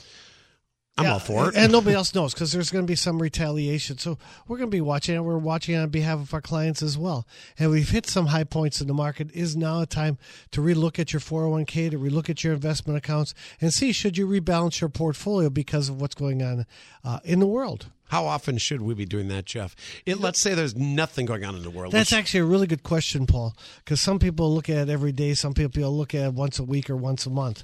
I'm 0.97 1.05
Yeah, 1.05 1.13
all 1.13 1.19
for 1.19 1.49
it. 1.49 1.55
And 1.55 1.73
nobody 1.73 1.93
else 1.93 2.15
knows 2.15 2.33
because 2.33 2.53
there's 2.53 2.71
going 2.71 2.85
to 2.85 2.87
be 2.87 2.95
some 2.95 3.21
retaliation. 3.21 3.97
So 3.97 4.17
we're 4.47 4.57
going 4.57 4.69
to 4.71 4.75
be 4.75 4.81
watching, 4.81 5.15
and 5.15 5.25
we're 5.25 5.37
watching 5.37 5.75
on 5.75 5.89
behalf 5.89 6.19
of 6.19 6.33
our 6.33 6.39
clients 6.41 6.81
as 6.81 6.97
well. 6.97 7.27
And 7.59 7.69
we've 7.69 7.89
hit 7.89 8.07
some 8.07 8.27
high 8.27 8.45
points 8.45 8.79
in 8.79 8.87
the 8.87 8.93
market. 8.93 9.29
Is 9.33 9.57
now 9.57 9.81
a 9.81 9.85
time 9.85 10.17
to 10.51 10.61
relook 10.61 10.97
at 10.97 11.11
your 11.11 11.19
401k, 11.19 11.91
to 11.91 11.99
relook 11.99 12.29
at 12.29 12.45
your 12.45 12.53
investment 12.53 12.97
accounts, 12.97 13.33
and 13.59 13.73
see 13.73 13.91
should 13.91 14.17
you 14.17 14.25
rebalance 14.25 14.79
your 14.79 14.89
portfolio 14.89 15.49
because 15.49 15.89
of 15.89 15.99
what's 15.99 16.15
going 16.15 16.41
on 16.41 16.65
uh, 17.03 17.19
in 17.25 17.39
the 17.39 17.47
world. 17.47 17.87
How 18.09 18.25
often 18.25 18.57
should 18.59 18.81
we 18.81 18.93
be 18.93 19.05
doing 19.05 19.27
that, 19.29 19.45
Jeff? 19.45 19.75
It, 20.05 20.19
let's 20.19 20.39
say 20.39 20.53
there's 20.53 20.75
nothing 20.75 21.25
going 21.25 21.43
on 21.43 21.55
in 21.55 21.63
the 21.63 21.71
world. 21.71 21.91
That's 21.91 22.11
Let's- 22.11 22.19
actually 22.19 22.41
a 22.41 22.45
really 22.45 22.67
good 22.67 22.83
question, 22.83 23.25
Paul, 23.25 23.55
because 23.79 23.99
some 23.99 24.19
people 24.19 24.53
look 24.53 24.69
at 24.69 24.77
it 24.77 24.89
every 24.89 25.11
day. 25.11 25.33
Some 25.33 25.53
people 25.53 25.91
look 25.91 26.13
at 26.13 26.27
it 26.27 26.33
once 26.33 26.59
a 26.59 26.63
week 26.63 26.89
or 26.89 26.95
once 26.95 27.25
a 27.25 27.31
month. 27.31 27.63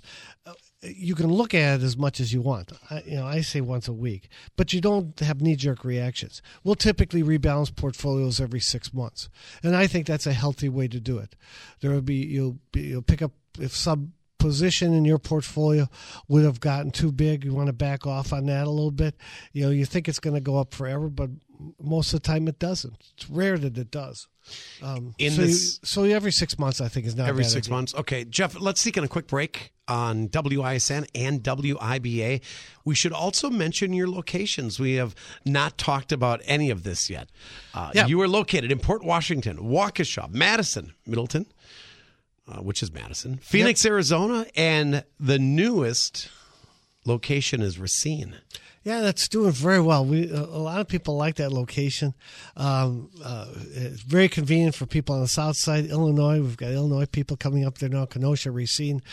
You 0.84 1.14
can 1.14 1.32
look 1.32 1.54
at 1.54 1.80
it 1.80 1.84
as 1.84 1.96
much 1.96 2.20
as 2.20 2.34
you 2.34 2.42
want. 2.42 2.72
I, 2.90 3.04
you 3.06 3.16
know, 3.18 3.28
I 3.28 3.42
say 3.42 3.62
once 3.62 3.88
a 3.88 3.94
week, 3.94 4.30
but 4.56 4.74
you 4.74 4.82
don't 4.82 5.20
have 5.20 5.40
knee-jerk 5.40 5.84
reactions. 5.84 6.42
We'll 6.64 6.76
typically 6.76 7.22
rebalance 7.22 7.76
portfolios 7.76 8.42
every 8.42 8.60
six 8.60 8.94
months, 8.94 9.30
and 9.62 9.76
I 9.76 9.86
think 9.86 10.08
that's 10.08 10.26
a 10.26 10.34
healthy 10.34 10.70
way 10.70 10.88
to 10.88 11.00
do 11.00 11.20
it. 11.20 11.36
There 11.82 11.92
will 11.92 12.02
be 12.02 12.16
you'll 12.16 12.58
be, 12.72 12.82
you'll 12.82 13.04
pick 13.04 13.22
up 13.22 13.32
if 13.60 13.76
some 13.76 14.14
position 14.40 14.92
in 14.92 15.06
your 15.06 15.20
portfolio 15.20 15.88
would 16.28 16.44
have 16.44 16.60
gotten 16.60 16.90
too 16.90 17.12
big. 17.12 17.46
You 17.46 17.54
want 17.54 17.68
to 17.68 17.74
back 17.74 18.08
off 18.08 18.34
on 18.34 18.48
that 18.48 18.66
a 18.66 18.72
little 18.72 18.90
bit. 18.90 19.16
You 19.54 19.66
know, 19.66 19.70
you 19.70 19.86
think 19.86 20.10
it's 20.10 20.20
going 20.20 20.34
to 20.34 20.42
go 20.42 20.58
up 20.58 20.74
forever, 20.74 21.10
but 21.10 21.30
most 21.82 22.14
of 22.14 22.22
the 22.22 22.28
time 22.28 22.48
it 22.48 22.60
doesn't. 22.60 22.96
It's 23.18 23.30
rare 23.30 23.58
that 23.58 23.78
it 23.78 23.92
does. 23.92 24.28
Um, 24.82 25.14
In 25.18 25.34
so, 25.34 25.42
this- 25.42 25.80
you, 25.82 25.88
so 25.88 26.04
every 26.04 26.32
six 26.32 26.58
months, 26.58 26.82
I 26.82 26.88
think 26.88 27.06
is 27.06 27.16
not 27.16 27.26
a 27.26 27.30
every 27.30 27.44
six 27.44 27.68
idea. 27.68 27.74
months. 27.76 27.96
Okay, 27.96 28.26
Jeff, 28.26 28.60
let's 28.60 28.84
take 28.84 28.98
in 28.98 29.04
a 29.04 29.08
quick 29.08 29.28
break 29.28 29.72
on 29.88 30.28
WISN 30.30 31.06
and 31.14 31.44
WIBA. 31.44 32.42
We 32.86 32.96
should 32.96 33.12
also 33.14 33.50
mention 33.50 33.94
your 33.94 34.10
locations. 34.10 34.80
We 34.80 34.96
have 34.96 35.14
not 35.46 35.78
talked 35.78 36.12
about 36.12 36.42
any 36.46 36.70
of 36.70 36.84
this 36.84 37.10
yet. 37.10 37.30
Uh, 37.74 37.92
Yeah. 37.94 38.08
You 38.08 38.20
are 38.22 38.28
located 38.28 38.72
in 38.72 38.80
Port 38.80 39.04
Washington, 39.04 39.58
Waukesha, 39.58 40.30
Madison, 40.32 40.94
Middleton, 41.06 41.46
uh, 42.48 42.62
which 42.62 42.82
is 42.82 42.92
Madison, 42.92 43.38
Phoenix, 43.44 43.86
Arizona, 43.86 44.46
and 44.56 45.04
the 45.20 45.38
newest 45.40 46.30
location 47.06 47.62
is 47.62 47.78
Racine. 47.78 48.38
Yeah, 48.84 49.02
that's 49.02 49.28
doing 49.28 49.52
very 49.52 49.80
well. 49.80 50.04
We 50.04 50.28
a 50.32 50.40
lot 50.42 50.82
of 50.82 50.88
people 50.88 51.16
like 51.16 51.36
that 51.36 51.52
location. 51.54 52.16
Um, 52.58 53.12
uh, 53.24 53.46
it's 53.76 54.02
very 54.02 54.28
convenient 54.28 54.74
for 54.74 54.88
people 54.88 55.14
on 55.14 55.22
the 55.22 55.28
south 55.28 55.56
side, 55.58 55.86
Illinois. 55.86 56.42
We've 56.42 56.58
got 56.58 56.72
Illinois 56.72 57.06
people 57.06 57.38
coming 57.38 57.64
up 57.64 57.78
there 57.78 57.90
now. 57.90 58.06
Kenosha, 58.06 58.50
Racine, 58.50 59.04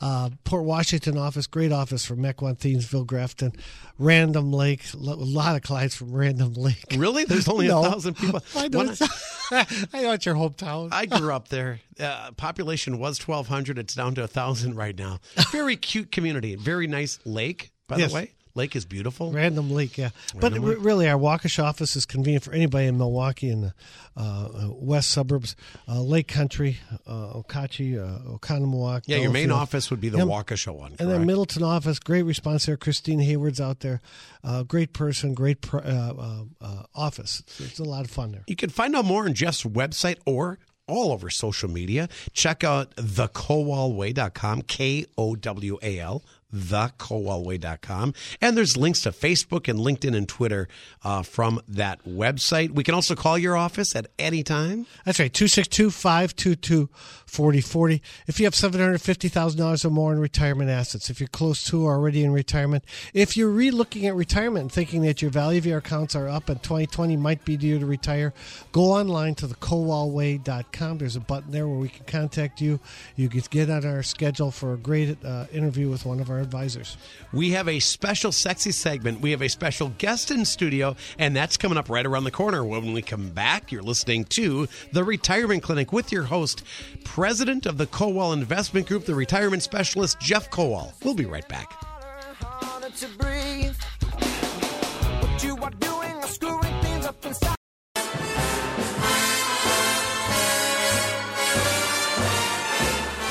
uh, 0.00 0.30
Port 0.44 0.62
Washington 0.64 1.18
office, 1.18 1.48
great 1.48 1.72
office 1.72 2.04
for 2.04 2.14
Mequon, 2.14 2.56
Thiensville, 2.56 3.04
Grafton, 3.04 3.52
Random 3.98 4.52
Lake. 4.52 4.82
A 4.94 4.96
lot 4.98 5.56
of 5.56 5.62
clients 5.62 5.96
from 5.96 6.12
Random 6.12 6.52
Lake. 6.54 6.84
Really? 6.96 7.24
There's 7.24 7.48
only 7.48 7.66
No. 7.76 7.84
a 7.84 7.90
thousand 7.90 8.14
people. 8.14 8.40
I 8.54 8.68
know, 8.68 8.82
it's, 8.82 9.02
I 9.92 10.02
know 10.02 10.12
it's 10.12 10.24
your 10.24 10.36
hometown. 10.36 10.90
I 10.92 11.06
grew 11.06 11.32
up 11.32 11.48
there. 11.48 11.80
Uh, 11.98 12.30
population 12.36 12.98
was 13.00 13.18
1,200. 13.26 13.76
It's 13.78 13.94
down 13.94 14.14
to 14.14 14.20
a 14.20 14.24
1,000 14.30 14.76
right 14.76 14.96
now. 14.96 15.18
Very 15.50 15.74
cute 15.74 16.12
community. 16.12 16.54
Very 16.54 16.86
nice 16.86 17.18
lake, 17.24 17.72
by 17.88 17.96
Yes. 17.96 18.10
the 18.10 18.14
way. 18.14 18.30
Lake 18.56 18.74
is 18.74 18.84
beautiful. 18.84 19.30
Random 19.32 19.70
Lake, 19.70 19.98
yeah. 19.98 20.10
But 20.40 20.52
re- 20.54 20.74
really, 20.76 21.08
our 21.08 21.18
Waukesha 21.18 21.62
office 21.62 21.94
is 21.94 22.06
convenient 22.06 22.42
for 22.44 22.52
anybody 22.52 22.86
in 22.86 22.96
Milwaukee 22.98 23.50
and 23.50 23.64
the 23.64 23.74
uh, 24.16 24.20
uh, 24.22 24.68
west 24.72 25.10
suburbs, 25.10 25.54
uh, 25.86 26.00
Lake 26.00 26.26
Country, 26.26 26.78
uh, 27.06 27.34
Okauchee, 27.34 27.98
uh, 27.98 28.36
Oconomowoc. 28.38 29.02
Yeah, 29.06 29.18
your 29.18 29.30
main 29.30 29.50
office 29.50 29.90
would 29.90 30.00
be 30.00 30.08
the 30.08 30.18
Yep. 30.18 30.26
Waukesha 30.26 30.74
one. 30.74 30.94
And 30.98 31.10
then? 31.10 31.26
Middleton 31.26 31.62
office, 31.62 31.98
great 31.98 32.22
response 32.22 32.64
there. 32.66 32.76
Christine 32.78 33.18
Hayward's 33.20 33.60
out 33.60 33.80
there, 33.80 34.00
uh, 34.42 34.62
great 34.62 34.92
person, 34.94 35.34
great 35.34 35.60
pr- 35.60 35.78
uh, 35.78 35.82
uh, 35.82 36.44
uh, 36.60 36.82
office. 36.94 37.40
It's, 37.46 37.60
it's 37.60 37.78
a 37.78 37.84
lot 37.84 38.04
of 38.06 38.10
fun 38.10 38.32
there. 38.32 38.44
You 38.46 38.56
can 38.56 38.70
find 38.70 38.96
out 38.96 39.04
more 39.04 39.24
on 39.26 39.34
Jeff's 39.34 39.64
website 39.64 40.16
or 40.24 40.58
all 40.88 41.12
over 41.12 41.28
social 41.28 41.68
media. 41.68 42.08
Check 42.32 42.62
out 42.64 42.94
thekowalway.com, 42.96 44.62
K 44.62 45.06
O 45.18 45.34
W 45.36 45.78
A 45.82 45.98
L, 45.98 46.22
thekowalway.com. 46.56 48.14
And 48.40 48.56
there's 48.56 48.76
links 48.76 49.02
to 49.02 49.10
Facebook 49.10 49.68
and 49.68 49.78
LinkedIn 49.78 50.16
and 50.16 50.28
Twitter 50.28 50.68
uh, 51.04 51.22
from 51.22 51.60
that 51.68 52.04
website. 52.04 52.70
We 52.70 52.84
can 52.84 52.94
also 52.94 53.14
call 53.14 53.38
your 53.38 53.56
office 53.56 53.94
at 53.94 54.06
any 54.18 54.42
time. 54.42 54.86
That's 55.04 55.18
right, 55.18 55.32
262 55.32 55.90
522 55.90 56.88
4040. 57.26 58.02
If 58.26 58.38
you 58.40 58.46
have 58.46 58.54
$750,000 58.54 59.84
or 59.84 59.90
more 59.90 60.12
in 60.12 60.20
retirement 60.20 60.70
assets, 60.70 61.10
if 61.10 61.20
you're 61.20 61.28
close 61.28 61.64
to 61.64 61.84
or 61.84 61.94
already 61.94 62.24
in 62.24 62.32
retirement, 62.32 62.84
if 63.12 63.36
you're 63.36 63.50
re 63.50 63.70
looking 63.70 64.06
at 64.06 64.14
retirement 64.14 64.62
and 64.62 64.72
thinking 64.72 65.02
that 65.02 65.20
your 65.20 65.30
value 65.30 65.58
of 65.58 65.66
your 65.66 65.78
accounts 65.78 66.14
are 66.14 66.28
up 66.28 66.48
and 66.48 66.62
2020 66.62 67.16
might 67.16 67.44
be 67.44 67.56
due 67.56 67.78
to 67.78 67.86
retire, 67.86 68.32
go 68.72 68.92
online 68.92 69.34
to 69.34 69.46
thekowalway.com. 69.48 70.98
There's 70.98 71.16
a 71.16 71.20
button 71.20 71.50
there 71.50 71.66
where 71.66 71.78
we 71.78 71.88
can 71.88 72.04
contact 72.06 72.60
you. 72.60 72.80
You 73.16 73.28
can 73.28 73.42
get 73.50 73.70
on 73.70 73.84
our 73.84 74.02
schedule 74.02 74.50
for 74.50 74.72
a 74.72 74.78
great 74.78 75.22
uh, 75.24 75.46
interview 75.52 75.90
with 75.90 76.06
one 76.06 76.20
of 76.20 76.30
our 76.30 76.38
advisors. 76.46 76.96
We 77.32 77.50
have 77.50 77.68
a 77.68 77.80
special 77.80 78.30
sexy 78.30 78.70
segment. 78.70 79.20
We 79.20 79.32
have 79.32 79.42
a 79.42 79.48
special 79.48 79.92
guest 79.98 80.30
in 80.30 80.44
studio, 80.44 80.94
and 81.18 81.34
that's 81.34 81.56
coming 81.56 81.76
up 81.76 81.90
right 81.90 82.06
around 82.06 82.24
the 82.24 82.30
corner. 82.30 82.64
When 82.64 82.92
we 82.92 83.02
come 83.02 83.30
back, 83.30 83.72
you're 83.72 83.82
listening 83.82 84.24
to 84.36 84.68
The 84.92 85.02
Retirement 85.02 85.64
Clinic 85.64 85.92
with 85.92 86.12
your 86.12 86.22
host, 86.22 86.62
President 87.04 87.66
of 87.66 87.78
the 87.78 87.86
Kowal 87.86 88.32
Investment 88.32 88.86
Group, 88.86 89.04
the 89.04 89.14
retirement 89.14 89.62
specialist, 89.64 90.20
Jeff 90.20 90.50
Kowal. 90.50 90.92
We'll 91.04 91.14
be 91.14 91.26
right 91.26 91.46
back. 91.48 91.72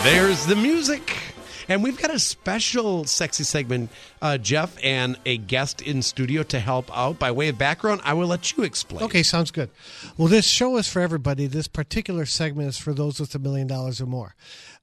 There's 0.04 0.46
the 0.46 0.56
music. 0.56 1.25
And 1.68 1.84
we've 1.84 1.98
got 1.98 2.14
a 2.14 2.20
special 2.20 3.06
sexy 3.06 3.44
segment, 3.44 3.90
uh, 4.22 4.38
Jeff, 4.38 4.78
and 4.84 5.18
a 5.26 5.38
guest 5.38 5.82
in 5.82 6.02
studio 6.02 6.44
to 6.44 6.60
help 6.60 6.96
out. 6.96 7.20
By 7.20 7.32
way 7.32 7.50
of 7.50 7.58
background, 7.58 8.02
I 8.04 8.14
will 8.14 8.28
let 8.28 8.56
you 8.56 8.64
explain. 8.64 9.04
Okay, 9.04 9.24
sounds 9.24 9.52
good. 9.52 9.70
Well, 10.18 10.28
this 10.28 10.48
show 10.48 10.78
is 10.78 10.88
for 10.88 11.02
everybody. 11.02 11.48
This 11.48 11.68
particular 11.68 12.26
segment 12.26 12.70
is 12.70 12.78
for 12.78 12.94
those 12.94 13.20
with 13.20 13.34
a 13.36 13.40
million 13.40 13.68
dollars 13.68 14.00
or 14.00 14.06
more. 14.06 14.36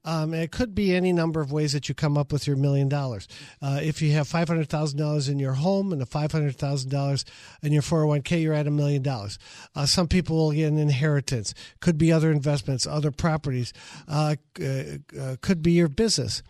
Um, 0.04 0.34
it 0.34 0.50
could 0.50 0.74
be 0.74 0.94
any 0.94 1.12
number 1.12 1.40
of 1.40 1.52
ways 1.52 1.72
that 1.72 1.88
you 1.88 1.94
come 1.94 2.18
up 2.18 2.32
with 2.32 2.46
your 2.46 2.56
million 2.56 2.88
dollars. 2.88 3.28
Uh, 3.60 3.78
if 3.82 4.02
you 4.02 4.12
have 4.12 4.26
five 4.26 4.48
hundred 4.48 4.68
thousand 4.68 4.98
dollars 4.98 5.28
in 5.28 5.38
your 5.38 5.52
home 5.52 5.92
and 5.92 6.06
five 6.08 6.32
hundred 6.32 6.56
thousand 6.56 6.90
dollars 6.90 7.24
in 7.62 7.72
your 7.72 7.82
four 7.82 8.00
hundred 8.00 8.08
one 8.08 8.22
k, 8.22 8.40
you're 8.40 8.52
at 8.54 8.66
a 8.66 8.70
million 8.70 9.02
dollars. 9.02 9.38
Uh, 9.76 9.86
some 9.86 10.08
people 10.08 10.36
will 10.36 10.52
get 10.52 10.66
an 10.66 10.78
inheritance. 10.78 11.54
Could 11.80 11.98
be 11.98 12.10
other 12.10 12.32
investments, 12.32 12.86
other 12.86 13.12
properties. 13.12 13.72
Uh, 14.08 14.36
uh 14.60 15.36
could 15.40 15.62
be 15.62 15.72
your 15.72 15.88
business, 15.88 16.42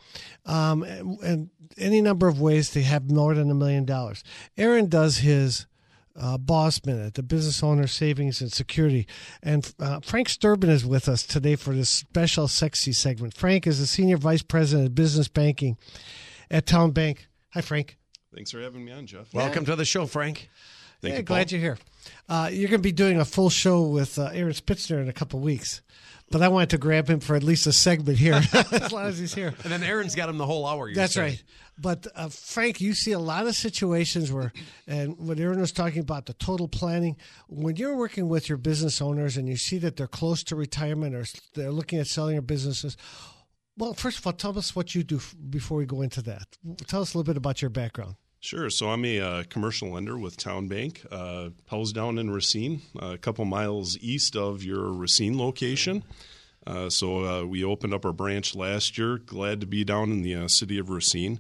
um, 0.46 0.82
and, 0.82 1.20
and 1.20 1.50
any 1.78 2.00
number 2.00 2.28
of 2.28 2.40
ways 2.40 2.70
to 2.70 2.82
have 2.82 3.11
more 3.11 3.35
than 3.35 3.50
a 3.50 3.54
million 3.54 3.85
dollars. 3.85 4.22
Aaron 4.56 4.88
does 4.88 5.18
his 5.18 5.66
uh, 6.16 6.38
Boss 6.38 6.85
Minute, 6.85 7.14
the 7.14 7.22
Business 7.22 7.62
Owner 7.62 7.87
Savings 7.87 8.40
and 8.40 8.52
Security. 8.52 9.06
And 9.42 9.72
uh, 9.80 10.00
Frank 10.00 10.28
Sturban 10.28 10.68
is 10.68 10.85
with 10.85 11.08
us 11.08 11.22
today 11.22 11.56
for 11.56 11.74
this 11.74 11.90
special 11.90 12.48
sexy 12.48 12.92
segment. 12.92 13.35
Frank 13.35 13.66
is 13.66 13.78
the 13.78 13.87
Senior 13.87 14.16
Vice 14.18 14.42
President 14.42 14.88
of 14.88 14.94
Business 14.94 15.28
Banking 15.28 15.78
at 16.50 16.66
Town 16.66 16.90
Bank. 16.90 17.28
Hi, 17.54 17.61
Frank. 17.61 17.98
Thanks 18.35 18.50
for 18.50 18.61
having 18.61 18.85
me 18.85 18.92
on, 18.92 19.06
Jeff. 19.06 19.32
Welcome 19.35 19.64
yeah. 19.64 19.70
to 19.70 19.76
the 19.76 19.85
show, 19.85 20.06
Frank. 20.06 20.48
Thank 21.00 21.12
yeah, 21.12 21.18
you, 21.18 21.24
glad 21.24 21.52
you're 21.52 21.61
here. 21.61 21.78
Uh, 22.28 22.48
you're 22.52 22.68
going 22.68 22.80
to 22.80 22.82
be 22.82 22.92
doing 22.92 23.18
a 23.18 23.24
full 23.24 23.50
show 23.50 23.82
with 23.82 24.18
uh, 24.18 24.30
Aaron 24.32 24.52
Spitzner 24.52 25.02
in 25.02 25.08
a 25.08 25.12
couple 25.12 25.40
weeks 25.40 25.82
but 26.33 26.42
I 26.42 26.49
wanted 26.49 26.71
to 26.71 26.79
grab 26.79 27.09
him 27.09 27.21
for 27.21 27.37
at 27.37 27.42
least 27.42 27.66
a 27.66 27.73
segment 27.73 28.18
here, 28.18 28.35
as 28.73 28.90
long 28.90 29.07
as 29.07 29.18
he's 29.18 29.35
here. 29.35 29.55
And 29.62 29.73
then 29.73 29.83
Aaron's 29.83 30.14
got 30.14 30.29
him 30.29 30.38
the 30.38 30.47
whole 30.47 30.66
hour. 30.66 30.92
That's 30.92 31.14
saying. 31.14 31.33
right. 31.33 31.42
But 31.79 32.07
uh, 32.14 32.29
Frank, 32.29 32.81
you 32.81 32.95
see 32.95 33.12
a 33.12 33.18
lot 33.18 33.47
of 33.47 33.55
situations 33.55 34.33
where, 34.33 34.53
and 34.87 35.16
when 35.18 35.38
Aaron 35.38 35.61
was 35.61 35.73
talking 35.73 36.01
about 36.01 36.27
the 36.27 36.33
total 36.35 36.68
planning, 36.68 37.16
when 37.49 37.77
you're 37.77 37.97
working 37.97 38.29
with 38.29 38.49
your 38.49 38.59
business 38.59 39.01
owners 39.01 39.37
and 39.37 39.49
you 39.49 39.57
see 39.57 39.79
that 39.79 39.97
they're 39.97 40.07
close 40.07 40.42
to 40.45 40.57
retirement 40.57 41.14
or 41.14 41.25
they're 41.55 41.71
looking 41.71 41.99
at 41.99 42.07
selling 42.07 42.35
their 42.35 42.42
businesses, 42.42 42.97
well, 43.77 43.95
first 43.95 44.18
of 44.18 44.27
all, 44.27 44.33
tell 44.33 44.57
us 44.59 44.77
what 44.77 44.95
you 44.95 45.03
do 45.03 45.21
before 45.49 45.79
we 45.79 45.87
go 45.87 46.03
into 46.03 46.23
that. 46.23 46.47
Tell 46.87 47.03
us 47.03 47.14
a 47.14 47.18
little 47.18 47.31
bit 47.31 47.37
about 47.37 47.62
your 47.62 47.71
background. 47.71 48.16
Sure. 48.42 48.68
So 48.70 48.90
I'm 48.90 49.05
a 49.05 49.20
uh, 49.20 49.42
commercial 49.48 49.90
lender 49.90 50.18
with 50.18 50.37
Town 50.37 50.66
Bank, 50.66 51.07
uh, 51.12 51.50
housed 51.70 51.94
down 51.94 52.18
in 52.18 52.28
Racine, 52.28 52.83
a 52.98 53.16
couple 53.16 53.44
miles 53.44 53.96
east 54.00 54.35
of 54.35 54.64
your 54.64 54.92
Racine 54.92 55.38
location. 55.38 56.02
Uh, 56.66 56.90
so 56.90 57.24
uh, 57.24 57.44
we 57.44 57.62
opened 57.62 57.94
up 57.94 58.05
our 58.05 58.12
branch 58.12 58.57
last 58.57 58.98
year. 58.98 59.18
Glad 59.18 59.61
to 59.61 59.66
be 59.66 59.85
down 59.85 60.11
in 60.11 60.22
the 60.22 60.35
uh, 60.35 60.48
city 60.48 60.76
of 60.76 60.90
Racine. 60.90 61.38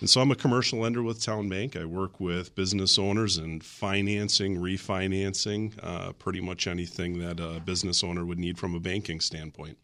And 0.00 0.10
so 0.10 0.20
I'm 0.20 0.30
a 0.30 0.34
commercial 0.36 0.80
lender 0.80 1.02
with 1.02 1.22
Town 1.24 1.48
Bank. 1.48 1.74
I 1.74 1.86
work 1.86 2.20
with 2.20 2.54
business 2.54 2.98
owners 2.98 3.38
and 3.38 3.64
financing, 3.64 4.58
refinancing, 4.58 5.72
uh, 5.82 6.12
pretty 6.12 6.42
much 6.42 6.66
anything 6.66 7.18
that 7.20 7.40
a 7.40 7.60
business 7.60 8.04
owner 8.04 8.26
would 8.26 8.38
need 8.38 8.58
from 8.58 8.74
a 8.74 8.80
banking 8.80 9.20
standpoint. 9.20 9.78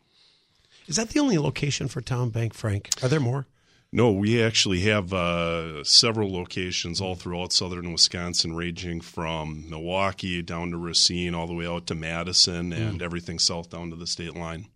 Is 0.86 0.96
that 0.96 1.08
the 1.10 1.20
only 1.20 1.38
location 1.38 1.88
for 1.88 2.02
Town 2.02 2.28
Bank, 2.28 2.52
Frank? 2.52 2.90
Are 3.02 3.08
there 3.08 3.20
more? 3.20 3.46
No, 3.90 4.12
we 4.12 4.42
actually 4.42 4.80
have 4.80 5.14
uh, 5.14 5.82
several 5.82 6.30
locations 6.30 7.00
all 7.00 7.14
throughout 7.14 7.54
southern 7.54 7.90
Wisconsin, 7.90 8.54
ranging 8.54 9.00
from 9.00 9.64
Milwaukee 9.70 10.42
down 10.42 10.72
to 10.72 10.76
Racine, 10.76 11.34
all 11.34 11.46
the 11.46 11.54
way 11.54 11.66
out 11.66 11.86
to 11.86 11.94
Madison, 11.94 12.72
and 12.74 13.00
mm. 13.00 13.02
everything 13.02 13.38
south 13.38 13.70
down 13.70 13.88
to 13.88 13.96
the 13.96 14.06
state 14.06 14.36
line. 14.36 14.66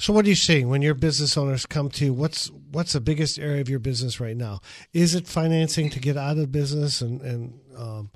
So, 0.00 0.12
what 0.12 0.26
are 0.26 0.28
you 0.28 0.36
seeing 0.36 0.68
when 0.68 0.80
your 0.80 0.94
business 0.94 1.36
owners 1.36 1.66
come 1.66 1.88
to 1.90 2.04
you? 2.04 2.12
What's 2.14 2.52
what's 2.70 2.92
the 2.92 3.00
biggest 3.00 3.36
area 3.36 3.60
of 3.60 3.68
your 3.68 3.80
business 3.80 4.20
right 4.20 4.36
now? 4.36 4.60
Is 4.92 5.16
it 5.16 5.26
financing 5.26 5.90
to 5.90 5.98
get 5.98 6.16
out 6.16 6.38
of 6.38 6.52
business 6.52 7.00
and 7.00 7.20
and, 7.20 7.60
um, 7.76 8.10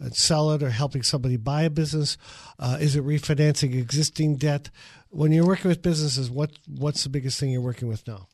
and 0.00 0.16
sell 0.16 0.50
it, 0.50 0.64
or 0.64 0.70
helping 0.70 1.04
somebody 1.04 1.36
buy 1.36 1.62
a 1.62 1.70
business? 1.70 2.18
Uh, 2.58 2.78
is 2.80 2.96
it 2.96 3.06
refinancing 3.06 3.78
existing 3.78 4.34
debt? 4.34 4.70
When 5.10 5.30
you're 5.30 5.46
working 5.46 5.68
with 5.68 5.80
businesses, 5.80 6.28
what 6.28 6.50
what's 6.66 7.04
the 7.04 7.08
biggest 7.08 7.38
thing 7.38 7.50
you're 7.50 7.60
working 7.60 7.86
with 7.86 8.04
now? 8.08 8.26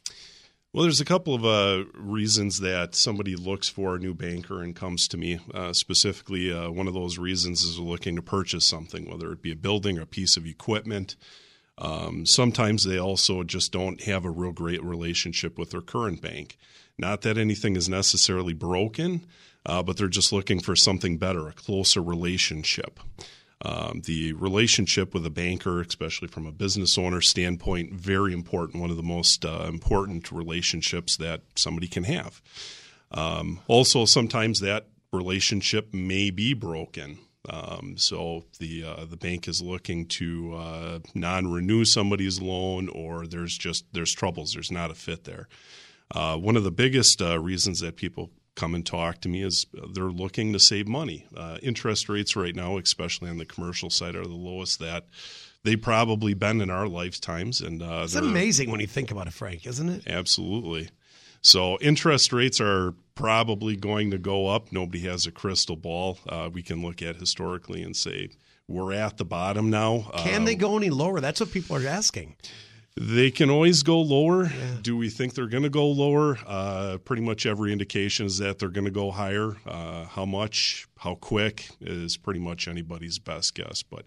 Well, 0.75 0.83
there's 0.83 1.01
a 1.01 1.05
couple 1.05 1.37
of 1.37 1.45
uh, 1.45 1.85
reasons 1.95 2.59
that 2.59 2.97
somebody 2.97 3.37
looks 3.37 3.69
for 3.69 3.95
a 3.95 3.99
new 4.01 4.13
banker 4.13 4.61
and 4.61 4.75
comes 4.75 5.07
to 5.07 5.17
me. 5.17 5.39
Uh, 5.55 5.73
specifically, 5.73 6.53
uh, 6.53 6.69
one 6.69 6.89
of 6.89 6.95
those 6.95 7.17
reasons 7.17 7.63
is 7.63 7.79
looking 7.79 8.17
to 8.17 8.23
purchase 8.23 8.67
something, 8.67 9.09
whether 9.09 9.31
it 9.31 9.41
be 9.41 9.53
a 9.53 9.57
building 9.57 10.01
or 10.01 10.03
a 10.03 10.07
piece 10.07 10.37
of 10.37 10.47
equipment. 10.47 11.15
Um, 11.79 12.27
sometimes 12.27 12.83
they 12.83 12.99
also 12.99 13.45
just 13.45 13.71
don't 13.71 14.03
have 14.03 14.25
a 14.25 14.31
real 14.31 14.51
great 14.51 14.83
relationship 14.83 15.61
with 15.61 15.71
their 15.71 15.81
current 15.81 16.21
bank. 16.21 16.59
Not 16.99 17.21
that 17.21 17.39
anything 17.39 17.77
is 17.77 17.89
necessarily 17.89 18.53
broken, 18.53 19.27
uh, 19.65 19.85
but 19.85 19.97
they're 19.97 20.09
just 20.09 20.33
looking 20.33 20.59
for 20.59 20.75
something 20.75 21.19
better, 21.19 21.47
a 21.47 21.53
closer 21.53 22.03
relationship. 22.03 22.99
Um, 23.63 24.03
the 24.05 24.33
relationship 24.35 25.15
with 25.15 25.25
a 25.25 25.31
banker, 25.31 25.81
especially 25.81 26.29
from 26.29 26.47
a 26.47 26.53
business 26.53 26.99
owner 26.99 27.21
standpoint, 27.21 27.93
very 27.93 28.33
important. 28.33 28.81
One 28.81 28.91
of 28.91 28.97
the 28.97 29.03
most 29.03 29.45
uh, 29.45 29.67
important 29.69 30.31
relationships 30.31 31.17
that 31.17 31.43
somebody 31.55 31.89
can 31.89 32.05
have. 32.05 32.43
Um, 33.11 33.61
also, 33.69 34.05
sometimes 34.05 34.61
that 34.61 34.89
relationship 35.13 35.95
may 35.95 36.31
be 36.31 36.53
broken. 36.53 37.19
Um, 37.49 37.97
so 37.97 38.45
the 38.59 38.85
uh, 38.85 39.05
the 39.05 39.17
bank 39.17 39.49
is 39.49 39.61
looking 39.61 40.07
to 40.19 40.55
uh, 40.55 40.99
non-renew 41.15 41.85
somebody's 41.85 42.41
loan, 42.41 42.89
or 42.89 43.27
there's 43.27 43.57
just 43.57 43.85
there's 43.93 44.13
troubles. 44.13 44.53
There's 44.55 44.71
not 44.71 44.91
a 44.91 44.95
fit 44.95 45.25
there. 45.25 45.49
Uh, 46.11 46.37
one 46.37 46.57
of 46.57 46.65
the 46.65 46.71
biggest 46.71 47.21
uh, 47.21 47.39
reasons 47.39 47.81
that 47.81 47.97
people 47.97 48.31
come 48.55 48.75
and 48.75 48.87
talk 48.87 49.21
to 49.21 49.29
me 49.29 49.43
as 49.43 49.67
they're 49.93 50.05
looking 50.05 50.53
to 50.53 50.61
save 50.61 50.87
money. 50.87 51.27
Uh, 51.37 51.59
interest 51.63 52.09
rates 52.09 52.37
right 52.37 52.55
now, 52.55 52.79
especially 52.79 53.29
on 53.29 53.39
the 53.39 53.45
commercial 53.45 53.91
side, 53.91 54.15
are 54.15 54.23
the 54.23 54.35
lowest 54.35 54.79
that 54.79 55.07
they've 55.65 55.81
probably 55.81 56.35
been 56.35 56.61
in 56.61 56.71
our 56.71 56.87
lifetimes. 56.87 57.61
And 57.61 57.83
uh, 57.83 58.03
it's 58.05 58.15
amazing 58.15 58.71
when 58.71 58.81
you 58.81 58.87
think 58.87 59.11
about 59.11 59.27
it, 59.27 59.33
Frank, 59.33 59.67
isn't 59.67 59.89
it? 59.89 60.03
Absolutely. 60.07 60.91
So 61.41 61.79
interest 61.81 62.33
rates 62.33 62.61
are 62.61 62.95
probably 63.15 63.77
going 63.77 64.11
to 64.13 64.19
go 64.19 64.49
up. 64.49 64.73
Nobody 64.73 65.01
has 65.01 65.27
a 65.27 65.31
crystal 65.31 65.77
ball. 65.77 66.19
Uh, 66.29 66.49
we 66.53 66.63
can 66.63 66.83
look 66.83 67.03
at 67.03 67.17
historically 67.17 67.83
and 67.83 67.95
say 67.95 68.31
we're 68.67 68.93
at 68.93 69.19
the 69.19 69.25
bottom 69.25 69.69
now. 69.69 70.11
Can 70.19 70.45
they 70.45 70.55
uh, 70.55 70.59
go 70.59 70.77
any 70.77 70.91
lower? 70.91 71.21
That's 71.21 71.41
what 71.41 71.51
people 71.51 71.77
are 71.77 71.87
asking. 71.87 72.37
They 72.97 73.33
can 73.33 73.51
always 73.51 73.83
go 73.83 74.01
lower. 74.01 74.45
Yeah. 74.45 74.51
Do 74.81 74.97
we 74.97 75.11
think 75.11 75.35
they're 75.35 75.49
going 75.49 75.65
to 75.65 75.71
go 75.71 75.89
lower? 75.89 76.39
Uh, 76.47 76.99
pretty 76.99 77.23
much 77.23 77.45
every 77.45 77.73
indication 77.73 78.27
is 78.27 78.39
that 78.39 78.61
they're 78.61 78.69
going 78.69 78.85
to 78.85 78.93
go 78.93 79.11
higher. 79.11 79.57
Uh, 79.67 80.05
how 80.05 80.25
much, 80.25 80.87
how 80.99 81.17
quick 81.17 81.71
is 81.81 82.17
pretty 82.17 82.39
much 82.39 82.69
anybody's 82.69 83.19
best 83.19 83.57
guess. 83.57 83.83
But 83.83 84.05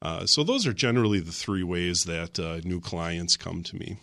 uh, 0.00 0.26
so 0.26 0.44
those 0.44 0.64
are 0.64 0.72
generally 0.72 1.18
the 1.18 1.32
three 1.32 1.64
ways 1.64 2.04
that 2.04 2.38
uh, 2.38 2.60
new 2.62 2.80
clients 2.80 3.36
come 3.36 3.64
to 3.64 3.76
me. 3.76 3.96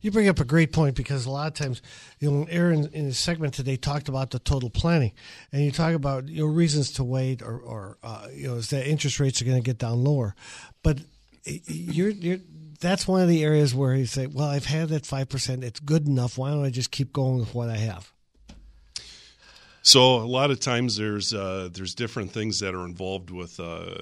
You 0.00 0.10
bring 0.10 0.28
up 0.28 0.40
a 0.40 0.44
great 0.44 0.72
point 0.72 0.94
because 0.94 1.26
a 1.26 1.30
lot 1.30 1.48
of 1.48 1.54
times, 1.54 1.82
you 2.18 2.30
know, 2.30 2.46
Aaron 2.48 2.88
in 2.92 3.06
his 3.06 3.18
segment 3.18 3.54
today 3.54 3.76
talked 3.76 4.08
about 4.08 4.30
the 4.30 4.38
total 4.38 4.70
planning, 4.70 5.12
and 5.52 5.62
you 5.62 5.72
talk 5.72 5.94
about 5.94 6.28
you 6.28 6.40
know 6.40 6.46
reasons 6.46 6.92
to 6.92 7.04
wait 7.04 7.42
or, 7.42 7.58
or 7.58 7.98
uh, 8.02 8.28
you 8.32 8.46
know 8.46 8.54
is 8.54 8.70
that 8.70 8.86
interest 8.86 9.18
rates 9.20 9.42
are 9.42 9.44
going 9.44 9.56
to 9.60 9.64
get 9.64 9.78
down 9.78 10.04
lower, 10.04 10.34
but 10.82 10.98
you're 11.44 12.10
you're 12.10 12.38
that's 12.80 13.06
one 13.08 13.22
of 13.22 13.28
the 13.28 13.44
areas 13.44 13.74
where 13.74 13.94
you 13.94 14.06
say, 14.06 14.26
well, 14.26 14.48
I've 14.48 14.66
had 14.66 14.88
that 14.90 15.06
five 15.06 15.28
percent. 15.28 15.64
It's 15.64 15.80
good 15.80 16.06
enough. 16.06 16.38
Why 16.38 16.50
don't 16.50 16.64
I 16.64 16.70
just 16.70 16.90
keep 16.90 17.12
going 17.12 17.38
with 17.38 17.54
what 17.54 17.68
I 17.68 17.76
have? 17.76 18.12
So 19.82 20.16
a 20.16 20.26
lot 20.26 20.50
of 20.50 20.58
times 20.58 20.96
there's 20.96 21.32
uh, 21.32 21.68
there's 21.72 21.94
different 21.94 22.32
things 22.32 22.58
that 22.58 22.74
are 22.74 22.84
involved 22.84 23.30
with 23.30 23.60
uh, 23.60 23.94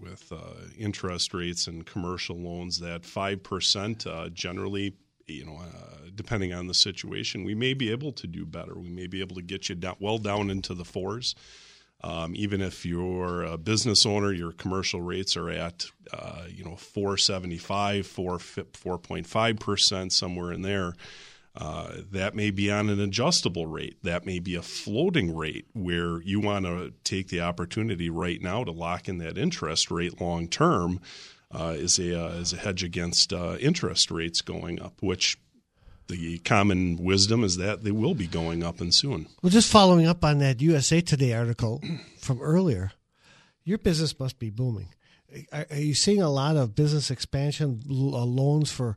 with 0.00 0.32
uh, 0.32 0.66
interest 0.76 1.32
rates 1.32 1.68
and 1.68 1.86
commercial 1.86 2.36
loans. 2.36 2.80
That 2.80 3.04
five 3.04 3.44
percent 3.44 4.04
uh, 4.04 4.30
generally, 4.30 4.96
you 5.28 5.46
know, 5.46 5.60
uh, 5.60 6.08
depending 6.12 6.52
on 6.52 6.66
the 6.66 6.74
situation, 6.74 7.44
we 7.44 7.54
may 7.54 7.72
be 7.72 7.92
able 7.92 8.10
to 8.14 8.26
do 8.26 8.44
better. 8.44 8.74
We 8.74 8.90
may 8.90 9.06
be 9.06 9.20
able 9.20 9.36
to 9.36 9.42
get 9.42 9.68
you 9.68 9.76
down, 9.76 9.94
well 10.00 10.18
down 10.18 10.50
into 10.50 10.74
the 10.74 10.84
fours. 10.84 11.36
Um, 12.04 12.34
even 12.36 12.60
if 12.60 12.86
you're 12.86 13.42
a 13.42 13.58
business 13.58 14.06
owner, 14.06 14.32
your 14.32 14.52
commercial 14.52 15.00
rates 15.00 15.36
are 15.36 15.50
at 15.50 15.86
uh, 16.12 16.44
you 16.48 16.64
know 16.64 16.76
475, 16.76 18.06
4 18.06 18.38
4.5 18.38 19.60
percent 19.60 20.12
somewhere 20.12 20.52
in 20.52 20.62
there. 20.62 20.94
Uh, 21.56 22.02
that 22.12 22.36
may 22.36 22.52
be 22.52 22.70
on 22.70 22.88
an 22.88 23.00
adjustable 23.00 23.66
rate. 23.66 23.96
That 24.04 24.24
may 24.24 24.38
be 24.38 24.54
a 24.54 24.62
floating 24.62 25.34
rate 25.34 25.66
where 25.72 26.20
you 26.22 26.38
want 26.38 26.66
to 26.66 26.92
take 27.02 27.28
the 27.28 27.40
opportunity 27.40 28.10
right 28.10 28.40
now 28.40 28.62
to 28.62 28.70
lock 28.70 29.08
in 29.08 29.18
that 29.18 29.36
interest 29.36 29.90
rate 29.90 30.20
long 30.20 30.46
term 30.46 31.00
uh, 31.52 31.70
as 31.70 31.98
a 31.98 32.18
uh, 32.18 32.30
as 32.34 32.52
a 32.52 32.58
hedge 32.58 32.84
against 32.84 33.32
uh, 33.32 33.56
interest 33.58 34.12
rates 34.12 34.40
going 34.40 34.80
up, 34.80 34.94
which 35.00 35.36
the 36.08 36.38
common 36.38 36.96
wisdom 36.96 37.44
is 37.44 37.56
that 37.58 37.84
they 37.84 37.90
will 37.90 38.14
be 38.14 38.26
going 38.26 38.64
up 38.64 38.80
and 38.80 38.92
soon. 38.92 39.26
Well, 39.42 39.50
just 39.50 39.70
following 39.70 40.06
up 40.06 40.24
on 40.24 40.38
that 40.38 40.60
USA 40.60 41.00
Today 41.00 41.34
article 41.34 41.82
from 42.18 42.40
earlier, 42.40 42.92
your 43.64 43.78
business 43.78 44.18
must 44.18 44.38
be 44.38 44.50
booming. 44.50 44.88
Are, 45.52 45.66
you 45.76 45.92
seeing 45.92 46.22
a 46.22 46.30
lot 46.30 46.56
of 46.56 46.74
business 46.74 47.10
expansion 47.10 47.82
uh, 47.86 47.92
loans 47.92 48.72
for 48.72 48.96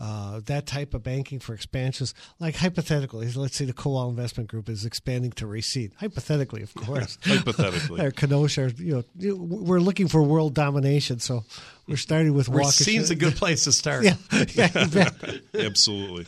uh, 0.00 0.40
that 0.44 0.64
type 0.64 0.94
of 0.94 1.02
banking 1.02 1.40
for 1.40 1.54
expansions? 1.54 2.14
Like 2.38 2.54
hypothetically, 2.54 3.28
let's 3.32 3.56
say 3.56 3.64
the 3.64 3.72
Kowal 3.72 4.08
Investment 4.08 4.48
Group 4.48 4.68
is 4.68 4.84
expanding 4.84 5.32
to 5.32 5.46
Racine. 5.48 5.92
Hypothetically, 5.98 6.62
of 6.62 6.72
course. 6.74 7.18
hypothetically, 7.24 8.00
or 8.04 8.12
Kenosha. 8.12 8.72
You 8.76 9.04
know, 9.18 9.34
we're 9.34 9.80
looking 9.80 10.06
for 10.06 10.22
world 10.22 10.54
domination, 10.54 11.18
so 11.18 11.42
we're 11.88 11.96
starting 11.96 12.32
with 12.32 12.48
Racine's 12.48 13.10
a 13.10 13.16
good 13.16 13.34
place 13.34 13.64
to 13.64 13.72
start. 13.72 14.04
yeah, 14.54 14.68
yeah 14.92 15.10
absolutely. 15.52 16.26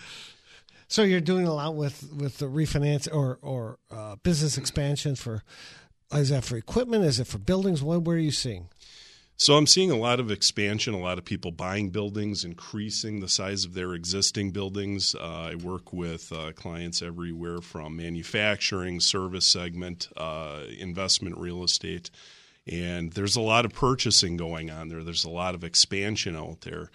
So 0.89 1.03
you're 1.03 1.20
doing 1.20 1.47
a 1.47 1.55
lot 1.55 1.74
with 1.74 2.12
with 2.12 2.39
the 2.39 2.47
refinance 2.47 3.09
or 3.12 3.39
or 3.43 3.78
uh, 3.91 4.16
business 4.16 4.59
expansion 4.59 5.16
for. 5.16 5.43
Is 6.12 6.28
that 6.28 6.45
for 6.45 6.57
equipment? 6.57 7.05
Is 7.05 7.18
it 7.18 7.26
for 7.26 7.39
buildings? 7.39 7.82
What 7.82 8.03
where 8.03 8.16
are 8.16 8.20
you 8.20 8.30
seeing? 8.30 8.68
So 9.37 9.57
I'm 9.57 9.66
seeing 9.66 9.91
a 9.91 9.97
lot 9.97 10.20
of 10.20 10.30
expansion, 10.30 10.95
a 10.95 11.01
lot 11.01 11.18
of 11.18 11.24
people 11.24 11.51
buying 11.51 11.91
buildings, 11.91 12.45
increasing 12.45 13.18
the 13.18 13.28
size 13.28 13.64
of 13.64 13.74
their 13.74 13.93
existing 13.95 14.53
buildings. 14.53 15.16
Uh, 15.16 15.51
I 15.51 15.55
work 15.57 15.93
with 15.93 16.32
uh, 16.32 16.53
clients 16.53 17.03
everywhere 17.03 17.61
from 17.61 17.97
manufacturing, 17.97 19.01
service 19.01 19.51
segment, 19.51 20.09
uh, 20.16 20.62
investment 20.78 21.37
real 21.37 21.64
estate, 21.64 22.11
and 22.64 23.12
there's 23.12 23.35
a 23.35 23.41
lot 23.41 23.64
of 23.64 23.72
purchasing 23.72 24.37
going 24.37 24.70
on 24.70 24.89
there. 24.89 25.03
There's 25.03 25.24
a 25.24 25.30
lot 25.30 25.57
of 25.57 25.64
expansion 25.64 26.37
out 26.37 26.61
there. 26.61 26.91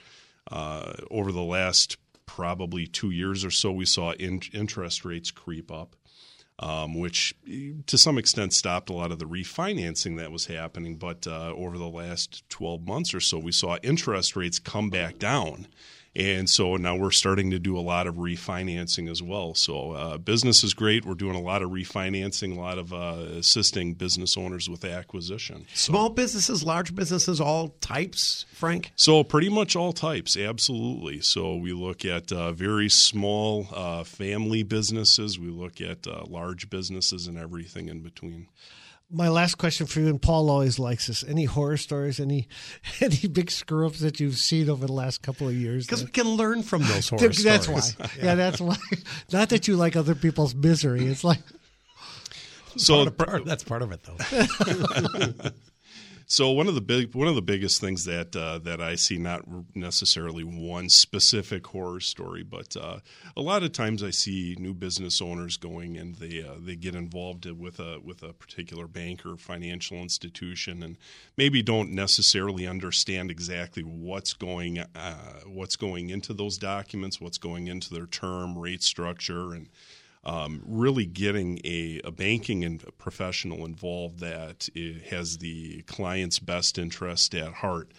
Uh, 0.49 0.93
over 1.11 1.31
the 1.31 1.43
last 1.43 1.97
probably 2.35 2.85
two 2.85 3.09
years 3.09 3.43
or 3.43 3.51
so, 3.51 3.71
we 3.71 3.85
saw 3.85 4.11
in- 4.13 4.41
interest 4.53 5.03
rates 5.03 5.31
creep 5.31 5.71
up 5.71 5.95
um, 6.59 6.93
which 6.93 7.33
to 7.87 7.97
some 7.97 8.17
extent 8.17 8.53
stopped 8.53 8.89
a 8.89 8.93
lot 8.93 9.11
of 9.11 9.19
the 9.19 9.25
refinancing 9.25 10.17
that 10.17 10.31
was 10.31 10.47
happening. 10.47 10.97
But 10.97 11.25
uh, 11.25 11.53
over 11.55 11.77
the 11.77 11.87
last 11.87 12.47
12 12.49 12.85
months 12.85 13.13
or 13.13 13.21
so, 13.21 13.39
we 13.39 13.53
saw 13.53 13.77
interest 13.77 14.35
rates 14.35 14.59
come 14.59 14.89
back 14.89 15.17
down. 15.17 15.67
And 16.15 16.49
so 16.49 16.75
now 16.75 16.95
we're 16.95 17.11
starting 17.11 17.51
to 17.51 17.59
do 17.59 17.77
a 17.77 17.81
lot 17.81 18.07
of 18.07 18.15
refinancing 18.15 19.09
as 19.09 19.21
well. 19.21 19.53
So 19.53 19.91
uh, 19.91 20.17
business 20.17 20.63
is 20.63 20.73
great. 20.73 21.05
We're 21.05 21.13
doing 21.13 21.35
a 21.35 21.41
lot 21.41 21.61
of 21.61 21.69
refinancing, 21.69 22.57
a 22.57 22.59
lot 22.59 22.77
of 22.79 22.91
uh, 22.93 23.37
assisting 23.37 23.93
business 23.93 24.35
owners 24.35 24.67
with 24.69 24.83
acquisition. 24.83 25.65
Small 25.73 26.09
businesses, 26.09 26.63
large 26.63 26.95
businesses, 26.95 27.39
all 27.39 27.69
types, 27.81 28.45
Frank? 28.53 28.91
So 28.95 29.23
pretty 29.23 29.49
much 29.49 29.75
all 29.75 29.93
types, 29.93 30.35
absolutely. 30.35 31.21
So 31.21 31.55
we 31.55 31.73
look 31.73 32.05
at 32.05 32.31
uh, 32.31 32.53
very 32.53 32.89
small 32.89 33.67
uh, 33.71 34.03
family 34.03 34.63
businesses. 34.63 35.39
We 35.39 35.49
look 35.49 35.79
at 35.79 36.07
uh, 36.07 36.25
large 36.27 36.69
businesses 36.69 37.27
and 37.27 37.37
everything 37.37 37.87
in 37.87 38.01
between 38.01 38.47
my 39.11 39.27
last 39.29 39.55
question 39.55 39.87
for 39.87 39.99
you, 39.99 40.07
and 40.07 40.21
Paul 40.21 40.49
always 40.49 40.77
likes 40.79 41.07
this: 41.07 41.23
any 41.23 41.45
horror 41.45 41.77
stories, 41.77 42.19
any 42.19 42.47
any 43.01 43.27
big 43.27 43.51
screw 43.51 43.87
ups 43.87 43.99
that 43.99 44.19
you've 44.19 44.37
seen 44.37 44.69
over 44.69 44.85
the 44.85 44.93
last 44.93 45.21
couple 45.21 45.47
of 45.47 45.55
years? 45.55 45.85
Because 45.85 46.03
we 46.03 46.11
can 46.11 46.27
learn 46.27 46.63
from 46.63 46.83
those 46.83 47.09
horror 47.09 47.21
that's 47.21 47.39
stories. 47.39 47.95
That's 47.95 47.97
why. 47.97 48.09
yeah. 48.17 48.25
yeah, 48.25 48.35
that's 48.35 48.61
why. 48.61 48.77
Not 49.31 49.49
that 49.49 49.67
you 49.67 49.75
like 49.75 49.95
other 49.95 50.15
people's 50.15 50.55
misery. 50.55 51.05
It's 51.05 51.23
like. 51.23 51.39
So 52.77 53.09
part 53.09 53.41
of, 53.41 53.45
that's 53.47 53.63
part 53.63 53.81
of 53.81 53.91
it, 53.91 54.01
though. 54.03 55.51
So 56.31 56.51
one 56.51 56.67
of 56.67 56.75
the 56.75 56.81
big 56.81 57.15
one 57.15 57.27
of 57.27 57.33
the 57.33 57.41
biggest 57.41 57.81
things 57.81 58.05
that 58.05 58.35
uh, 58.35 58.59
that 58.59 58.79
I 58.79 58.93
see 58.93 59.17
not 59.17 59.45
necessarily 59.73 60.43
one 60.43 60.87
specific 60.87 61.65
horror 61.65 61.99
story, 61.99 62.43
but 62.43 62.77
uh, 62.77 62.99
a 63.35 63.41
lot 63.41 63.63
of 63.63 63.71
times 63.71 64.03
I 64.03 64.11
see 64.11 64.55
new 64.59 64.75
business 64.75 65.23
owners 65.23 65.57
going 65.57 65.97
and 65.97 66.13
they 66.17 66.43
uh, 66.43 66.57
they 66.59 66.75
get 66.75 66.93
involved 66.93 67.47
with 67.49 67.79
a 67.79 67.99
with 68.03 68.21
a 68.21 68.33
particular 68.33 68.87
bank 68.87 69.25
or 69.25 69.37
financial 69.37 69.97
institution 69.97 70.83
and 70.83 70.97
maybe 71.35 71.63
don't 71.63 71.93
necessarily 71.93 72.67
understand 72.67 73.31
exactly 73.31 73.81
what's 73.81 74.33
going 74.33 74.77
uh, 74.77 75.39
what's 75.47 75.77
going 75.77 76.11
into 76.11 76.35
those 76.35 76.59
documents, 76.59 77.19
what's 77.19 77.39
going 77.39 77.65
into 77.65 77.91
their 77.91 78.05
term 78.05 78.55
rate 78.55 78.83
structure 78.83 79.53
and 79.53 79.67
um, 80.29 80.61
really 80.63 81.07
getting 81.07 81.59
a, 81.65 82.01
a 82.03 82.11
banking 82.11 82.63
and 82.63 82.83
professional 82.99 83.65
involved 83.65 84.19
that 84.19 84.69
has 85.09 85.39
the 85.39 85.81
client's 85.83 86.37
best 86.37 86.77
interest 86.77 87.33
at 87.33 87.51
heart 87.55 87.91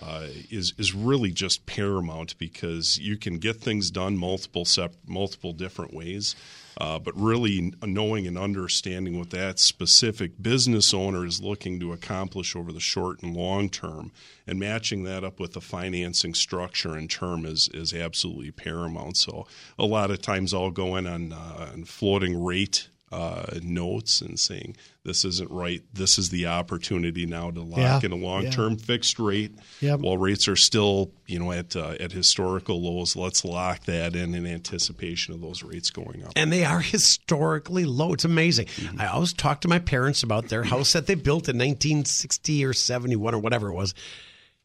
uh, 0.00 0.26
is 0.50 0.72
is 0.78 0.94
really 0.94 1.30
just 1.30 1.66
paramount 1.66 2.36
because 2.38 2.98
you 2.98 3.16
can 3.16 3.38
get 3.38 3.56
things 3.56 3.90
done 3.90 4.16
multiple 4.16 4.64
sep- 4.64 4.94
multiple 5.06 5.52
different 5.52 5.94
ways. 5.94 6.34
Uh, 6.80 6.96
but 6.96 7.12
really 7.16 7.72
knowing 7.82 8.24
and 8.24 8.38
understanding 8.38 9.18
what 9.18 9.30
that 9.30 9.58
specific 9.58 10.40
business 10.40 10.94
owner 10.94 11.26
is 11.26 11.42
looking 11.42 11.80
to 11.80 11.92
accomplish 11.92 12.54
over 12.54 12.70
the 12.70 12.78
short 12.78 13.20
and 13.20 13.36
long 13.36 13.68
term, 13.68 14.12
and 14.46 14.60
matching 14.60 15.02
that 15.02 15.24
up 15.24 15.40
with 15.40 15.54
the 15.54 15.60
financing 15.60 16.34
structure 16.34 16.94
and 16.94 17.10
term 17.10 17.44
is 17.44 17.68
is 17.74 17.92
absolutely 17.92 18.52
paramount. 18.52 19.16
So 19.16 19.46
a 19.76 19.86
lot 19.86 20.12
of 20.12 20.22
times 20.22 20.54
I'll 20.54 20.70
go 20.70 20.94
in 20.94 21.08
on, 21.08 21.32
uh, 21.32 21.70
on 21.72 21.84
floating 21.84 22.40
rate 22.40 22.88
uh, 23.10 23.58
notes 23.62 24.20
and 24.20 24.38
saying 24.38 24.76
this 25.04 25.24
isn't 25.24 25.50
right. 25.50 25.82
This 25.92 26.18
is 26.18 26.28
the 26.28 26.46
opportunity 26.46 27.24
now 27.24 27.50
to 27.50 27.62
lock 27.62 27.78
yeah. 27.78 28.00
in 28.02 28.12
a 28.12 28.16
long-term 28.16 28.72
yeah. 28.72 28.84
fixed 28.84 29.18
rate. 29.18 29.56
Yep. 29.80 30.00
While 30.00 30.18
rates 30.18 30.48
are 30.48 30.56
still, 30.56 31.12
you 31.26 31.38
know, 31.38 31.52
at 31.52 31.74
uh, 31.74 31.94
at 31.98 32.12
historical 32.12 32.82
lows, 32.82 33.16
let's 33.16 33.44
lock 33.44 33.84
that 33.84 34.14
in 34.14 34.34
in 34.34 34.46
anticipation 34.46 35.32
of 35.32 35.40
those 35.40 35.62
rates 35.62 35.90
going 35.90 36.24
up. 36.24 36.32
And 36.36 36.52
they 36.52 36.64
are 36.64 36.80
historically 36.80 37.86
low. 37.86 38.12
It's 38.12 38.24
amazing. 38.24 38.66
Mm-hmm. 38.66 39.00
I 39.00 39.06
always 39.08 39.32
talk 39.32 39.62
to 39.62 39.68
my 39.68 39.78
parents 39.78 40.22
about 40.22 40.48
their 40.48 40.64
house 40.64 40.92
that 40.92 41.06
they 41.06 41.14
built 41.14 41.48
in 41.48 41.56
1960 41.56 42.64
or 42.64 42.72
71 42.72 43.34
or 43.34 43.38
whatever 43.38 43.68
it 43.68 43.74
was. 43.74 43.94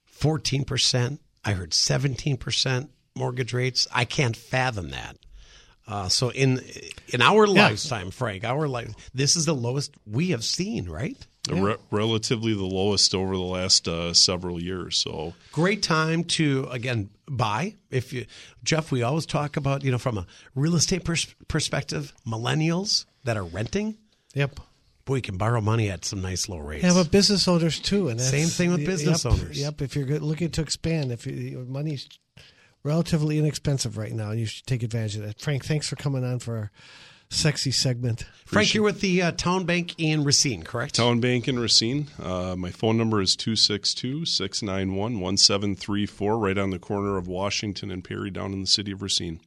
14 0.06 0.66
percent. 0.66 1.22
I 1.46 1.54
heard 1.54 1.74
17 1.74 2.38
percent 2.38 2.90
mortgage 3.16 3.54
rates. 3.54 3.88
I 3.94 4.06
can't 4.06 4.36
fathom 4.36 4.90
that. 4.90 5.18
Uh, 5.88 6.08
so 6.08 6.30
in 6.30 6.62
in 7.10 7.22
our 7.22 7.46
yeah. 7.46 7.68
lifetime, 7.68 8.12
Frank, 8.12 8.44
our 8.44 8.68
life, 8.68 8.94
this 9.14 9.36
is 9.36 9.46
the 9.46 9.54
lowest 9.54 9.96
we 10.06 10.30
have 10.30 10.44
seen, 10.44 10.90
right? 10.90 11.18
Yeah. 11.50 11.62
Re- 11.62 11.76
relatively 11.92 12.54
the 12.54 12.64
lowest 12.64 13.14
over 13.14 13.36
the 13.36 13.42
last 13.42 13.88
uh, 13.88 14.14
several 14.14 14.62
years. 14.62 14.98
So 14.98 15.34
great 15.52 15.84
time 15.84 16.24
to 16.26 16.68
again 16.72 17.10
buy. 17.28 17.76
If 17.92 18.14
you, 18.14 18.26
Jeff, 18.64 18.92
we 18.92 19.04
always 19.04 19.26
talk 19.26 19.58
about 19.58 19.84
you 19.84 19.92
know 19.92 19.98
from 19.98 20.18
a 20.18 20.26
real 20.56 20.76
estate 20.76 21.04
pers- 21.04 21.36
perspective, 21.50 22.14
millennials 22.26 23.06
that 23.26 23.36
are 23.36 23.44
renting. 23.44 23.98
Yep. 24.36 24.62
Boy, 25.06 25.16
you 25.16 25.22
can 25.22 25.36
borrow 25.36 25.60
money 25.60 25.90
at 25.90 26.06
some 26.06 26.22
nice 26.22 26.48
low 26.48 26.60
rates. 26.60 26.86
Yeah, 26.86 26.94
but 26.94 27.12
business 27.12 27.46
owners 27.46 27.78
too, 27.78 28.08
and 28.08 28.22
same 28.22 28.48
thing 28.48 28.72
with 28.72 28.86
business 28.86 29.26
yep, 29.26 29.34
owners. 29.34 29.60
Yep. 29.60 29.82
If 29.82 29.98
you're 29.98 30.08
looking 30.20 30.50
to 30.52 30.62
expand, 30.62 31.12
if 31.12 31.28
you, 31.28 31.66
money's 31.68 32.08
relatively 32.84 33.40
inexpensive 33.40 33.98
right 33.98 34.12
now, 34.12 34.32
and 34.32 34.40
you 34.40 34.46
should 34.46 34.66
take 34.66 34.84
advantage 34.84 35.16
of 35.16 35.24
that. 35.24 35.40
Frank, 35.40 35.66
thanks 35.66 35.88
for 35.88 35.96
coming 35.96 36.24
on 36.24 36.40
for 36.40 36.58
our 36.58 36.72
sexy 37.30 37.72
segment. 37.72 38.26
Frank, 38.46 38.74
you're 38.74 38.84
with 38.84 39.02
the 39.02 39.22
uh, 39.22 39.32
Town 39.32 39.66
Bank 39.66 39.96
in 39.98 40.24
Racine, 40.24 40.64
correct? 40.64 40.96
Town 40.96 41.20
Bank 41.20 41.48
in 41.48 41.60
Racine. 41.60 42.08
Uh, 42.22 42.56
my 42.56 42.70
phone 42.70 42.98
number 42.98 43.22
is 43.22 43.36
262 43.36 44.26
691 44.26 45.20
1734, 45.20 46.38
right 46.38 46.58
on 46.58 46.70
the 46.70 46.80
corner 46.80 47.18
of 47.18 47.28
Washington 47.28 47.92
and 47.92 48.04
Perry 48.04 48.30
down 48.30 48.54
in 48.54 48.62
the 48.62 48.68
city 48.68 48.92
of 48.92 49.02
Racine. 49.02 49.40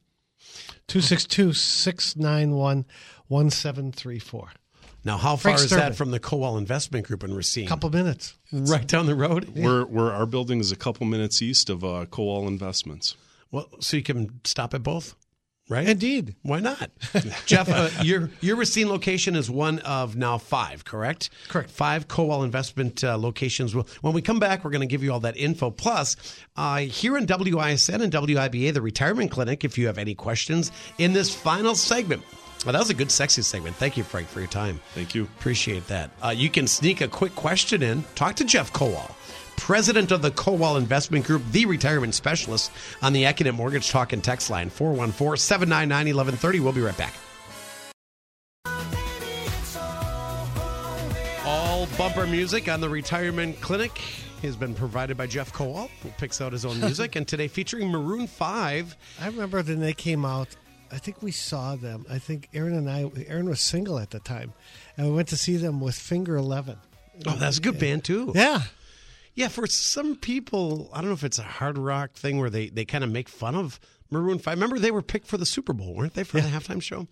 262 0.87 1.53
691 1.53 2.85
1734. 3.27 4.51
Now, 5.03 5.17
how 5.17 5.35
far 5.35 5.37
Frank 5.37 5.59
is 5.59 5.71
Sturman. 5.71 5.75
that 5.77 5.95
from 5.95 6.11
the 6.11 6.19
Kowal 6.19 6.57
Investment 6.57 7.05
Group 7.05 7.23
in 7.23 7.33
Racine? 7.33 7.65
A 7.65 7.69
couple 7.69 7.89
minutes. 7.89 8.33
right 8.51 8.85
down 8.85 9.05
the 9.05 9.15
road. 9.15 9.55
Where 9.55 9.83
where 9.83 10.11
our 10.11 10.25
building 10.25 10.59
is 10.59 10.71
a 10.71 10.75
couple 10.75 11.05
minutes 11.05 11.41
east 11.41 11.69
of 11.69 11.83
uh, 11.83 12.07
Kowal 12.07 12.47
Investments. 12.47 13.15
Well, 13.51 13.67
so 13.79 13.97
you 13.97 14.03
can 14.03 14.39
stop 14.43 14.73
at 14.73 14.83
both, 14.83 15.15
right? 15.69 15.87
Indeed. 15.87 16.35
Why 16.43 16.59
not, 16.59 16.89
Jeff? 17.45 17.69
Uh, 17.69 17.89
your 18.03 18.29
your 18.41 18.55
Racine 18.57 18.89
location 18.89 19.35
is 19.35 19.49
one 19.49 19.79
of 19.79 20.15
now 20.15 20.37
five, 20.37 20.83
correct? 20.85 21.29
Correct. 21.47 21.69
Five 21.69 22.07
Kowal 22.07 22.43
investment 22.43 23.03
uh, 23.03 23.17
locations. 23.17 23.73
Well, 23.73 23.87
when 24.01 24.13
we 24.13 24.21
come 24.21 24.39
back, 24.39 24.63
we're 24.63 24.71
going 24.71 24.81
to 24.81 24.87
give 24.87 25.03
you 25.03 25.13
all 25.13 25.21
that 25.21 25.37
info. 25.37 25.71
Plus, 25.71 26.15
uh, 26.55 26.77
here 26.79 27.17
in 27.17 27.25
WISN 27.25 28.01
and 28.01 28.11
WIBA, 28.11 28.73
the 28.73 28.81
retirement 28.81 29.31
clinic. 29.31 29.63
If 29.63 29.77
you 29.77 29.87
have 29.87 29.97
any 29.97 30.15
questions 30.15 30.71
in 30.97 31.13
this 31.13 31.33
final 31.33 31.75
segment, 31.75 32.23
well, 32.65 32.73
that 32.73 32.79
was 32.79 32.89
a 32.89 32.93
good, 32.95 33.11
sexy 33.11 33.43
segment. 33.43 33.75
Thank 33.75 33.97
you, 33.97 34.03
Frank, 34.03 34.27
for 34.27 34.39
your 34.39 34.49
time. 34.49 34.79
Thank 34.93 35.13
you. 35.15 35.23
Appreciate 35.23 35.87
that. 35.87 36.09
Uh, 36.21 36.29
you 36.29 36.49
can 36.49 36.67
sneak 36.67 37.01
a 37.01 37.07
quick 37.07 37.35
question 37.35 37.83
in. 37.83 38.03
Talk 38.15 38.35
to 38.37 38.45
Jeff 38.45 38.73
Kowal, 38.73 39.11
president 39.57 40.11
of 40.11 40.21
the 40.21 40.31
Kowal 40.31 40.77
Investment 40.77 41.25
Group, 41.25 41.43
the 41.51 41.65
retirement 41.65 42.15
specialist, 42.15 42.71
on 43.01 43.11
the 43.13 43.23
Econet 43.23 43.53
Mortgage 43.53 43.89
Talk 43.89 44.13
and 44.13 44.23
Text 44.23 44.49
line 44.49 44.69
414 44.69 45.37
799 45.37 46.15
1130. 46.15 46.59
We'll 46.61 46.71
be 46.73 46.81
right 46.81 46.97
back. 46.97 47.13
All 51.45 51.87
bumper 51.97 52.27
music 52.27 52.67
on 52.67 52.81
the 52.81 52.89
Retirement 52.89 53.59
Clinic 53.61 53.97
has 54.41 54.55
been 54.55 54.73
provided 54.75 55.15
by 55.17 55.27
Jeff 55.27 55.53
Kowal, 55.53 55.89
who 56.03 56.09
picks 56.17 56.41
out 56.41 56.51
his 56.51 56.65
own 56.65 56.79
music. 56.81 57.15
and 57.15 57.27
today 57.27 57.47
featuring 57.47 57.89
Maroon 57.89 58.27
5. 58.27 58.95
I 59.21 59.25
remember 59.27 59.61
when 59.61 59.79
they 59.79 59.93
came 59.93 60.25
out. 60.25 60.49
I 60.91 60.97
think 60.99 61.21
we 61.21 61.31
saw 61.31 61.75
them. 61.75 62.05
I 62.09 62.17
think 62.19 62.47
Aaron 62.53 62.73
and 62.73 62.89
I. 62.89 63.11
Aaron 63.27 63.49
was 63.49 63.59
single 63.59 63.99
at 63.99 64.11
the 64.11 64.19
time, 64.19 64.53
and 64.95 65.07
we 65.07 65.13
went 65.15 65.27
to 65.29 65.37
see 65.37 65.57
them 65.57 65.81
with 65.81 65.95
Finger 65.95 66.37
Eleven. 66.37 66.77
Oh, 67.25 67.35
that's 67.35 67.57
a 67.57 67.61
good 67.61 67.77
band, 67.79 68.03
too. 68.05 68.31
Yeah, 68.35 68.61
Yeah, 69.37 69.49
for 69.49 69.67
some 69.67 70.15
people, 70.15 70.89
I 70.91 70.99
don't 70.99 71.11
know 71.11 71.13
if 71.13 71.23
it's 71.23 71.37
a 71.37 71.43
hard 71.43 71.77
rock 71.77 72.13
thing 72.13 72.39
where 72.39 72.49
they, 72.49 72.69
they 72.69 72.85
kind 72.85 73.03
of 73.03 73.11
make 73.11 73.29
fun 73.29 73.53
of 73.53 73.79
Maroon 74.09 74.39
5. 74.39 74.51
Remember, 74.51 74.79
they 74.79 74.89
were 74.89 75.03
picked 75.03 75.27
for 75.27 75.37
the 75.37 75.45
Super 75.45 75.73
Bowl, 75.73 75.93
weren't 75.93 76.15
they, 76.15 76.23
for 76.23 76.41
the 76.41 76.47
halftime 76.47 76.81
show? 76.81 77.07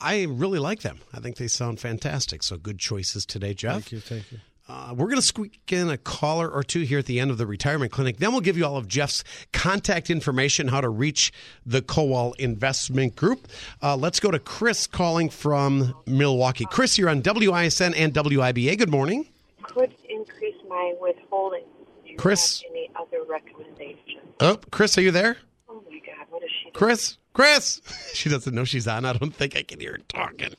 I 0.00 0.22
really 0.22 0.58
like 0.58 0.80
them. 0.80 1.00
I 1.12 1.20
think 1.20 1.36
they 1.36 1.48
sound 1.48 1.78
fantastic. 1.78 2.42
So 2.42 2.56
good 2.56 2.78
choices 2.78 3.26
today, 3.26 3.52
Jeff. 3.52 3.74
thank 3.74 3.92
you, 3.92 4.00
thank 4.00 4.32
you. 4.32 4.38
Uh, 4.66 4.94
we're 4.96 5.08
going 5.08 5.16
to 5.16 5.20
squeak 5.20 5.60
in 5.70 5.90
a 5.90 5.98
caller 5.98 6.48
or 6.48 6.62
two 6.62 6.80
here 6.80 7.00
at 7.00 7.04
the 7.04 7.20
end 7.20 7.30
of 7.30 7.36
the 7.36 7.46
retirement 7.46 7.92
clinic. 7.92 8.16
Then 8.16 8.32
we'll 8.32 8.40
give 8.40 8.56
you 8.56 8.64
all 8.64 8.78
of 8.78 8.88
Jeff's 8.88 9.22
contact 9.52 10.08
information, 10.08 10.68
how 10.68 10.80
to 10.80 10.88
reach 10.88 11.34
the 11.66 11.82
Kowal 11.82 12.34
Investment 12.38 13.14
Group. 13.14 13.46
Uh, 13.82 13.94
let's 13.94 14.20
go 14.20 14.30
to 14.30 14.38
Chris 14.38 14.86
calling 14.86 15.28
from 15.28 15.94
Milwaukee. 16.06 16.64
Chris, 16.64 16.96
you're 16.96 17.10
on 17.10 17.20
WISN 17.20 17.92
and 17.94 18.14
WIBA. 18.14 18.78
Good 18.78 18.90
morning. 18.90 19.26
could 19.62 19.82
increase 19.90 20.01
my 20.72 20.94
withholding. 21.00 21.64
Do 22.04 22.10
you 22.10 22.16
Chris? 22.16 22.62
have 22.62 22.70
any 22.72 22.90
other 22.96 23.22
recommendations? 23.28 24.22
Oh, 24.40 24.58
Chris, 24.70 24.96
are 24.98 25.02
you 25.02 25.10
there? 25.10 25.36
Oh 25.68 25.82
my 25.88 25.98
God, 25.98 26.26
what 26.30 26.42
is 26.42 26.50
she 26.50 26.64
doing? 26.64 26.74
Chris, 26.74 27.18
Chris. 27.34 27.80
She 28.14 28.28
doesn't 28.28 28.54
know 28.54 28.64
she's 28.64 28.86
on. 28.86 29.04
I 29.04 29.14
don't 29.14 29.34
think 29.34 29.56
I 29.56 29.62
can 29.62 29.80
hear 29.80 29.92
her 29.92 29.98
talking. 30.08 30.52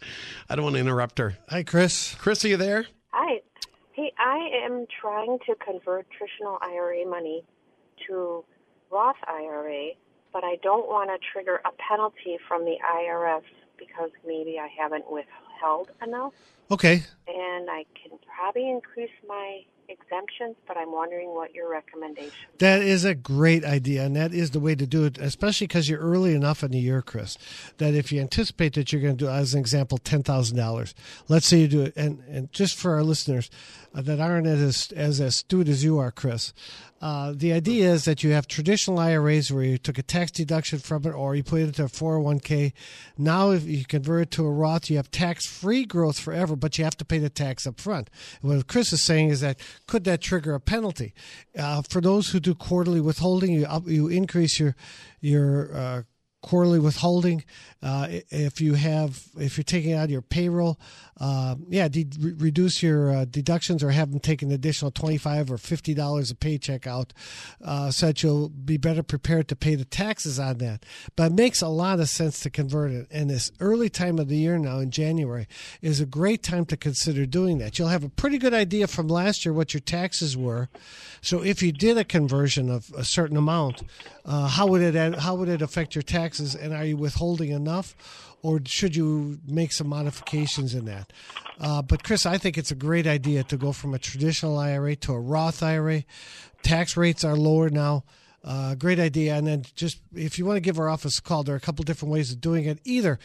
I 0.49 0.55
don't 0.55 0.63
want 0.63 0.75
to 0.75 0.79
interrupt 0.81 1.17
her. 1.19 1.37
Hi, 1.49 1.63
Chris. 1.63 2.15
Chris, 2.15 2.43
are 2.43 2.47
you 2.49 2.57
there? 2.57 2.85
Hi. 3.11 3.41
Hey, 3.93 4.11
I 4.17 4.49
am 4.65 4.85
trying 5.01 5.37
to 5.45 5.55
convert 5.63 6.07
traditional 6.11 6.57
IRA 6.61 7.05
money 7.07 7.43
to 8.07 8.43
Roth 8.91 9.15
IRA, 9.27 9.89
but 10.33 10.43
I 10.43 10.57
don't 10.63 10.87
want 10.87 11.09
to 11.11 11.17
trigger 11.31 11.61
a 11.63 11.69
penalty 11.89 12.37
from 12.47 12.65
the 12.65 12.75
IRS 12.83 13.43
because 13.77 14.09
maybe 14.25 14.57
I 14.59 14.67
haven't 14.81 15.05
withheld 15.11 15.91
enough. 16.05 16.33
Okay, 16.71 17.03
And 17.27 17.69
I 17.69 17.85
can 17.93 18.17
probably 18.35 18.67
increase 18.69 19.11
my 19.27 19.61
exemptions, 19.89 20.55
but 20.67 20.77
I'm 20.77 20.91
wondering 20.91 21.33
what 21.33 21.53
your 21.53 21.69
recommendation. 21.69 22.31
that 22.59 22.81
is 22.81 23.05
a 23.05 23.15
great 23.15 23.63
idea, 23.65 24.03
and 24.03 24.15
that 24.15 24.33
is 24.33 24.51
the 24.51 24.59
way 24.59 24.75
to 24.75 24.85
do 24.85 25.05
it, 25.05 25.17
especially 25.17 25.67
because 25.67 25.89
you're 25.89 25.99
early 25.99 26.33
enough 26.35 26.63
in 26.63 26.71
the 26.71 26.79
year, 26.79 27.01
Chris. 27.01 27.37
That 27.77 27.93
if 27.93 28.11
you 28.11 28.21
anticipate 28.21 28.73
that 28.73 28.91
you're 28.91 29.01
going 29.01 29.17
to 29.17 29.25
do, 29.25 29.29
as 29.29 29.53
an 29.53 29.59
example, 29.59 29.97
ten 29.97 30.23
thousand 30.23 30.57
dollars. 30.57 30.93
Let's 31.27 31.45
say 31.45 31.59
you 31.59 31.67
do 31.67 31.81
it, 31.83 31.93
and 31.95 32.19
and 32.29 32.51
just 32.51 32.75
for 32.75 32.93
our 32.93 33.03
listeners 33.03 33.49
uh, 33.93 34.01
that 34.01 34.19
aren't 34.19 34.47
as 34.47 34.91
as 34.95 35.19
astute 35.19 35.67
as 35.67 35.83
you 35.83 35.97
are, 35.99 36.11
Chris. 36.11 36.53
Uh, 37.03 37.33
the 37.35 37.51
idea 37.51 37.91
is 37.91 38.05
that 38.05 38.23
you 38.23 38.31
have 38.31 38.47
traditional 38.47 38.97
IRAs 38.97 39.51
where 39.51 39.65
you 39.65 39.77
took 39.77 39.97
a 39.97 40.01
tax 40.01 40.31
deduction 40.31 40.79
from 40.79 41.05
it 41.05 41.09
or 41.09 41.35
you 41.35 41.43
put 41.43 41.59
it 41.59 41.65
into 41.65 41.83
a 41.83 41.87
401k. 41.87 42.71
Now, 43.17 43.51
if 43.51 43.65
you 43.65 43.83
convert 43.83 44.21
it 44.21 44.31
to 44.31 44.45
a 44.45 44.49
Roth, 44.49 44.89
you 44.89 44.95
have 44.95 45.11
tax 45.11 45.45
free 45.45 45.83
growth 45.83 46.17
forever, 46.17 46.55
but 46.55 46.77
you 46.77 46.85
have 46.85 46.95
to 46.95 47.03
pay 47.03 47.17
the 47.17 47.29
tax 47.29 47.67
up 47.67 47.81
front. 47.81 48.09
What 48.39 48.67
Chris 48.67 48.93
is 48.93 49.03
saying 49.03 49.31
is 49.31 49.41
that 49.41 49.59
could 49.85 50.05
that 50.05 50.21
trigger 50.21 50.55
a 50.55 50.61
penalty? 50.61 51.13
Uh, 51.59 51.81
for 51.81 51.99
those 51.99 52.29
who 52.29 52.39
do 52.39 52.55
quarterly 52.55 53.01
withholding, 53.01 53.51
you, 53.51 53.65
up, 53.65 53.85
you 53.85 54.07
increase 54.07 54.57
your, 54.57 54.73
your, 55.19 55.75
uh, 55.75 56.03
quarterly 56.43 56.79
withholding. 56.79 57.43
Uh, 57.81 58.07
if 58.29 58.61
you 58.61 58.75
have, 58.75 59.23
if 59.37 59.57
you're 59.57 59.63
taking 59.63 59.93
out 59.93 60.09
your 60.09 60.21
payroll, 60.21 60.79
uh, 61.19 61.55
yeah, 61.67 61.87
de- 61.87 62.07
reduce 62.37 62.83
your 62.83 63.11
uh, 63.11 63.25
deductions 63.25 63.83
or 63.83 63.89
have 63.89 64.11
them 64.11 64.19
take 64.19 64.41
an 64.41 64.51
additional 64.51 64.91
twenty-five 64.91 65.51
or 65.51 65.57
fifty 65.57 65.93
dollars 65.93 66.31
a 66.31 66.35
paycheck 66.35 66.85
out, 66.85 67.11
uh, 67.63 67.91
so 67.91 68.07
that 68.07 68.21
you'll 68.21 68.49
be 68.49 68.77
better 68.77 69.03
prepared 69.03 69.47
to 69.47 69.55
pay 69.55 69.75
the 69.75 69.85
taxes 69.85 70.39
on 70.39 70.59
that. 70.59 70.85
But 71.15 71.31
it 71.31 71.35
makes 71.35 71.61
a 71.61 71.67
lot 71.67 71.99
of 71.99 72.09
sense 72.09 72.39
to 72.41 72.49
convert 72.49 72.91
it. 72.91 73.07
And 73.11 73.29
this 73.29 73.51
early 73.59 73.89
time 73.89 74.19
of 74.19 74.27
the 74.27 74.37
year 74.37 74.57
now 74.57 74.79
in 74.79 74.91
January 74.91 75.47
is 75.81 75.99
a 75.99 76.05
great 76.05 76.43
time 76.43 76.65
to 76.65 76.77
consider 76.77 77.25
doing 77.25 77.57
that. 77.57 77.79
You'll 77.79 77.87
have 77.89 78.03
a 78.03 78.09
pretty 78.09 78.37
good 78.37 78.53
idea 78.53 78.87
from 78.87 79.07
last 79.07 79.45
year 79.45 79.53
what 79.53 79.73
your 79.73 79.81
taxes 79.81 80.37
were. 80.37 80.69
So 81.21 81.41
if 81.43 81.63
you 81.63 81.71
did 81.71 81.97
a 81.97 82.03
conversion 82.03 82.69
of 82.69 82.91
a 82.97 83.03
certain 83.03 83.37
amount, 83.37 83.83
uh, 84.25 84.47
how 84.47 84.67
would 84.67 84.81
it 84.81 85.15
how 85.19 85.35
would 85.35 85.49
it 85.49 85.61
affect 85.61 85.95
your 85.95 86.01
taxes? 86.33 86.55
And 86.55 86.73
are 86.73 86.85
you 86.85 86.97
withholding 86.97 87.51
enough, 87.51 87.95
or 88.41 88.59
should 88.65 88.95
you 88.95 89.39
make 89.47 89.71
some 89.71 89.87
modifications 89.87 90.73
in 90.73 90.85
that? 90.85 91.13
Uh, 91.59 91.81
but 91.81 92.03
Chris, 92.03 92.25
I 92.25 92.37
think 92.37 92.57
it's 92.57 92.71
a 92.71 92.75
great 92.75 93.05
idea 93.05 93.43
to 93.43 93.57
go 93.57 93.71
from 93.71 93.93
a 93.93 93.99
traditional 93.99 94.57
IRA 94.57 94.95
to 94.97 95.13
a 95.13 95.19
Roth 95.19 95.61
IRA. 95.61 96.03
Tax 96.63 96.97
rates 96.97 97.23
are 97.23 97.35
lower 97.35 97.69
now. 97.69 98.03
Uh, 98.43 98.75
great 98.75 98.99
idea. 98.99 99.35
And 99.35 99.47
then 99.47 99.63
just 99.75 100.01
if 100.13 100.37
you 100.37 100.45
want 100.45 100.57
to 100.57 100.61
give 100.61 100.79
our 100.79 100.89
office 100.89 101.19
a 101.19 101.21
call, 101.21 101.43
there 101.43 101.55
are 101.55 101.57
a 101.57 101.61
couple 101.61 101.83
different 101.83 102.11
ways 102.11 102.31
of 102.31 102.41
doing 102.41 102.65
it. 102.65 102.79
Either 102.83 103.19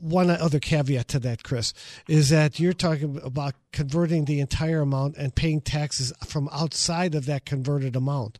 one 0.00 0.30
other 0.30 0.60
caveat 0.60 1.08
to 1.08 1.18
that, 1.18 1.42
Chris, 1.42 1.74
is 2.08 2.28
that 2.30 2.60
you're 2.60 2.72
talking 2.72 3.20
about 3.22 3.54
converting 3.72 4.24
the 4.24 4.40
entire 4.40 4.80
amount 4.80 5.16
and 5.16 5.34
paying 5.34 5.60
taxes 5.60 6.12
from 6.24 6.48
outside 6.52 7.14
of 7.14 7.26
that 7.26 7.44
converted 7.44 7.96
amount. 7.96 8.38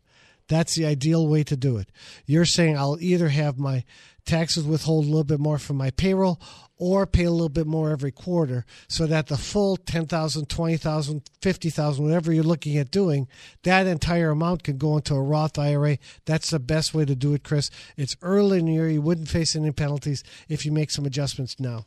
That's 0.48 0.74
the 0.74 0.86
ideal 0.86 1.26
way 1.26 1.44
to 1.44 1.56
do 1.56 1.76
it. 1.78 1.90
You're 2.26 2.44
saying 2.44 2.76
I'll 2.76 2.98
either 3.00 3.28
have 3.28 3.58
my 3.58 3.84
taxes 4.24 4.64
withhold 4.64 5.04
a 5.04 5.08
little 5.08 5.24
bit 5.24 5.40
more 5.40 5.58
from 5.58 5.76
my 5.76 5.90
payroll 5.90 6.40
or 6.76 7.06
pay 7.06 7.24
a 7.24 7.30
little 7.30 7.48
bit 7.48 7.66
more 7.66 7.90
every 7.90 8.10
quarter 8.10 8.64
so 8.88 9.06
that 9.06 9.28
the 9.28 9.36
full 9.36 9.76
10,000, 9.76 10.48
20,000, 10.48 11.22
50,000, 11.40 12.04
whatever 12.04 12.32
you're 12.32 12.44
looking 12.44 12.76
at 12.76 12.90
doing, 12.90 13.28
that 13.62 13.86
entire 13.86 14.30
amount 14.30 14.64
can 14.64 14.78
go 14.78 14.96
into 14.96 15.14
a 15.14 15.22
Roth 15.22 15.58
IRA. 15.58 15.98
That's 16.24 16.50
the 16.50 16.58
best 16.58 16.94
way 16.94 17.04
to 17.04 17.14
do 17.14 17.34
it, 17.34 17.44
Chris. 17.44 17.70
It's 17.96 18.16
early 18.22 18.58
in 18.58 18.66
the 18.66 18.72
year. 18.72 18.88
You 18.88 19.02
wouldn't 19.02 19.28
face 19.28 19.54
any 19.54 19.70
penalties 19.70 20.24
if 20.48 20.66
you 20.66 20.72
make 20.72 20.90
some 20.90 21.06
adjustments 21.06 21.60
now. 21.60 21.86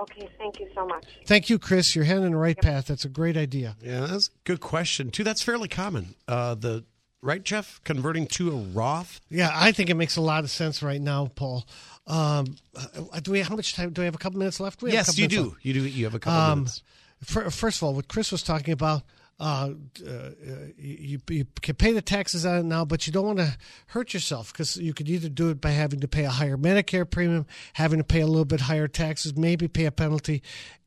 Okay, 0.00 0.28
thank 0.38 0.58
you 0.60 0.68
so 0.74 0.86
much. 0.86 1.04
Thank 1.26 1.48
you, 1.48 1.58
Chris. 1.58 1.94
You're 1.94 2.04
heading 2.04 2.24
in 2.24 2.32
the 2.32 2.36
right 2.38 2.56
path. 2.56 2.86
That's 2.86 3.04
a 3.04 3.08
great 3.08 3.36
idea. 3.36 3.76
Yeah, 3.82 4.00
that's 4.06 4.28
a 4.28 4.30
good 4.44 4.60
question 4.60 5.10
too. 5.10 5.22
That's 5.24 5.42
fairly 5.42 5.68
common. 5.68 6.14
Uh, 6.26 6.54
the 6.56 6.84
right, 7.22 7.42
Jeff, 7.42 7.80
converting 7.84 8.26
to 8.28 8.50
a 8.52 8.56
Roth. 8.56 9.20
Yeah, 9.30 9.50
I 9.54 9.70
think 9.72 9.90
it 9.90 9.94
makes 9.94 10.16
a 10.16 10.20
lot 10.20 10.42
of 10.44 10.50
sense 10.50 10.82
right 10.82 11.00
now, 11.00 11.30
Paul. 11.36 11.64
Um, 12.06 12.56
uh, 12.76 13.20
do 13.20 13.30
we? 13.32 13.40
How 13.40 13.54
much 13.56 13.74
time? 13.74 13.90
Do 13.90 14.02
we 14.02 14.06
have 14.06 14.14
a 14.14 14.18
couple 14.18 14.38
minutes 14.38 14.58
left? 14.60 14.82
We 14.82 14.90
have 14.90 14.94
a 14.94 14.96
Yes, 14.98 15.06
couple 15.06 15.20
you 15.22 15.28
minutes 15.28 15.42
do. 15.42 15.48
left. 15.54 15.64
You 15.64 15.72
do. 15.74 15.82
You 15.86 16.04
have 16.04 16.14
a 16.14 16.18
couple 16.18 16.40
Um, 16.40 16.58
minutes. 16.60 16.82
fir- 17.22 17.50
first 17.50 17.78
of 17.78 17.84
all, 17.84 17.94
what 17.94 18.08
Chris 18.08 18.32
was 18.32 18.42
talking 18.42 18.72
about, 18.72 19.02
uh, 19.40 19.70
uh, 20.06 20.30
you, 20.78 21.20
you 21.28 21.44
can 21.60 21.74
pay 21.74 21.92
the 21.92 22.02
taxes 22.02 22.46
on 22.46 22.58
it 22.58 22.64
now, 22.64 22.84
but 22.84 23.06
you 23.06 23.12
don't 23.12 23.26
want 23.26 23.38
to 23.38 23.56
hurt 23.88 24.14
yourself 24.14 24.52
because 24.52 24.76
you 24.76 24.94
could 24.94 25.08
either 25.08 25.28
do 25.28 25.50
it 25.50 25.60
by 25.60 25.70
having 25.70 26.00
to 26.00 26.08
pay 26.08 26.24
a 26.24 26.30
higher 26.30 26.56
Medicare 26.56 27.08
premium, 27.08 27.46
having 27.74 27.98
to 27.98 28.04
pay 28.04 28.20
a 28.20 28.26
little 28.26 28.44
bit 28.44 28.62
higher 28.62 28.88
taxes, 28.88 29.36
maybe 29.36 29.66
pay 29.66 29.86
a 29.86 29.90
penalty. 29.92 30.42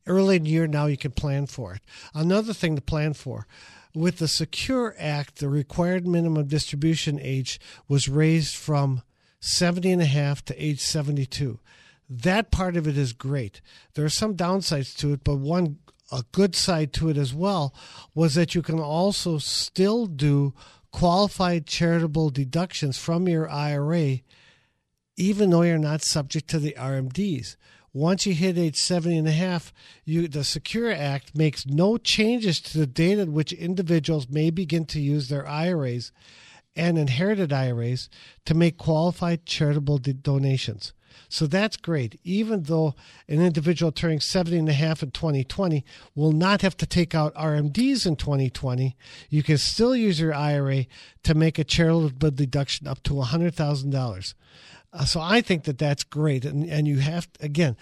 Early 0.06 0.38
in 0.38 0.44
the 0.44 0.50
year 0.50 0.68
now, 0.68 0.86
you 0.86 0.96
can 0.96 1.12
plan 1.12 1.48
for 1.48 1.76
it. 1.76 1.82
Another 2.14 2.54
thing 2.54 2.76
to 2.76 2.82
plan 2.82 3.14
for. 3.14 3.46
With 3.94 4.20
the 4.20 4.28
Secure 4.28 4.96
Act, 4.98 5.40
the 5.40 5.50
required 5.50 6.08
minimum 6.08 6.48
distribution 6.48 7.20
age 7.22 7.60
was 7.88 8.08
raised 8.08 8.56
from 8.56 9.02
70 9.42 9.92
and 9.92 10.02
a 10.02 10.06
half 10.06 10.46
to 10.46 10.64
age 10.64 10.80
72. 10.80 11.60
That 12.10 12.52
part 12.52 12.78
of 12.78 12.88
it 12.88 12.98
is 12.98 13.12
great. 13.12 13.60
There 13.96 14.06
are 14.06 14.10
some 14.10 14.36
downsides 14.36 14.96
to 14.98 15.12
it, 15.14 15.24
but 15.24 15.38
one 15.38 15.80
a 16.12 16.24
good 16.32 16.56
side 16.56 16.94
to 16.94 17.10
it 17.10 17.18
as 17.18 17.34
well 17.34 17.74
was 18.16 18.36
that 18.36 18.56
you 18.56 18.62
can 18.62 18.80
also 18.80 19.38
still 19.38 20.06
do 20.06 20.54
qualified 20.92 21.68
charitable 21.68 22.30
deductions 22.30 22.98
from 22.98 23.28
your 23.28 23.50
IRA 23.50 24.20
even 25.18 25.50
though 25.50 25.64
you're 25.64 25.80
not 25.80 26.04
subject 26.04 26.48
to 26.48 26.60
the 26.60 26.76
RMDs. 26.78 27.56
once 27.92 28.28
you 28.28 28.34
hit 28.34 28.58
age 28.60 28.76
70 28.76 29.18
and 29.18 29.28
a 29.28 29.32
half, 29.32 29.74
you, 30.06 30.28
the 30.28 30.44
Secure 30.44 30.92
Act 30.92 31.36
makes 31.36 31.66
no 31.66 31.98
changes 31.98 32.62
to 32.62 32.78
the 32.78 32.86
date 32.86 33.18
at 33.18 33.30
which 33.30 33.52
individuals 33.52 34.30
may 34.30 34.52
begin 34.52 34.86
to 34.86 35.02
use 35.02 35.30
their 35.30 35.48
IRAs 35.48 36.12
and 36.76 37.00
inherited 37.00 37.52
IRAs 37.52 38.08
to 38.46 38.54
make 38.54 38.78
qualified 38.78 39.48
charitable 39.48 39.98
donations. 39.98 40.94
So 41.30 41.48
that's 41.48 41.78
great. 41.78 42.20
Even 42.24 42.64
though 42.64 42.96
an 43.28 43.42
individual 43.42 43.92
turning 43.92 44.20
70 44.20 44.58
and 44.58 44.70
a 44.70 44.74
half 44.74 45.04
in 45.04 45.12
2020 45.12 45.84
will 46.16 46.32
not 46.32 46.62
have 46.62 46.78
to 46.78 46.86
take 46.86 47.14
out 47.14 47.34
RMDs 47.36 48.06
in 48.06 48.16
2020, 48.16 48.96
you 49.30 49.44
can 49.44 49.58
still 49.58 49.96
use 49.96 50.20
your 50.20 50.34
IRA 50.34 50.86
to 51.24 51.34
make 51.34 51.60
a 51.60 51.64
charitable 51.64 52.32
deduction 52.32 52.88
up 52.88 53.04
to 53.04 53.14
$100,000. 53.14 54.34
Uh, 54.94 55.06
so 55.06 55.20
I 55.20 55.42
think 55.42 55.66
that 55.66 55.78
that's 55.78 56.04
great. 56.04 56.46
And, 56.46 56.70
and 56.70 56.88
you 56.88 57.00
have, 57.00 57.28
again, 57.40 57.76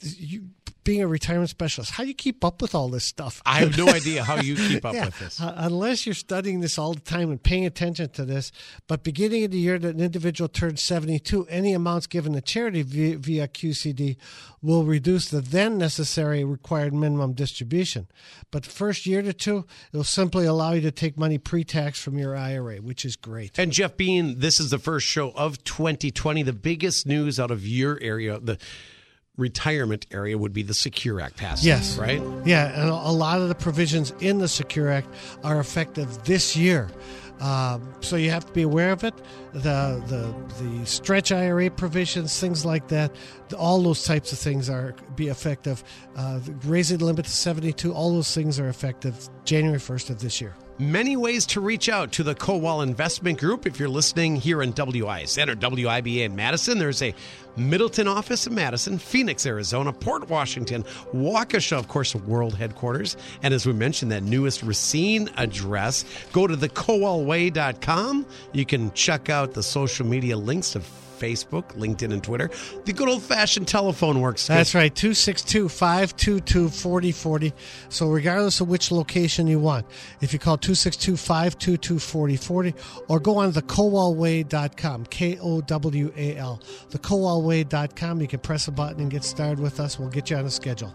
you, 0.00 0.48
being 0.86 1.02
a 1.02 1.08
retirement 1.08 1.50
specialist, 1.50 1.90
how 1.90 2.04
do 2.04 2.08
you 2.08 2.14
keep 2.14 2.44
up 2.44 2.62
with 2.62 2.72
all 2.72 2.88
this 2.88 3.04
stuff? 3.04 3.42
I 3.44 3.58
have 3.58 3.76
no 3.76 3.88
idea 3.92 4.22
how 4.22 4.36
you 4.40 4.54
keep 4.54 4.84
up 4.84 4.94
yeah, 4.94 5.06
with 5.06 5.18
this. 5.18 5.40
Uh, 5.40 5.52
unless 5.56 6.06
you're 6.06 6.14
studying 6.14 6.60
this 6.60 6.78
all 6.78 6.94
the 6.94 7.00
time 7.00 7.32
and 7.32 7.42
paying 7.42 7.66
attention 7.66 8.08
to 8.10 8.24
this. 8.24 8.52
But 8.86 9.02
beginning 9.02 9.42
of 9.44 9.50
the 9.50 9.58
year 9.58 9.80
that 9.80 9.96
an 9.96 10.00
individual 10.00 10.48
turns 10.48 10.82
72, 10.84 11.44
any 11.48 11.72
amounts 11.72 12.06
given 12.06 12.34
to 12.34 12.40
charity 12.40 12.82
via, 12.82 13.18
via 13.18 13.48
QCD 13.48 14.16
will 14.62 14.84
reduce 14.84 15.28
the 15.28 15.40
then 15.40 15.76
necessary 15.76 16.44
required 16.44 16.94
minimum 16.94 17.32
distribution. 17.32 18.06
But 18.52 18.62
the 18.62 18.70
first 18.70 19.06
year 19.06 19.22
to 19.22 19.32
two, 19.32 19.66
it'll 19.92 20.04
simply 20.04 20.46
allow 20.46 20.72
you 20.72 20.82
to 20.82 20.92
take 20.92 21.18
money 21.18 21.36
pre 21.36 21.64
tax 21.64 22.00
from 22.00 22.16
your 22.16 22.36
IRA, 22.36 22.76
which 22.76 23.04
is 23.04 23.16
great. 23.16 23.58
And 23.58 23.72
Jeff 23.72 23.96
Bean, 23.96 24.38
this 24.38 24.60
is 24.60 24.70
the 24.70 24.78
first 24.78 25.06
show 25.08 25.32
of 25.32 25.64
2020. 25.64 26.44
The 26.44 26.52
biggest 26.52 27.08
news 27.08 27.40
out 27.40 27.50
of 27.50 27.66
your 27.66 27.98
area, 28.00 28.38
the 28.38 28.56
retirement 29.36 30.06
area 30.10 30.36
would 30.36 30.52
be 30.52 30.62
the 30.62 30.74
Secure 30.74 31.20
Act 31.20 31.36
passing. 31.36 31.68
Yes. 31.68 31.98
Right? 31.98 32.22
Yeah. 32.44 32.80
And 32.80 32.88
a 32.88 33.12
lot 33.12 33.40
of 33.40 33.48
the 33.48 33.54
provisions 33.54 34.12
in 34.20 34.38
the 34.38 34.48
Secure 34.48 34.90
Act 34.90 35.08
are 35.44 35.60
effective 35.60 36.24
this 36.24 36.56
year. 36.56 36.88
Um, 37.40 37.92
so 38.00 38.16
you 38.16 38.30
have 38.30 38.46
to 38.46 38.52
be 38.52 38.62
aware 38.62 38.92
of 38.92 39.04
it. 39.04 39.14
The, 39.52 40.02
the 40.06 40.64
the 40.64 40.86
stretch 40.86 41.32
IRA 41.32 41.70
provisions, 41.70 42.40
things 42.40 42.64
like 42.64 42.88
that, 42.88 43.14
all 43.58 43.82
those 43.82 44.04
types 44.04 44.32
of 44.32 44.38
things 44.38 44.70
are 44.70 44.94
be 45.16 45.28
effective. 45.28 45.84
Uh, 46.16 46.40
raising 46.64 46.96
the 46.96 47.04
limit 47.04 47.26
to 47.26 47.30
seventy 47.30 47.74
two, 47.74 47.92
all 47.92 48.14
those 48.14 48.34
things 48.34 48.58
are 48.58 48.68
effective 48.68 49.28
January 49.44 49.78
first 49.78 50.08
of 50.08 50.18
this 50.20 50.40
year. 50.40 50.54
Many 50.78 51.16
ways 51.16 51.46
to 51.46 51.62
reach 51.62 51.88
out 51.88 52.12
to 52.12 52.22
the 52.22 52.34
Kowal 52.34 52.82
Investment 52.82 53.40
Group. 53.40 53.64
If 53.64 53.80
you're 53.80 53.88
listening 53.88 54.36
here 54.36 54.60
in 54.60 54.74
WISN 54.74 55.48
or 55.48 55.56
WIBA 55.56 56.26
in 56.26 56.36
Madison, 56.36 56.78
there's 56.78 57.00
a 57.00 57.14
Middleton 57.56 58.06
office 58.06 58.46
in 58.46 58.54
Madison, 58.54 58.98
Phoenix, 58.98 59.46
Arizona, 59.46 59.90
Port 59.90 60.28
Washington, 60.28 60.82
Waukesha, 61.14 61.78
of 61.78 61.88
course, 61.88 62.14
world 62.14 62.54
headquarters. 62.54 63.16
And 63.42 63.54
as 63.54 63.64
we 63.64 63.72
mentioned, 63.72 64.12
that 64.12 64.22
newest 64.22 64.62
Racine 64.62 65.30
address. 65.38 66.04
Go 66.32 66.46
to 66.46 66.54
thekowalway.com. 66.54 68.26
You 68.52 68.66
can 68.66 68.92
check 68.92 69.30
out 69.30 69.54
the 69.54 69.62
social 69.62 70.04
media 70.04 70.36
links 70.36 70.72
to 70.72 70.82
Facebook, 71.18 71.74
LinkedIn, 71.76 72.12
and 72.12 72.22
Twitter. 72.22 72.50
The 72.84 72.92
good 72.92 73.08
old 73.08 73.22
fashioned 73.22 73.68
telephone 73.68 74.20
works. 74.20 74.46
That's 74.46 74.74
right, 74.74 74.94
262 74.94 75.68
522 75.68 76.68
4040. 76.68 77.52
So, 77.88 78.08
regardless 78.08 78.60
of 78.60 78.68
which 78.68 78.90
location 78.90 79.46
you 79.46 79.58
want, 79.58 79.86
if 80.20 80.32
you 80.32 80.38
call 80.38 80.56
262 80.58 81.16
522 81.16 81.98
4040 81.98 82.74
or 83.08 83.20
go 83.20 83.38
on 83.38 83.52
thekowalway.com, 83.52 85.06
K 85.06 85.38
O 85.40 85.60
W 85.60 86.12
A 86.16 86.36
L, 86.36 86.60
thekowalway.com, 86.90 88.20
you 88.20 88.28
can 88.28 88.40
press 88.40 88.68
a 88.68 88.72
button 88.72 89.00
and 89.00 89.10
get 89.10 89.24
started 89.24 89.60
with 89.60 89.80
us. 89.80 89.98
We'll 89.98 90.08
get 90.08 90.30
you 90.30 90.36
on 90.36 90.44
a 90.44 90.50
schedule. 90.50 90.94